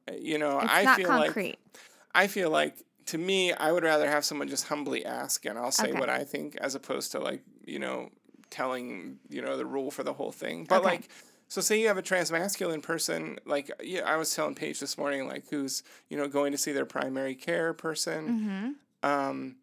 uh, 0.08 0.14
you 0.18 0.38
know, 0.38 0.58
It's 0.58 0.72
I 0.72 0.96
feel 0.96 1.08
concrete. 1.08 1.58
like 1.60 1.80
I 2.14 2.26
feel 2.26 2.50
like 2.50 2.74
to 3.06 3.18
me, 3.18 3.52
I 3.52 3.70
would 3.70 3.84
rather 3.84 4.08
have 4.08 4.24
someone 4.24 4.48
just 4.48 4.66
humbly 4.66 5.04
ask, 5.06 5.44
and 5.46 5.56
I'll 5.58 5.70
say 5.70 5.90
Okay. 5.90 5.98
what 6.00 6.08
I 6.10 6.24
think, 6.24 6.56
as 6.56 6.74
opposed 6.74 7.12
to 7.12 7.20
like 7.20 7.42
you 7.64 7.78
know 7.78 8.10
telling 8.50 9.18
you 9.28 9.42
know 9.42 9.56
the 9.56 9.66
rule 9.66 9.92
for 9.92 10.02
the 10.02 10.12
whole 10.12 10.32
thing. 10.32 10.64
But 10.64 10.78
Okay. 10.78 10.90
like, 10.96 11.08
so 11.50 11.60
say 11.60 11.80
you 11.80 11.88
have 11.88 11.98
a 11.98 12.02
transmasculine 12.02 12.80
person, 12.80 13.36
like 13.44 13.72
yeah, 13.82 14.02
I 14.02 14.16
was 14.16 14.32
telling 14.32 14.54
Paige 14.54 14.78
this 14.78 14.96
morning, 14.96 15.26
like 15.26 15.48
who's 15.50 15.82
you 16.08 16.16
know 16.16 16.28
going 16.28 16.52
to 16.52 16.58
see 16.58 16.70
their 16.70 16.86
primary 16.86 17.34
care 17.34 17.74
person 17.74 18.76
mm-hmm. 19.02 19.10
um, 19.10 19.56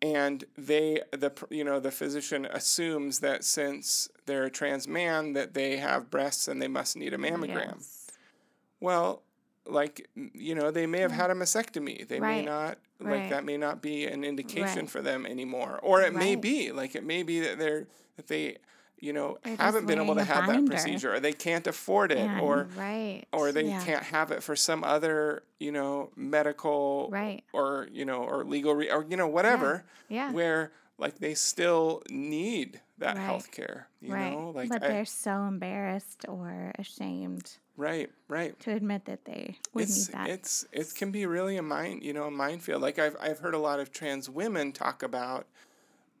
and 0.00 0.44
they 0.56 1.02
the 1.10 1.30
you 1.50 1.62
know 1.62 1.80
the 1.80 1.90
physician 1.90 2.46
assumes 2.46 3.18
that 3.18 3.44
since 3.44 4.08
they're 4.24 4.44
a 4.44 4.50
trans 4.50 4.88
man 4.88 5.34
that 5.34 5.52
they 5.52 5.76
have 5.76 6.10
breasts 6.10 6.48
and 6.48 6.62
they 6.62 6.68
must 6.68 6.96
need 6.96 7.12
a 7.12 7.18
mammogram. 7.18 7.74
Yes. 7.76 8.10
Well, 8.80 9.22
like 9.66 10.08
you 10.14 10.54
know 10.54 10.70
they 10.70 10.86
may 10.86 11.00
have 11.00 11.12
had 11.12 11.30
a 11.30 11.34
mastectomy. 11.34 12.08
They 12.08 12.20
may 12.20 12.42
not 12.42 12.78
like 13.00 13.20
Right. 13.20 13.30
that 13.30 13.44
may 13.44 13.58
not 13.58 13.82
be 13.82 14.06
an 14.06 14.24
indication 14.24 14.80
Right. 14.80 14.90
for 14.90 15.02
them 15.02 15.26
anymore, 15.26 15.78
or 15.82 16.00
it 16.00 16.14
may 16.14 16.36
be 16.36 16.72
like 16.72 16.94
it 16.94 17.04
may 17.04 17.22
be 17.22 17.40
that 17.40 17.58
they're 17.58 17.86
that 18.16 18.28
they 18.28 18.56
you 19.00 19.12
know 19.12 19.38
haven't 19.58 19.86
been 19.86 20.00
able 20.00 20.14
to 20.14 20.24
have 20.24 20.46
that 20.46 20.64
procedure 20.66 21.12
or 21.14 21.20
they 21.20 21.32
can't 21.32 21.66
afford 21.66 22.10
it 22.12 22.18
And- 22.18 22.40
or 22.40 22.68
Right. 22.76 23.24
or 23.32 23.52
they 23.52 23.64
Yeah. 23.66 23.84
can't 23.84 24.02
have 24.04 24.30
it 24.30 24.42
for 24.42 24.56
some 24.56 24.82
other 24.84 25.42
you 25.58 25.72
know 25.72 26.10
medical 26.16 27.08
Right. 27.10 27.42
or 27.52 27.88
you 27.92 28.04
know 28.04 28.22
or 28.24 28.44
legal 28.44 28.74
re- 28.74 28.90
or 28.90 29.04
you 29.08 29.16
know 29.16 29.28
whatever 29.28 29.84
Yeah. 30.08 30.30
where 30.32 30.72
like 30.96 31.18
they 31.18 31.34
still 31.34 32.02
need 32.08 32.80
that 32.98 33.16
Right. 33.16 33.24
health 33.24 33.50
care 33.50 33.88
you 34.00 34.14
Right. 34.14 34.30
know 34.32 34.50
like 34.54 34.68
but 34.68 34.82
I, 34.84 34.88
they're 34.88 35.04
so 35.04 35.42
embarrassed 35.44 36.24
or 36.28 36.72
ashamed 36.78 37.58
right 37.76 38.10
right 38.28 38.58
to 38.60 38.70
admit 38.72 39.04
that 39.06 39.24
they 39.24 39.58
would 39.74 39.84
it's 39.84 40.08
need 40.08 40.14
that. 40.16 40.28
it's 40.30 40.64
it 40.72 40.94
can 40.94 41.10
be 41.10 41.26
really 41.26 41.56
a 41.56 41.62
mind 41.62 42.04
you 42.04 42.12
know 42.12 42.24
a 42.24 42.30
minefield 42.30 42.80
like 42.80 42.98
i've 43.00 43.16
i've 43.20 43.40
heard 43.40 43.52
a 43.54 43.58
lot 43.58 43.80
of 43.80 43.90
trans 43.92 44.30
women 44.30 44.70
talk 44.72 45.02
about 45.02 45.46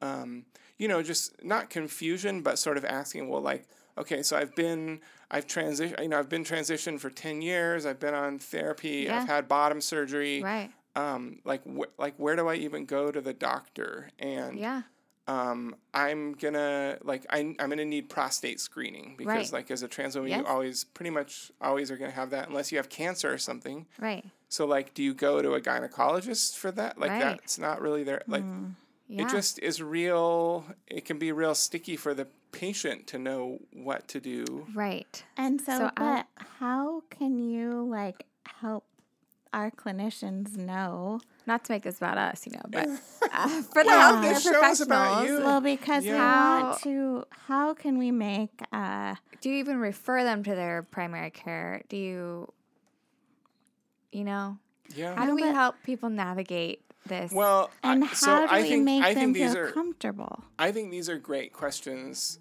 um, 0.02 0.44
you 0.78 0.88
know, 0.88 1.02
just 1.02 1.42
not 1.44 1.70
confusion, 1.70 2.40
but 2.42 2.58
sort 2.58 2.76
of 2.76 2.84
asking, 2.84 3.28
well, 3.28 3.40
like, 3.40 3.66
okay, 3.96 4.22
so 4.22 4.36
I've 4.36 4.54
been, 4.56 5.00
I've 5.30 5.46
transitioned, 5.46 6.02
you 6.02 6.08
know, 6.08 6.18
I've 6.18 6.28
been 6.28 6.44
transitioned 6.44 7.00
for 7.00 7.10
10 7.10 7.42
years. 7.42 7.86
I've 7.86 8.00
been 8.00 8.14
on 8.14 8.38
therapy. 8.38 9.04
Yeah. 9.06 9.20
I've 9.22 9.28
had 9.28 9.48
bottom 9.48 9.80
surgery. 9.80 10.42
Right. 10.42 10.70
Um, 10.96 11.40
like, 11.44 11.62
wh- 11.64 11.98
like, 11.98 12.14
where 12.18 12.36
do 12.36 12.48
I 12.48 12.54
even 12.56 12.86
go 12.86 13.10
to 13.10 13.20
the 13.20 13.32
doctor? 13.32 14.10
And 14.18 14.58
Yeah. 14.58 14.82
um, 15.26 15.74
I'm 15.94 16.34
gonna 16.34 16.98
like 17.02 17.24
I, 17.30 17.38
I'm 17.58 17.70
gonna 17.70 17.84
need 17.84 18.08
prostate 18.10 18.60
screening 18.60 19.14
because 19.16 19.26
Right. 19.26 19.52
like 19.52 19.70
as 19.70 19.82
a 19.82 19.88
trans 19.88 20.14
woman 20.16 20.30
Yes. 20.30 20.40
you 20.40 20.46
always 20.46 20.84
pretty 20.84 21.10
much 21.10 21.50
always 21.60 21.90
are 21.90 21.96
gonna 21.96 22.10
have 22.12 22.30
that 22.30 22.48
unless 22.48 22.70
you 22.70 22.78
have 22.78 22.88
cancer 22.90 23.32
or 23.32 23.38
something. 23.38 23.86
Right. 23.98 24.24
So 24.50 24.66
like, 24.66 24.92
do 24.94 25.02
you 25.02 25.14
go 25.14 25.40
to 25.42 25.54
a 25.54 25.60
gynecologist 25.60 26.56
for 26.56 26.70
that? 26.72 26.98
Like 26.98 27.10
Right. 27.10 27.20
that's 27.20 27.58
not 27.58 27.80
really 27.80 28.04
there. 28.04 28.22
Like 28.26 28.44
Yeah. 29.08 29.22
it 29.26 29.30
just 29.30 29.58
is 29.58 29.82
real. 29.82 30.64
It 30.86 31.04
can 31.04 31.18
be 31.18 31.30
real 31.32 31.54
sticky 31.54 31.96
for 31.96 32.14
the 32.14 32.26
patient 32.52 33.06
to 33.08 33.18
know 33.18 33.58
what 33.72 34.08
to 34.08 34.20
do. 34.20 34.66
right. 34.74 35.22
And 35.36 35.60
so, 35.60 35.78
So 35.78 35.90
I- 35.96 36.24
but 36.24 36.26
how 36.60 37.02
can 37.10 37.38
you 37.38 37.84
like 37.88 38.26
help 38.46 38.84
our 39.52 39.70
clinicians 39.70 40.56
know? 40.56 41.20
Not 41.46 41.64
to 41.64 41.72
make 41.72 41.82
this 41.82 41.98
about 41.98 42.16
us, 42.16 42.46
you 42.46 42.52
know, 42.52 42.62
but 42.70 42.88
uh, 43.32 43.62
for 43.62 43.82
the 43.84 43.88
Well, 43.90 44.14
healthcare 44.14 44.22
this 44.22 44.46
about 44.46 44.60
professionals, 44.60 45.28
you. 45.28 45.38
Well, 45.44 45.60
because 45.60 46.04
we 46.04 46.10
Yeah. 46.10 46.62
want 46.62 46.80
to. 46.82 47.24
How 47.30 47.74
can 47.74 47.98
we 47.98 48.10
make? 48.10 48.50
Uh, 48.72 49.16
do 49.42 49.50
you 49.50 49.56
even 49.56 49.78
refer 49.78 50.24
them 50.24 50.42
to 50.44 50.54
their 50.54 50.82
primary 50.82 51.30
care? 51.30 51.82
Do 51.90 51.96
you, 51.98 52.52
you 54.12 54.24
know, 54.24 54.58
Yeah. 54.94 55.14
how 55.14 55.26
do 55.26 55.34
we 55.34 55.42
help 55.42 55.76
people 55.82 56.08
navigate 56.08 56.80
this? 57.06 57.32
well, 57.32 57.70
and 57.82 58.04
I, 58.04 58.06
how 58.06 58.14
so 58.14 58.46
do 58.46 58.52
I 58.52 58.62
we 58.62 58.68
think 58.68 58.84
make 58.84 59.02
I 59.02 59.14
them 59.14 59.32
these 59.32 59.52
feel 59.52 59.62
are 59.62 59.70
comfortable? 59.70 60.44
I 60.58 60.72
think 60.72 60.90
these 60.90 61.08
are 61.08 61.18
great 61.18 61.52
questions. 61.52 62.38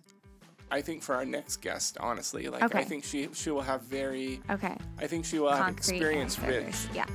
I 0.71 0.81
think 0.81 1.03
for 1.03 1.13
our 1.15 1.25
next 1.25 1.57
guest, 1.61 1.97
honestly, 1.99 2.47
like 2.47 2.75
I 2.75 2.83
think 2.83 3.03
she 3.03 3.29
she 3.33 3.51
will 3.51 3.61
have 3.61 3.83
very 3.83 4.41
okay. 4.49 4.75
I 4.97 5.07
think 5.07 5.25
she 5.25 5.39
will 5.39 5.51
have 5.51 5.71
experience 5.71 6.39
answers. 6.39 6.87
rich. 6.87 6.95
Yeah. 6.95 7.05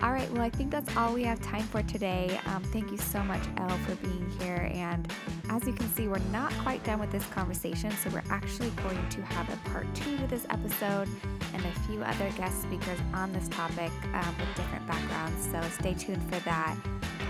All 0.00 0.12
right. 0.12 0.30
Well, 0.30 0.42
I 0.42 0.50
think 0.50 0.70
that's 0.70 0.96
all 0.96 1.12
we 1.12 1.24
have 1.24 1.40
time 1.42 1.64
for 1.64 1.82
today. 1.82 2.40
Um, 2.46 2.62
thank 2.64 2.92
you 2.92 2.96
so 2.96 3.20
much, 3.24 3.42
Elle, 3.56 3.76
for 3.78 3.96
being 3.96 4.30
here. 4.38 4.70
And 4.72 5.12
as 5.50 5.66
you 5.66 5.72
can 5.72 5.88
see, 5.94 6.06
we're 6.06 6.18
not 6.30 6.52
quite 6.58 6.84
done 6.84 7.00
with 7.00 7.10
this 7.10 7.26
conversation. 7.26 7.90
So 7.90 8.10
we're 8.10 8.22
actually 8.30 8.70
going 8.70 9.08
to 9.08 9.22
have 9.22 9.52
a 9.52 9.56
part 9.70 9.92
two 9.96 10.16
to 10.18 10.26
this 10.28 10.46
episode 10.50 11.08
and 11.54 11.64
a 11.64 11.72
few 11.80 12.02
other 12.02 12.30
guest 12.36 12.62
speakers 12.62 12.98
on 13.14 13.32
this 13.32 13.48
topic 13.48 13.92
um, 14.14 14.34
with 14.38 14.54
different 14.56 14.86
backgrounds. 14.86 15.48
So 15.50 15.60
stay 15.80 15.94
tuned 15.94 16.22
for 16.32 16.40
that. 16.40 16.76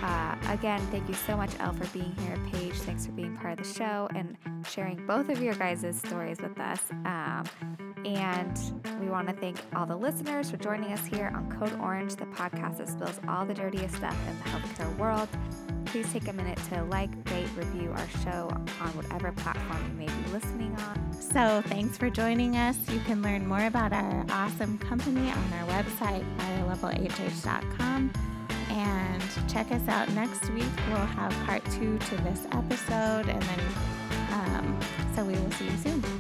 Uh, 0.02 0.36
again, 0.52 0.80
thank 0.92 1.08
you 1.08 1.14
so 1.14 1.36
much, 1.36 1.50
Elle, 1.58 1.72
for 1.72 1.86
being 1.86 2.14
here. 2.20 2.38
Paige, 2.52 2.74
thanks 2.74 3.06
for 3.06 3.12
being 3.12 3.36
part 3.36 3.58
of 3.58 3.66
the 3.66 3.74
show 3.74 4.08
and 4.14 4.36
sharing 4.66 5.04
both 5.06 5.28
of 5.28 5.42
your 5.42 5.54
guys' 5.54 6.00
stories 6.04 6.40
with 6.40 6.58
us. 6.60 6.82
Um, 7.04 7.44
and 8.04 8.58
we 9.00 9.08
want 9.08 9.26
to 9.28 9.34
thank 9.34 9.58
all 9.74 9.86
the 9.86 9.96
listeners 9.96 10.50
for 10.50 10.56
joining 10.56 10.92
us 10.92 11.04
here 11.04 11.32
on 11.34 11.50
Code 11.50 11.76
Orange, 11.80 12.14
the 12.14 12.26
podcast 12.26 12.78
that 12.78 12.88
spills 12.88 13.20
all 13.28 13.44
the 13.44 13.54
dirtiest 13.54 13.96
stuff 13.96 14.16
in 14.28 14.38
the 14.38 14.44
healthcare 14.44 14.96
world. 14.98 15.28
Please 15.88 16.12
take 16.12 16.28
a 16.28 16.32
minute 16.34 16.58
to 16.68 16.82
like, 16.84 17.08
rate, 17.30 17.48
review 17.56 17.90
our 17.92 18.08
show 18.22 18.50
on 18.80 18.88
whatever 18.90 19.32
platform 19.32 19.82
you 19.90 20.06
may 20.06 20.06
be 20.06 20.30
listening 20.32 20.76
on. 20.76 21.12
So, 21.14 21.62
thanks 21.66 21.96
for 21.96 22.10
joining 22.10 22.56
us. 22.56 22.76
You 22.90 23.00
can 23.00 23.22
learn 23.22 23.46
more 23.46 23.64
about 23.64 23.94
our 23.94 24.26
awesome 24.30 24.76
company 24.78 25.30
on 25.30 25.52
our 25.54 25.66
website, 25.66 26.24
higherlevelhh.com. 26.36 28.12
And 28.70 29.22
check 29.48 29.72
us 29.72 29.88
out 29.88 30.10
next 30.10 30.50
week. 30.50 30.64
We'll 30.88 30.98
have 30.98 31.32
part 31.46 31.64
two 31.70 31.98
to 31.98 32.16
this 32.18 32.46
episode. 32.52 33.28
And 33.28 33.42
then, 33.42 33.60
um, 34.32 34.80
so 35.16 35.24
we 35.24 35.32
will 35.32 35.50
see 35.52 35.64
you 35.64 35.76
soon. 35.78 36.17